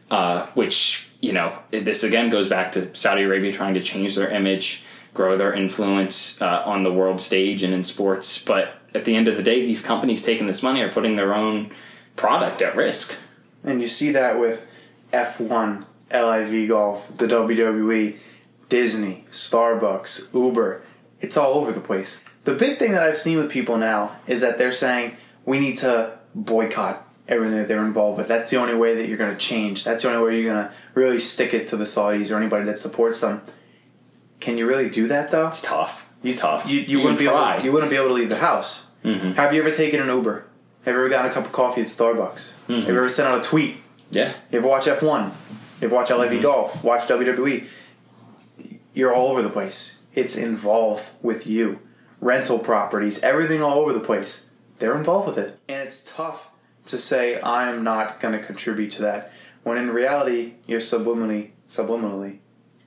uh, 0.10 0.48
which 0.48 1.06
you 1.26 1.34
know, 1.34 1.58
this 1.72 2.04
again 2.04 2.30
goes 2.30 2.48
back 2.48 2.74
to 2.74 2.94
Saudi 2.94 3.24
Arabia 3.24 3.52
trying 3.52 3.74
to 3.74 3.82
change 3.82 4.16
their 4.16 4.30
image, 4.30 4.84
grow 5.14 5.38
their 5.38 5.54
influence 5.54 6.40
uh, 6.40 6.62
on 6.66 6.84
the 6.84 6.94
world 6.94 7.20
stage 7.20 7.64
and 7.64 7.74
in 7.74 7.84
sports, 7.84 8.44
but 8.44 8.76
at 8.96 9.06
the 9.06 9.16
end 9.16 9.28
of 9.28 9.38
the 9.38 9.44
day, 9.44 9.66
these 9.66 9.86
companies 9.86 10.24
taking 10.24 10.48
this 10.48 10.64
money 10.64 10.82
are 10.82 10.92
putting 10.92 11.16
their 11.16 11.34
own 11.34 11.72
product 12.16 12.62
at 12.62 12.76
risk. 12.76 13.16
And 13.64 13.82
you 13.82 13.88
see 13.88 14.12
that 14.12 14.40
with 14.40 14.66
F1, 15.12 15.86
LIV 16.12 16.70
Golf, 16.70 17.18
the 17.18 17.28
WWE, 17.28 18.18
Disney, 18.70 19.26
Starbucks, 19.32 20.34
Uber. 20.34 20.84
It's 21.22 21.38
all 21.38 21.54
over 21.54 21.72
the 21.72 21.80
place. 21.80 22.22
The 22.44 22.54
big 22.54 22.78
thing 22.78 22.92
that 22.92 23.04
I've 23.04 23.18
seen 23.18 23.38
with 23.38 23.52
people 23.52 23.78
now 23.78 24.20
is 24.28 24.42
that 24.42 24.58
they're 24.58 24.72
saying 24.72 25.18
we 25.46 25.60
need 25.60 25.78
to 25.80 26.18
boycott 26.34 27.08
everything 27.28 27.58
that 27.58 27.68
they're 27.68 27.86
involved 27.86 28.18
with. 28.18 28.28
That's 28.28 28.52
the 28.52 28.58
only 28.58 28.76
way 28.76 28.96
that 28.96 29.08
you're 29.08 29.18
going 29.18 29.36
to 29.36 29.38
change. 29.38 29.84
That's 29.84 30.04
the 30.04 30.14
only 30.14 30.24
way 30.24 30.40
you're 30.40 30.54
going 30.54 30.68
to 30.68 30.74
really 30.94 31.20
stick 31.20 31.54
it 31.54 31.68
to 31.70 31.78
the 31.78 31.86
Saudis 31.86 32.32
or 32.32 32.38
anybody 32.38 32.66
that 32.66 32.78
supports 32.80 33.22
them. 33.22 33.42
Can 34.40 34.58
you 34.58 34.68
really 34.68 34.90
do 34.90 35.08
that 35.08 35.32
though? 35.32 35.48
It's 35.48 35.62
tough. 35.62 36.08
It's 36.24 36.40
tough. 36.40 36.68
You, 36.68 36.82
you, 36.82 37.00
wouldn't 37.00 37.20
be 37.20 37.26
try. 37.26 37.56
able, 37.56 37.66
you 37.66 37.72
wouldn't 37.72 37.90
be 37.90 37.96
able 37.96 38.10
to 38.10 38.14
leave 38.14 38.30
the 38.30 38.38
house. 38.38 38.85
Mm-hmm. 39.06 39.32
Have 39.34 39.54
you 39.54 39.62
ever 39.62 39.72
taken 39.72 40.02
an 40.02 40.08
Uber? 40.08 40.46
Have 40.86 40.94
you 40.94 41.00
ever 41.00 41.10
gotten 41.10 41.32
a 41.32 41.34
cup 41.34 41.46
of 41.46 41.52
coffee 41.52 41.82
at 41.82 41.88
Starbucks? 41.88 42.56
Have 42.56 42.70
you 42.70 42.76
mm-hmm. 42.76 42.89
ever 42.89 43.10
sent 43.10 43.28
out 43.28 43.39
a 43.39 43.44
tweet? 43.44 43.78
yeah. 44.12 44.26
Have 44.26 44.36
you 44.52 44.60
ever 44.60 44.68
watch 44.68 44.86
F1? 44.86 45.24
Have 45.24 45.82
you 45.82 45.88
ever 45.88 45.96
watch 45.96 46.10
LIV 46.10 46.32
mm-hmm. 46.32 46.41
Golf? 46.41 46.84
Watch 46.84 47.02
WWE? 47.02 47.68
You're 48.94 49.13
all 49.13 49.30
over 49.30 49.41
the 49.41 49.50
place. 49.50 50.02
It's 50.13 50.36
involved 50.36 51.12
with 51.22 51.45
you. 51.45 51.80
Rental 52.22 52.60
properties, 52.60 53.22
everything 53.22 53.62
all 53.62 53.80
over 53.80 53.93
the 53.93 53.99
place. 53.99 54.49
They're 54.80 54.97
involved 54.97 55.28
with 55.28 55.38
it. 55.38 55.60
And 55.68 55.82
it's 55.86 56.16
tough 56.16 56.49
to 56.88 56.97
say, 56.97 57.41
I'm 57.41 57.84
not 57.84 58.20
going 58.20 58.39
to 58.39 58.43
contribute 58.43 58.91
to 58.91 59.01
that. 59.03 59.32
When 59.64 59.78
in 59.78 59.89
reality, 59.91 60.53
you're 60.66 60.80
subliminally, 60.80 61.51
subliminally 61.68 62.39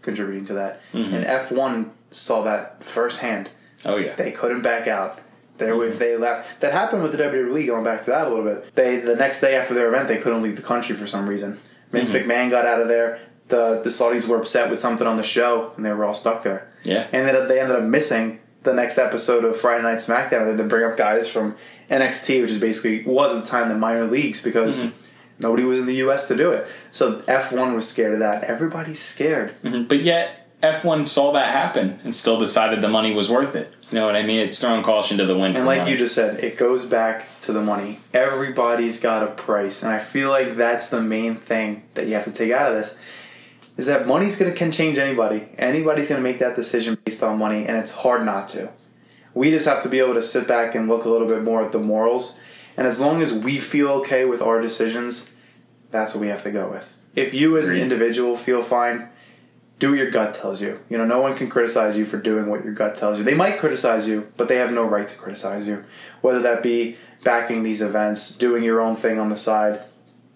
contributing 0.03 0.45
to 0.47 0.55
that. 0.55 0.81
And 0.93 1.25
F1 1.25 1.91
saw 2.11 2.43
that 2.43 2.83
firsthand. 2.83 3.51
Oh 3.85 3.97
yeah. 3.97 4.15
They 4.15 4.33
couldn't 4.33 4.63
back 4.63 4.87
out. 4.87 5.21
They 5.59 5.71
if 5.71 5.99
they 5.99 6.17
left. 6.17 6.61
That 6.61 6.73
happened 6.73 7.03
with 7.03 7.13
the 7.13 7.19
WWE. 7.19 7.67
Going 7.67 7.85
back 7.85 8.05
to 8.05 8.11
that 8.11 8.27
a 8.27 8.31
little 8.31 8.45
bit, 8.45 8.75
they 8.75 8.97
the 9.01 9.17
next 9.17 9.41
day 9.41 9.57
after 9.57 9.75
their 9.75 9.89
event 9.89 10.09
they 10.09 10.19
couldn't 10.19 10.43
leave 10.43 10.57
the 10.57 10.63
country 10.63 10.95
for 10.97 11.07
some 11.07 11.29
reason. 11.29 11.59
Vince 11.93 12.11
Mm-hmm. 12.11 12.31
McMahon 12.31 12.51
got 12.51 12.67
out 12.67 12.81
of 12.81 12.89
there. 12.89 13.21
The 13.49 13.81
the 13.83 13.91
Saudis 13.91 14.29
were 14.29 14.39
upset 14.39 14.71
with 14.71 14.79
something 14.81 15.07
on 15.07 15.17
the 15.17 15.23
show, 15.23 15.73
and 15.77 15.85
they 15.85 15.93
were 15.93 16.05
all 16.05 16.15
stuck 16.15 16.43
there. 16.43 16.71
Yeah. 16.85 17.07
and 17.13 17.27
then 17.27 17.49
they 17.49 17.59
ended 17.61 17.77
up 17.77 17.83
missing 17.83 18.41
the 18.63 18.73
next 18.75 18.99
episode 18.99 19.45
of 19.45 19.59
Friday 19.59 19.83
Night 19.83 19.99
SmackDown. 19.99 20.31
They 20.45 20.51
had 20.51 20.59
to 20.59 20.65
bring 20.65 20.85
up 20.85 20.97
guys 20.97 21.29
from 21.31 21.57
NXT, 21.91 22.43
which 22.43 22.51
is 22.51 22.61
basically 22.61 23.05
was 23.05 23.35
at 23.35 23.43
the 23.45 23.49
time 23.51 23.69
the 23.69 23.75
minor 23.75 24.05
leagues 24.05 24.43
because 24.43 24.85
Mm-hmm. 24.85 25.03
nobody 25.41 25.65
was 25.65 25.79
in 25.79 25.87
the 25.87 25.95
U.S. 25.97 26.29
to 26.29 26.37
do 26.37 26.51
it. 26.53 26.67
So 26.91 27.21
F1 27.23 27.75
was 27.75 27.89
scared 27.89 28.13
of 28.15 28.19
that. 28.21 28.45
Everybody's 28.45 29.01
scared. 29.01 29.55
But 29.63 30.03
yet, 30.05 30.48
F1 30.63 31.07
saw 31.07 31.33
that 31.33 31.53
happen 31.53 32.01
and 32.03 32.13
still 32.13 32.41
decided 32.41 32.81
the 32.81 32.89
money 32.89 33.15
was 33.15 33.31
worth 33.31 33.55
it. 33.55 33.73
You 33.91 33.97
know 33.97 34.07
what 34.07 34.17
I 34.17 34.25
mean? 34.25 34.41
It's 34.41 34.61
throwing 34.61 34.83
caution 34.83 35.19
to 35.19 35.25
the 35.25 35.37
wind. 35.37 35.57
And 35.57 35.65
like 35.65 35.81
money. 35.81 35.93
you 35.93 35.97
just 35.97 36.15
said, 36.15 36.43
it 36.43 36.57
goes 36.57 36.85
back 36.85 37.27
to 37.43 37.53
the 37.53 37.63
money. 37.63 38.01
Everybody's 38.13 39.01
got 39.01 39.23
a 39.23 39.29
price, 39.29 39.85
and 39.85 39.93
I 39.93 40.01
feel 40.01 40.31
like 40.31 40.57
that's 40.57 40.91
the 40.91 41.01
main 41.01 41.37
thing 41.37 41.85
that 41.95 42.09
you 42.09 42.15
have 42.15 42.25
to 42.25 42.33
take 42.33 42.51
out 42.51 42.73
of 42.73 42.79
this. 42.79 42.99
Is 43.77 43.87
that 43.87 44.09
money's 44.09 44.37
gonna 44.37 44.53
can 44.53 44.73
change 44.73 44.99
anybody. 44.99 45.49
Anybody's 45.57 46.09
gonna 46.09 46.21
make 46.21 46.41
that 46.41 46.57
decision 46.57 46.99
based 47.05 47.23
on 47.23 47.39
money, 47.39 47.65
and 47.65 47.77
it's 47.77 47.93
hard 47.93 48.25
not 48.25 48.49
to. 48.51 48.73
We 49.35 49.51
just 49.51 49.67
have 49.67 49.85
to 49.85 49.89
be 49.89 50.01
able 50.01 50.15
to 50.15 50.23
sit 50.23 50.49
back 50.49 50.75
and 50.75 50.89
look 50.89 51.05
a 51.05 51.09
little 51.09 51.29
bit 51.29 51.45
more 51.45 51.65
at 51.65 51.71
the 51.71 51.79
morals. 51.79 52.41
And 52.77 52.89
as 52.89 53.01
long 53.01 53.23
as 53.23 53.33
we 53.33 53.61
feel 53.61 53.91
okay 54.01 54.25
with 54.25 54.43
our 54.43 54.61
decisions, 54.61 55.35
that's 55.93 56.15
what 56.15 56.21
we 56.21 56.29
have 56.29 56.43
to 56.43 56.51
go 56.51 56.69
with. 56.69 56.97
If 57.15 57.33
you 57.35 57.57
as 57.57 57.69
an 57.69 57.77
individual 57.77 58.37
feel 58.37 58.63
fine, 58.63 59.09
do 59.79 59.91
what 59.91 59.99
your 59.99 60.11
gut 60.11 60.35
tells 60.35 60.61
you. 60.61 60.81
You 60.89 60.99
know, 60.99 61.05
no 61.05 61.21
one 61.21 61.37
can 61.37 61.49
criticize 61.49 61.97
you 61.97 62.05
for 62.05 62.19
doing 62.19 62.47
what 62.47 62.65
your 62.65 62.75
gut 62.75 62.97
tells 62.97 63.19
you. 63.19 63.25
They 63.25 63.35
might 63.35 63.59
criticize 63.59 64.09
you, 64.09 64.33
but 64.37 64.49
they 64.49 64.57
have 64.57 64.73
no 64.73 64.85
right 64.85 65.07
to 65.07 65.17
criticize 65.17 65.69
you. 65.69 65.85
Whether 66.21 66.41
that 66.41 66.63
be 66.63 66.97
backing 67.25 67.63
these 67.63 67.83
events, 67.83 68.37
doing 68.37 68.63
your 68.63 68.81
own 68.81 68.97
thing 68.97 69.19
on 69.19 69.29
the 69.29 69.37
side, 69.37 69.83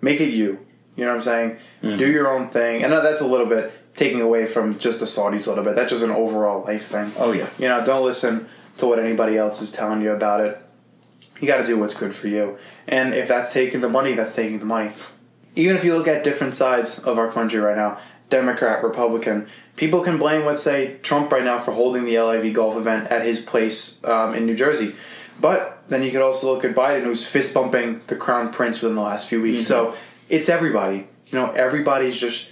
make 0.00 0.20
it 0.20 0.32
you. 0.32 0.64
You 0.96 1.04
know 1.04 1.10
what 1.10 1.16
I'm 1.16 1.22
saying? 1.22 1.56
Mm. 1.82 1.98
Do 1.98 2.10
your 2.10 2.28
own 2.28 2.48
thing. 2.48 2.84
And 2.84 2.92
that's 2.92 3.20
a 3.20 3.26
little 3.26 3.46
bit 3.46 3.72
taking 3.96 4.20
away 4.20 4.46
from 4.46 4.78
just 4.78 5.00
the 5.00 5.06
Saudis 5.06 5.46
a 5.46 5.50
little 5.50 5.64
bit. 5.64 5.74
That's 5.74 5.90
just 5.90 6.04
an 6.04 6.10
overall 6.10 6.64
life 6.64 6.84
thing. 6.84 7.12
Oh, 7.16 7.32
yeah. 7.32 7.48
You 7.58 7.68
know, 7.68 7.84
don't 7.84 8.04
listen 8.04 8.48
to 8.78 8.86
what 8.86 8.98
anybody 8.98 9.36
else 9.36 9.60
is 9.60 9.72
telling 9.72 10.02
you 10.02 10.12
about 10.12 10.40
it. 10.40 10.60
You 11.40 11.48
got 11.48 11.58
to 11.58 11.66
do 11.66 11.78
what's 11.78 11.96
good 11.96 12.14
for 12.14 12.28
you. 12.28 12.58
And 12.86 13.14
if 13.14 13.28
that's 13.28 13.52
taking 13.52 13.80
the 13.80 13.88
money, 13.88 14.14
that's 14.14 14.34
taking 14.34 14.60
the 14.60 14.64
money. 14.64 14.92
Even 15.56 15.76
if 15.76 15.84
you 15.84 15.96
look 15.96 16.08
at 16.08 16.24
different 16.24 16.56
sides 16.56 17.00
of 17.00 17.18
our 17.18 17.30
country 17.30 17.60
right 17.60 17.76
now, 17.76 17.98
Democrat, 18.32 18.82
Republican, 18.82 19.46
people 19.76 20.02
can 20.02 20.18
blame, 20.18 20.44
let's 20.44 20.62
say, 20.62 20.96
Trump 21.02 21.30
right 21.30 21.44
now 21.44 21.58
for 21.58 21.72
holding 21.72 22.04
the 22.04 22.18
LIV 22.18 22.54
golf 22.54 22.76
event 22.76 23.10
at 23.12 23.24
his 23.24 23.42
place 23.44 24.02
um, 24.04 24.34
in 24.34 24.46
New 24.46 24.56
Jersey. 24.56 24.94
But 25.40 25.82
then 25.88 26.02
you 26.02 26.10
could 26.10 26.22
also 26.22 26.52
look 26.52 26.64
at 26.64 26.74
Biden, 26.74 27.04
who's 27.04 27.28
fist 27.28 27.54
bumping 27.54 28.00
the 28.06 28.16
crown 28.16 28.50
prince 28.50 28.80
within 28.82 28.96
the 28.96 29.02
last 29.02 29.28
few 29.28 29.40
weeks. 29.42 29.66
So 29.66 29.94
it's 30.28 30.48
everybody. 30.48 31.06
You 31.28 31.38
know, 31.38 31.50
everybody's 31.52 32.18
just 32.20 32.50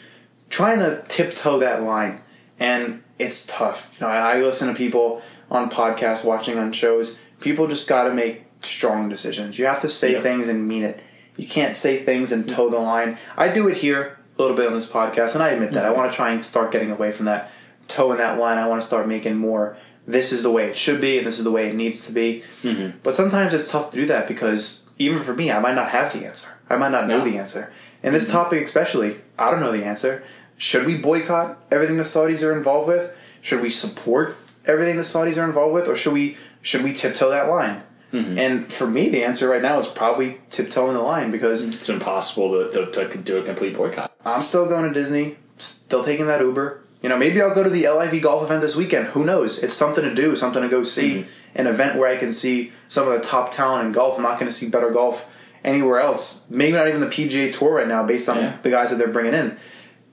trying 0.51 0.79
to 0.81 1.03
tiptoe 1.09 1.59
that 1.61 1.83
line, 1.83 2.21
and 2.59 3.03
it's 3.19 3.47
tough. 3.47 3.97
You 3.99 4.07
know, 4.07 4.13
I, 4.13 4.37
I 4.37 4.43
listen 4.43 4.69
to 4.69 4.75
people 4.75 5.23
on 5.51 5.71
podcasts, 5.71 6.25
watching 6.25 6.59
on 6.59 6.73
shows. 6.73 7.21
People 7.41 7.67
just 7.69 7.89
got 7.89 8.05
to 8.05 8.15
make 8.15 8.45
strong 8.63 9.09
decisions. 9.09 9.59
You 9.59 9.67
have 9.67 9.81
to 9.83 9.89
say 9.89 10.13
Yeah. 10.13 10.21
things 10.21 10.49
and 10.49 10.69
mean 10.69 10.85
it. 10.85 11.01
You 11.37 11.49
can't 11.49 11.75
say 11.75 12.03
things 12.05 12.33
and 12.33 12.47
toe 12.47 12.69
the 12.69 12.79
line. 12.79 13.17
I 13.37 13.49
do 13.49 13.67
it 13.69 13.79
here 13.79 14.19
little 14.41 14.57
bit 14.57 14.67
on 14.67 14.75
this 14.75 14.91
podcast, 14.91 15.35
and 15.35 15.43
I 15.43 15.51
admit 15.51 15.73
that. 15.73 15.85
I 15.85 15.89
mm-hmm. 15.89 15.99
want 15.99 16.13
to 16.13 16.17
try 16.17 16.31
and 16.31 16.45
start 16.45 16.71
getting 16.73 16.91
away 16.91 17.13
from 17.13 17.27
that 17.27 17.51
toeing 17.89 18.19
that 18.19 18.39
line. 18.39 18.59
I 18.59 18.67
want 18.67 18.81
to 18.81 18.87
start 18.87 19.09
making 19.09 19.37
more. 19.37 19.77
This 20.07 20.33
is 20.33 20.43
the 20.43 20.51
way 20.51 20.69
it 20.69 20.77
should 20.77 21.01
be, 21.01 21.19
and 21.19 21.27
this 21.27 21.39
is 21.39 21.45
the 21.45 21.51
way 21.51 21.69
it 21.69 21.75
needs 21.75 22.07
to 22.07 22.13
be. 22.13 22.43
Mm-hmm. 22.63 22.99
But 23.03 23.15
sometimes 23.15 23.55
it's 23.55 23.71
tough 23.71 23.91
to 23.91 23.97
do 23.97 24.07
that 24.07 24.27
because 24.27 24.89
even 24.99 25.19
for 25.19 25.35
me, 25.35 25.51
I 25.51 25.59
might 25.59 25.75
not 25.75 25.91
have 25.91 26.13
the 26.13 26.27
answer. 26.27 26.59
I 26.69 26.77
might 26.77 26.91
not 26.91 27.07
know 27.07 27.19
No. 27.19 27.25
the 27.25 27.39
answer. 27.39 27.73
And 28.03 28.15
this 28.15 28.25
mm-hmm. 28.25 28.33
topic, 28.33 28.65
especially, 28.65 29.17
I 29.39 29.51
don't 29.51 29.61
know 29.61 29.73
the 29.73 29.85
answer. 29.85 30.25
Should 30.57 30.87
we 30.87 30.97
boycott 30.97 31.59
everything 31.71 31.97
the 31.97 32.03
Saudis 32.03 32.47
are 32.47 32.57
involved 32.57 32.89
with? 32.89 33.17
Should 33.41 33.61
we 33.61 33.71
support 33.71 34.37
everything 34.67 34.97
the 34.97 35.03
Saudis 35.03 35.41
are 35.41 35.47
involved 35.47 35.75
with, 35.75 35.89
or 35.89 35.97
should 35.97 36.13
we 36.13 36.37
should 36.63 36.83
we 36.83 36.93
tiptoe 36.93 37.31
that 37.31 37.49
line? 37.49 37.83
Mm-hmm. 38.13 38.39
And 38.39 38.73
for 38.73 38.87
me, 38.87 39.09
the 39.09 39.23
answer 39.25 39.49
right 39.49 39.63
now 39.63 39.79
is 39.79 39.87
probably 39.87 40.41
tiptoeing 40.51 40.95
the 40.95 41.01
line 41.03 41.31
because 41.31 41.65
it's 41.65 41.89
impossible 41.89 42.71
to, 42.71 42.91
to, 42.91 43.09
to 43.09 43.19
do 43.19 43.39
a 43.39 43.43
complete 43.45 43.77
boycott. 43.77 44.13
I'm 44.25 44.43
still 44.43 44.67
going 44.69 44.89
to 44.89 44.93
Disney, 44.93 45.37
still 45.59 46.05
taking 46.05 46.27
that 46.27 46.41
Uber. 46.41 46.83
You 47.03 47.09
know, 47.09 47.17
maybe 47.17 47.41
I'll 47.41 47.55
go 47.55 47.63
to 47.63 47.71
the 47.71 47.89
LIV 47.89 48.23
golf 48.23 48.43
event 48.43 48.61
this 48.63 48.77
weekend. 48.77 49.09
Who 49.09 49.25
knows? 49.25 49.63
It's 49.63 49.75
something 49.75 50.05
to 50.05 50.15
do, 50.15 50.37
something 50.37 50.63
to 50.63 50.69
go 50.69 50.83
see. 50.83 51.11
Mm-hmm. 51.11 51.31
An 51.57 51.67
event 51.67 51.99
where 51.99 52.09
I 52.09 52.17
can 52.17 52.33
see 52.33 52.73
some 52.89 53.09
of 53.09 53.21
the 53.21 53.27
top 53.27 53.51
talent 53.51 53.87
in 53.87 53.93
golf. 53.93 54.17
I'm 54.17 54.23
not 54.23 54.39
going 54.39 54.47
to 54.51 54.57
see 54.57 54.69
better 54.69 54.91
golf 54.91 55.29
anywhere 55.65 55.99
else. 55.99 56.49
Maybe 56.51 56.77
not 56.77 56.87
even 56.87 57.01
the 57.01 57.09
PGA 57.09 57.53
Tour 57.53 57.75
right 57.75 57.89
now, 57.89 58.05
based 58.05 58.29
on 58.29 58.37
Yeah. 58.37 58.57
the 58.63 58.71
guys 58.71 58.91
that 58.91 58.97
they're 58.97 59.09
bringing 59.09 59.35
in. 59.35 59.57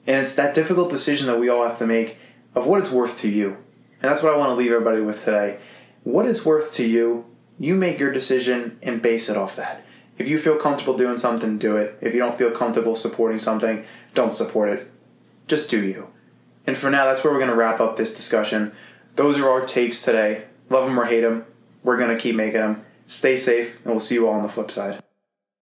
And 0.08 0.24
it's 0.24 0.34
that 0.36 0.56
difficult 0.56 0.90
decision 0.90 1.28
that 1.28 1.40
we 1.40 1.48
all 1.50 1.64
have 1.68 1.78
to 1.80 1.86
make 1.86 2.18
of 2.56 2.66
what 2.66 2.80
it's 2.80 2.92
worth 2.92 3.20
to 3.22 3.30
you. 3.30 3.58
And 4.02 4.10
that's 4.10 4.24
what 4.24 4.34
I 4.34 4.38
want 4.38 4.50
to 4.50 4.56
leave 4.56 4.72
everybody 4.72 5.02
with 5.02 5.24
today. 5.24 5.58
What 6.04 6.26
it's 6.26 6.44
worth 6.46 6.74
to 6.76 6.88
you, 6.88 7.26
you 7.60 7.76
make 7.76 8.00
your 8.00 8.12
decision 8.12 8.78
and 8.82 9.02
base 9.02 9.30
it 9.30 9.38
off 9.38 9.56
that. 9.56 9.84
If 10.18 10.28
you 10.28 10.38
feel 10.38 10.58
comfortable 10.58 10.98
doing 10.98 11.18
something, 11.18 11.58
do 11.58 11.76
it. 11.76 11.98
If 12.02 12.14
you 12.14 12.20
don't 12.20 12.38
feel 12.38 12.52
comfortable 12.52 12.96
supporting 12.96 13.40
something, 13.40 13.84
don't 14.14 14.34
support 14.34 14.70
it. 14.70 14.92
Just 15.48 15.70
do 15.70 15.84
you. 15.84 16.08
And 16.66 16.78
for 16.78 16.90
now, 16.90 17.06
that's 17.06 17.24
where 17.24 17.32
we're 17.32 17.40
going 17.40 17.52
to 17.52 17.56
wrap 17.56 17.80
up 17.80 17.96
this 17.96 18.16
discussion. 18.16 18.74
Those 19.16 19.40
are 19.40 19.50
our 19.50 19.66
takes 19.66 20.04
today. 20.04 20.46
Love 20.70 20.88
them 20.88 21.00
or 21.00 21.06
hate 21.06 21.22
them. 21.22 21.46
We're 21.84 21.98
going 21.98 22.16
to 22.16 22.22
keep 22.22 22.36
making 22.36 22.60
them. 22.60 22.84
Stay 23.06 23.38
safe, 23.38 23.78
and 23.78 23.86
we'll 23.86 24.00
see 24.00 24.16
you 24.16 24.28
all 24.28 24.34
on 24.34 24.44
the 24.44 24.50
flip 24.50 24.70
side. 24.70 25.02